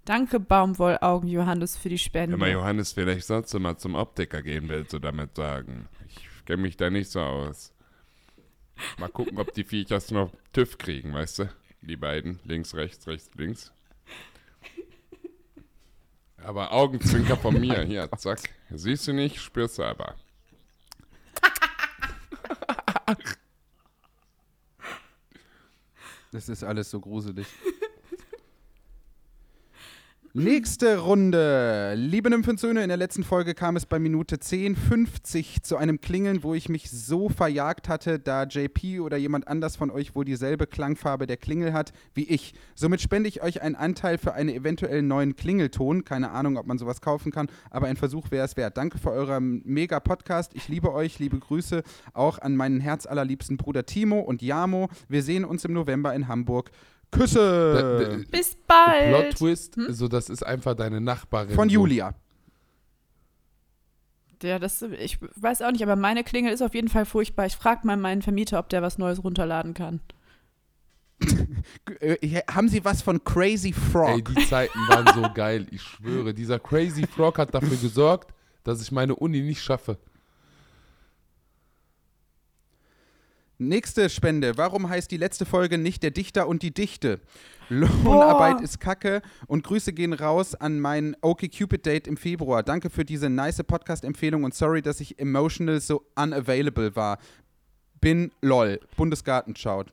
Danke, 0.05 0.39
Baumwollaugen 0.39 1.29
Johannes, 1.29 1.77
für 1.77 1.89
die 1.89 1.99
Spende. 1.99 2.37
Mal 2.37 2.51
Johannes 2.53 2.93
vielleicht 2.93 3.27
sonst 3.27 3.53
mal 3.55 3.77
zum 3.77 3.95
Optiker 3.95 4.43
gehen 4.43 4.69
willst 4.69 4.93
du 4.93 4.99
damit 4.99 5.35
sagen. 5.37 5.89
Ich 6.07 6.45
kenne 6.45 6.63
mich 6.63 6.77
da 6.77 6.91
nicht 6.91 7.11
so 7.11 7.21
aus. 7.21 7.73
Mal 8.99 9.09
gucken, 9.09 9.39
ob 9.39 9.53
die 9.55 9.65
Viechers 9.65 10.11
noch 10.11 10.31
TÜV 10.53 10.79
kriegen, 10.79 11.13
weißt 11.13 11.41
du? 11.41 11.49
Die 11.81 11.97
beiden. 11.97 12.39
Links, 12.45 12.75
rechts, 12.75 13.07
rechts, 13.07 13.31
links. 13.37 13.73
Aber 16.47 16.73
Augenzwinker 16.73 17.37
von 17.37 17.61
mir. 17.61 17.83
Hier, 17.83 18.09
zack. 18.19 18.39
Siehst 18.71 19.09
du 19.09 19.13
nicht, 19.13 19.41
spürst 19.41 19.79
du 19.79 19.83
aber. 19.83 20.15
Das 26.33 26.49
ist 26.51 26.63
alles 26.65 26.91
so 26.91 27.01
gruselig. 27.01 27.47
Nächste 30.39 30.99
Runde. 30.99 31.95
Liebe 31.97 32.29
Nymphenzöhne, 32.29 32.83
in 32.83 32.89
der 32.89 32.99
letzten 32.99 33.25
Folge 33.25 33.55
kam 33.55 33.75
es 33.75 33.87
bei 33.87 33.99
Minute 33.99 34.37
10,50 34.37 35.63
zu 35.63 35.79
einem 35.79 35.99
Klingeln, 36.03 36.43
wo 36.43 36.53
ich 36.53 36.69
mich 36.69 36.91
so 36.91 37.31
verjagt 37.31 37.89
hatte, 37.89 38.19
da 38.19 38.43
JP 38.43 39.01
oder 39.01 39.17
jemand 39.17 39.49
anders 39.49 39.77
von 39.77 39.91
euch 39.91 40.15
wohl 40.15 40.27
dieselbe 40.27 40.67
Klangfarbe 40.67 41.27
der 41.27 41.39
Klingel 41.39 41.73
hat 41.73 41.95
wie 42.13 42.25
ich. 42.25 42.53
Somit 42.75 43.01
spende 43.01 43.31
ich 43.31 43.43
euch 43.43 43.63
einen 43.63 43.77
Anteil 43.77 44.19
für 44.19 44.35
einen 44.35 44.51
eventuellen 44.51 45.09
neuen 45.09 45.37
Klingelton. 45.37 46.05
Keine 46.05 46.33
Ahnung, 46.33 46.59
ob 46.59 46.67
man 46.67 46.77
sowas 46.77 47.01
kaufen 47.01 47.33
kann, 47.33 47.49
aber 47.71 47.87
ein 47.87 47.97
Versuch 47.97 48.31
wäre 48.31 48.45
es 48.45 48.59
wert. 48.59 48.77
Danke 48.77 48.99
für 48.99 49.13
euren 49.13 49.63
mega 49.65 50.01
Podcast. 50.01 50.53
Ich 50.55 50.69
liebe 50.69 50.93
euch. 50.93 51.19
Liebe 51.19 51.39
Grüße 51.39 51.83
auch 52.13 52.39
an 52.41 52.57
meinen 52.57 52.81
herzallerliebsten 52.81 53.57
Bruder 53.57 53.87
Timo 53.87 54.21
und 54.21 54.43
Jamo. 54.43 54.91
Wir 55.09 55.23
sehen 55.23 55.47
uns 55.47 55.65
im 55.65 55.73
November 55.73 56.15
in 56.15 56.29
Hamburg. 56.29 56.73
Küsse! 57.11 57.99
Da- 58.01 58.05
da- 58.17 58.17
Bis 58.31 58.55
Plot 58.55 58.67
bald. 58.67 59.37
Twist, 59.39 59.77
so 59.89 60.09
das 60.09 60.29
ist 60.29 60.45
einfach 60.45 60.75
deine 60.75 61.01
Nachbarin. 61.01 61.55
Von. 61.55 61.69
Julia. 61.69 62.15
Ja, 64.43 64.59
das, 64.59 64.83
ich 64.83 65.19
weiß 65.37 65.63
auch 65.63 65.71
nicht, 65.73 65.83
aber 65.83 65.97
meine 65.97 66.23
Klingel 66.23 66.53
ist 66.53 66.61
auf 66.63 66.75
jeden 66.75 66.89
Fall 66.89 67.07
furchtbar. 67.07 67.47
Ich 67.47 67.57
frage 67.57 67.87
mal 67.87 67.97
meinen 67.97 68.21
Vermieter, 68.23 68.59
ob 68.59 68.69
der 68.69 68.83
was 68.83 68.99
Neues 68.99 69.25
runterladen 69.25 69.73
kann. 69.73 70.01
Äh, 72.01 72.43
haben 72.51 72.69
Sie 72.69 72.85
was 72.85 73.01
von 73.01 73.25
Crazy 73.25 73.73
Frog? 73.73 74.11
Ey, 74.11 74.23
die 74.23 74.47
Zeiten 74.47 74.79
waren 74.89 75.07
so 75.15 75.31
geil, 75.33 75.67
ich 75.71 75.81
schwöre. 75.81 76.35
Dieser 76.35 76.59
Crazy 76.59 77.07
Frog 77.07 77.39
hat 77.39 77.55
dafür 77.55 77.77
gesorgt, 77.79 78.35
dass 78.65 78.83
ich 78.83 78.93
meine 78.93 79.17
Uni 79.17 79.41
nicht 79.41 79.63
schaffe. 79.63 79.97
Nächste 83.59 84.11
Spende. 84.11 84.59
Warum 84.59 84.89
heißt 84.89 85.11
die 85.11 85.17
letzte 85.17 85.47
Folge 85.47 85.79
nicht 85.79 86.03
der 86.03 86.11
Dichter 86.11 86.47
und 86.47 86.63
die 86.63 86.75
Dichte? 86.75 87.21
Lohnarbeit 87.71 88.57
Oh. 88.61 88.63
ist 88.63 88.81
Kacke 88.81 89.23
und 89.47 89.65
Grüße 89.65 89.93
gehen 89.93 90.13
raus 90.13 90.55
an 90.55 90.79
mein 90.79 91.17
OkCupid-Date 91.23 92.07
im 92.07 92.17
Februar. 92.17 92.63
Danke 92.63 92.91
für 92.91 93.05
diese 93.05 93.31
nice 93.31 93.63
Podcast-Empfehlung 93.65 94.45
und 94.45 94.55
sorry, 94.55 94.83
dass 94.83 95.01
ich 95.01 95.19
emotional 95.19 95.81
so 95.81 96.05
unavailable 96.17 96.95
war. 96.97 97.19
Bin 98.01 98.31
lol. 98.43 98.79
Bundesgartenschau. 98.97 99.85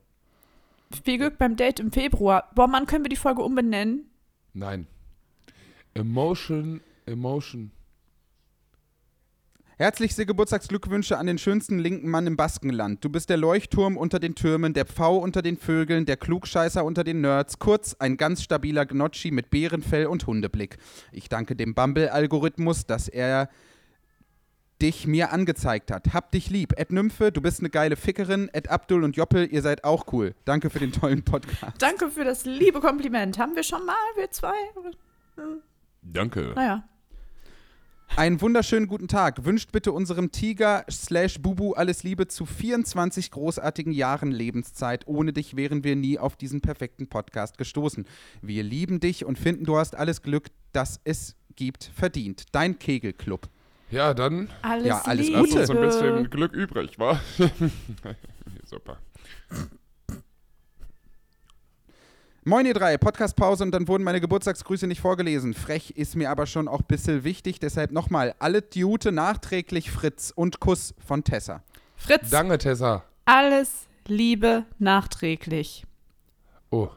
Viel 1.04 1.18
Glück 1.18 1.38
beim 1.38 1.56
Date 1.56 1.80
im 1.80 1.92
Februar. 1.92 2.50
Boah, 2.54 2.68
Mann, 2.68 2.86
können 2.86 3.06
wir 3.06 3.10
die 3.10 3.16
Folge 3.16 3.42
umbenennen? 3.42 4.06
Nein. 4.54 4.86
Emotion, 5.96 6.82
Emotion. 7.06 7.72
Herzlichste 9.78 10.28
Geburtstagsglückwünsche 10.28 11.18
an 11.18 11.26
den 11.26 11.40
schönsten 11.40 11.80
linken 11.80 12.10
Mann 12.10 12.28
im 12.28 12.38
Baskenland. 12.38 13.04
Du 13.04 13.10
bist 13.10 13.30
der 13.30 13.38
Leuchtturm 13.38 13.98
unter 13.98 14.20
den 14.20 14.36
Türmen, 14.36 14.74
der 14.74 14.86
Pfau 14.86 15.18
unter 15.18 15.42
den 15.42 15.58
Vögeln, 15.58 16.06
der 16.06 16.16
Klugscheißer 16.16 16.86
unter 16.86 17.04
den 17.04 17.22
Nerds. 17.22 17.58
Kurz, 17.58 17.96
ein 17.98 18.18
ganz 18.18 18.44
stabiler 18.44 18.86
Gnocchi 18.86 19.32
mit 19.32 19.50
Bärenfell 19.50 20.06
und 20.06 20.28
Hundeblick. 20.28 20.78
Ich 21.12 21.28
danke 21.28 21.56
dem 21.56 21.74
Bumble-Algorithmus, 21.74 22.86
dass 22.86 23.08
er 23.08 23.50
dich 24.80 25.08
mir 25.08 25.32
angezeigt 25.32 25.92
hat. 25.92 26.14
Hab 26.14 26.32
dich 26.32 26.52
lieb. 26.52 26.74
Ed 26.78 26.92
Nymphe, 26.92 27.32
du 27.32 27.42
bist 27.42 27.60
eine 27.62 27.70
geile 27.72 27.96
Fickerin. 27.96 28.50
Ed 28.54 28.70
Abdul 28.70 29.04
und 29.04 29.16
Joppel, 29.16 29.48
ihr 29.52 29.64
seid 29.64 29.86
auch 29.86 30.12
cool. 30.14 30.36
Danke 30.46 30.70
für 30.70 30.80
den 30.80 30.92
tollen 30.92 31.24
Podcast. 31.24 31.82
Danke 31.82 32.12
für 32.12 32.24
das 32.24 32.46
liebe 32.46 32.80
Kompliment. 32.80 33.40
Haben 33.40 33.56
wir 33.56 33.64
schon 33.64 33.86
mal, 33.86 33.96
wir 34.16 34.30
zwei? 34.30 34.54
Danke. 36.04 36.52
Naja. 36.54 36.84
Einen 38.16 38.42
wunderschönen 38.42 38.88
guten 38.88 39.08
Tag. 39.08 39.44
Wünscht 39.44 39.72
bitte 39.72 39.92
unserem 39.92 40.32
Tiger 40.32 40.86
slash 40.90 41.42
Bubu 41.42 41.74
alles 41.74 42.04
Liebe 42.04 42.28
zu 42.28 42.46
24 42.46 43.32
großartigen 43.32 43.92
Jahren 43.92 44.30
Lebenszeit. 44.30 45.08
Ohne 45.08 45.34
dich 45.34 45.56
wären 45.56 45.84
wir 45.84 45.96
nie 45.96 46.20
auf 46.20 46.36
diesen 46.36 46.62
perfekten 46.62 47.08
Podcast 47.08 47.58
gestoßen. 47.58 48.06
Wir 48.44 48.62
lieben 48.62 49.00
dich 49.00 49.26
und 49.26 49.40
finden, 49.40 49.66
du 49.66 49.78
hast 49.78 49.96
alles 49.96 50.22
Glück, 50.22 50.50
das 50.74 51.00
es 51.04 51.36
gibt, 51.56 51.86
verdient. 51.96 52.46
Dein 52.52 52.78
Kegelclub. 52.78 53.50
Ja, 53.90 54.14
dann 54.14 54.50
Alles, 54.62 54.86
Ja, 54.86 55.02
alles 55.02 55.28
Liebe. 55.28 55.40
Lass 55.40 55.56
uns 55.56 55.70
ein 55.72 55.82
bisschen 55.82 56.30
Glück 56.30 56.54
übrig, 56.54 57.00
wa? 57.00 57.20
Super. 58.66 59.00
Moin 62.46 62.66
ihr 62.66 62.74
drei, 62.74 62.98
Podcastpause 62.98 63.64
und 63.64 63.72
dann 63.72 63.88
wurden 63.88 64.04
meine 64.04 64.20
Geburtstagsgrüße 64.20 64.86
nicht 64.86 65.00
vorgelesen. 65.00 65.54
Frech 65.54 65.92
ist 65.92 66.18
mir 66.18 66.30
aber 66.30 66.46
schon 66.46 66.68
auch 66.68 66.82
ein 66.82 66.88
bisschen 66.90 67.24
wichtig, 67.24 67.62
deshalb 67.62 67.94
nochmal 67.94 68.36
alle 68.40 68.62
Dute 68.62 69.14
nachträglich 69.14 69.90
Fritz 69.90 70.34
und 70.36 70.60
Kuss 70.60 70.94
von 71.08 71.24
Tessa. 71.24 71.64
Fritz, 71.96 72.30
danke, 72.32 72.58
Tessa. 72.58 73.06
alles 73.24 73.88
Liebe 74.08 74.66
nachträglich. 74.78 75.86
Oh, 76.70 76.90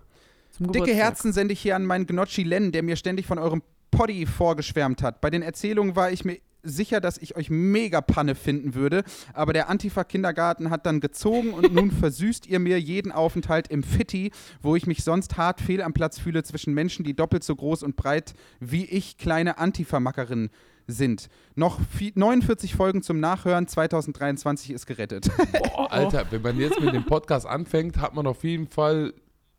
Zum 0.50 0.66
Dicke 0.66 0.86
Geburtstag. 0.86 0.96
Herzen 0.96 1.32
sende 1.32 1.52
ich 1.52 1.60
hier 1.60 1.76
an 1.76 1.84
meinen 1.84 2.08
Gnocchi 2.08 2.42
Len, 2.42 2.72
der 2.72 2.82
mir 2.82 2.96
ständig 2.96 3.26
von 3.26 3.38
eurem 3.38 3.62
Poddy 3.92 4.26
vorgeschwärmt 4.26 5.00
hat. 5.00 5.20
Bei 5.20 5.30
den 5.30 5.42
Erzählungen 5.42 5.94
war 5.94 6.10
ich 6.10 6.24
mir 6.24 6.38
sicher, 6.68 7.00
dass 7.00 7.18
ich 7.18 7.36
euch 7.36 7.48
mega 7.50 8.00
Panne 8.00 8.34
finden 8.34 8.74
würde, 8.74 9.04
aber 9.32 9.52
der 9.52 9.68
Antifa-Kindergarten 9.68 10.70
hat 10.70 10.86
dann 10.86 11.00
gezogen 11.00 11.50
und 11.52 11.72
nun 11.72 11.90
versüßt 12.02 12.46
ihr 12.46 12.58
mir 12.58 12.80
jeden 12.80 13.12
Aufenthalt 13.12 13.68
im 13.68 13.82
Fitti, 13.82 14.32
wo 14.62 14.76
ich 14.76 14.86
mich 14.86 15.04
sonst 15.04 15.36
hart 15.36 15.60
fehl 15.60 15.82
am 15.82 15.92
Platz 15.92 16.18
fühle 16.18 16.42
zwischen 16.42 16.74
Menschen, 16.74 17.04
die 17.04 17.14
doppelt 17.14 17.44
so 17.44 17.54
groß 17.56 17.82
und 17.82 17.96
breit 17.96 18.34
wie 18.60 18.84
ich 18.84 19.16
kleine 19.18 19.58
Antifa-Mackerinnen 19.58 20.50
sind. 20.88 21.28
Noch 21.56 21.80
vi- 21.98 22.12
49 22.14 22.74
Folgen 22.74 23.02
zum 23.02 23.18
Nachhören, 23.18 23.66
2023 23.66 24.70
ist 24.70 24.86
gerettet. 24.86 25.28
boah, 25.52 25.90
Alter, 25.92 26.26
wenn 26.30 26.42
man 26.42 26.58
jetzt 26.60 26.80
mit 26.80 26.94
dem 26.94 27.04
Podcast 27.04 27.46
anfängt, 27.46 27.98
hat 27.98 28.14
man 28.14 28.26
auf 28.26 28.44
jeden 28.44 28.68
Fall 28.68 29.12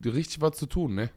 richtig 0.06 0.40
was 0.42 0.56
zu 0.58 0.68
tun, 0.68 0.96
ne? 0.96 1.10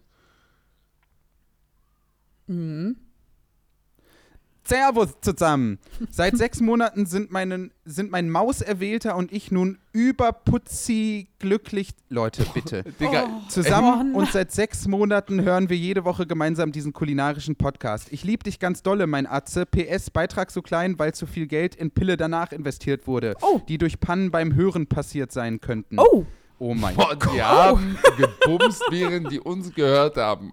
Servus 4.70 5.08
zusammen. 5.20 5.78
Seit 6.10 6.36
sechs 6.38 6.60
Monaten 6.60 7.04
sind, 7.04 7.32
meinen, 7.32 7.72
sind 7.84 8.10
mein 8.12 8.30
Mauserwählter 8.30 9.16
und 9.16 9.32
ich 9.32 9.50
nun 9.50 9.78
überputzi 9.92 11.28
glücklich. 11.40 11.90
Leute, 12.08 12.44
bitte. 12.54 12.84
Digga, 13.00 13.24
Oh. 13.28 13.48
Zusammen 13.48 14.12
Oh, 14.14 14.18
und 14.18 14.30
seit 14.30 14.52
sechs 14.52 14.86
Monaten 14.86 15.42
hören 15.42 15.68
wir 15.68 15.76
jede 15.76 16.04
Woche 16.04 16.24
gemeinsam 16.26 16.70
diesen 16.72 16.92
kulinarischen 16.92 17.56
Podcast. 17.56 18.08
Ich 18.12 18.22
liebe 18.22 18.44
dich 18.44 18.60
ganz 18.60 18.82
dolle, 18.84 19.06
mein 19.08 19.26
Atze. 19.26 19.66
PS, 19.66 20.10
Beitrag 20.10 20.50
so 20.52 20.62
klein, 20.62 20.98
weil 21.00 21.14
zu 21.14 21.26
viel 21.26 21.46
Geld 21.48 21.74
in 21.74 21.90
Pille 21.90 22.16
danach 22.16 22.52
investiert 22.52 23.06
wurde, 23.08 23.34
Oh. 23.42 23.60
die 23.68 23.76
durch 23.78 23.98
Pannen 23.98 24.30
beim 24.30 24.54
Hören 24.54 24.86
passiert 24.86 25.32
sein 25.32 25.60
könnten. 25.60 25.98
Oh, 25.98 26.24
Oh 26.60 26.74
mein 26.74 26.94
Gott. 26.94 27.26
die 27.34 27.42
haben 27.42 27.96
gebumst, 28.18 28.82
während 28.90 29.32
die 29.32 29.40
uns 29.40 29.74
gehört 29.74 30.16
haben. 30.16 30.50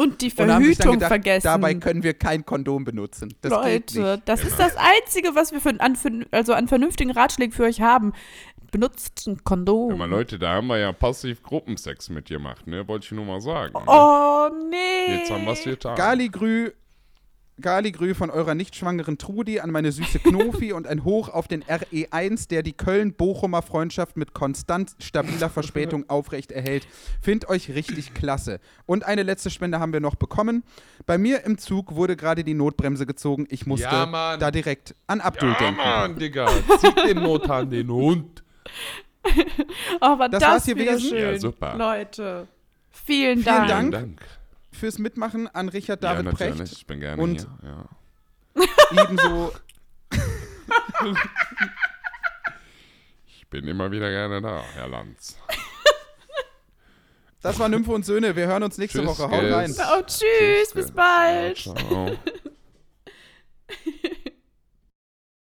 Und 0.00 0.22
die 0.22 0.32
Und 0.34 0.50
haben 0.50 0.64
sich 0.64 0.78
dann 0.78 0.84
Verhütung 0.84 0.92
gedacht, 0.94 1.08
vergessen. 1.08 1.44
dabei 1.44 1.74
können 1.74 2.02
wir 2.02 2.14
kein 2.14 2.46
Kondom 2.46 2.84
benutzen. 2.84 3.34
Das 3.42 3.52
geht 3.52 3.94
Leute, 3.94 4.12
nicht. 4.12 4.22
das 4.24 4.42
ist 4.44 4.58
das 4.58 4.74
Einzige, 4.76 5.34
was 5.34 5.52
wir 5.52 5.60
für, 5.60 5.78
an, 5.78 5.94
für, 5.94 6.10
also 6.30 6.54
an 6.54 6.68
vernünftigen 6.68 7.10
Ratschlägen 7.10 7.52
für 7.52 7.64
euch 7.64 7.82
haben. 7.82 8.14
Benutzt 8.72 9.26
ein 9.26 9.44
Kondom. 9.44 9.90
Ja, 9.90 9.96
mal 9.96 10.08
Leute, 10.08 10.38
da 10.38 10.54
haben 10.54 10.68
wir 10.68 10.78
ja 10.78 10.92
passiv 10.92 11.42
Gruppensex 11.42 12.08
mitgemacht, 12.08 12.66
ne? 12.66 12.88
Wollte 12.88 13.04
ich 13.04 13.12
nur 13.12 13.26
mal 13.26 13.42
sagen. 13.42 13.74
Ne? 13.74 13.80
oh, 13.86 14.48
nee. 14.70 15.16
Jetzt 15.18 15.30
haben 15.30 15.44
wir 15.44 15.52
es 15.52 15.64
getan. 15.64 15.96
Galigrü, 15.96 16.70
Galigrü 17.60 18.14
von 18.14 18.30
eurer 18.30 18.54
nicht 18.54 18.74
schwangeren 18.76 19.18
Trudi 19.18 19.60
an 19.60 19.70
meine 19.70 19.92
süße 19.92 20.18
Knofi 20.20 20.72
und 20.72 20.86
ein 20.86 21.04
Hoch 21.04 21.28
auf 21.28 21.48
den 21.48 21.62
RE1, 21.64 22.48
der 22.48 22.62
die 22.62 22.72
Köln-Bochumer 22.72 23.62
Freundschaft 23.62 24.16
mit 24.16 24.32
konstant 24.34 24.92
stabiler 25.00 25.50
Verspätung 25.50 26.08
aufrecht 26.08 26.52
erhält. 26.52 26.86
Find 27.20 27.48
euch 27.48 27.70
richtig 27.70 28.14
klasse. 28.14 28.60
Und 28.86 29.04
eine 29.04 29.22
letzte 29.22 29.50
Spende 29.50 29.80
haben 29.80 29.92
wir 29.92 30.00
noch 30.00 30.14
bekommen. 30.14 30.62
Bei 31.06 31.18
mir 31.18 31.44
im 31.44 31.58
Zug 31.58 31.94
wurde 31.94 32.16
gerade 32.16 32.44
die 32.44 32.54
Notbremse 32.54 33.06
gezogen. 33.06 33.46
Ich 33.50 33.66
musste 33.66 33.86
Ja, 33.86 34.36
da 34.36 34.50
direkt 34.50 34.94
an 35.06 35.20
Abdul 35.20 35.50
Ja, 35.52 35.58
denken. 35.58 35.76
Mann, 35.76 36.16
Digga. 36.18 36.48
Zieht 36.80 36.96
den 37.06 37.22
Nothahn, 37.22 37.70
den 37.70 37.88
Hund. 37.90 38.42
Oh, 40.00 40.18
war 40.18 40.28
Das 40.30 40.40
das, 40.40 40.50
war's 40.50 40.66
wieder 40.68 40.84
gewesen? 40.92 41.08
schön. 41.10 41.18
Ja, 41.34 41.38
super. 41.38 41.76
Leute, 41.76 42.48
vielen 42.88 43.42
Vielen 43.42 43.44
Dank. 43.44 43.68
Dank. 43.68 43.80
Vielen 43.80 43.90
Dank. 44.16 44.20
Fürs 44.80 44.98
Mitmachen 44.98 45.46
an 45.46 45.68
Richard 45.68 46.02
Ja, 46.02 46.12
David 46.14 46.24
natürlich. 46.32 46.56
Precht. 46.56 46.72
Ich 46.72 46.86
bin 46.86 47.00
gerne 47.00 47.22
Und- 47.22 47.46
hier. 47.62 47.86
Ja. 48.56 48.64
Ebenso 49.04 49.52
Ich 53.26 53.46
bin 53.48 53.68
immer 53.68 53.90
wieder 53.90 54.10
gerne 54.10 54.40
da, 54.40 54.62
Herr 54.74 54.88
Lanz. 54.88 55.36
Das 57.42 57.58
war 57.58 57.68
Nymphe 57.68 57.92
und 57.92 58.04
Söhne. 58.04 58.36
Wir 58.36 58.46
hören 58.46 58.62
uns 58.62 58.76
nächste 58.78 58.98
Tschüss, 59.00 59.08
Woche. 59.18 59.30
Haut 59.30 59.44
rein. 59.52 59.74
Oh, 59.78 60.02
tschüss, 60.02 60.72
bis 60.74 60.90
bald. 60.90 61.56
Ciao. 61.58 62.10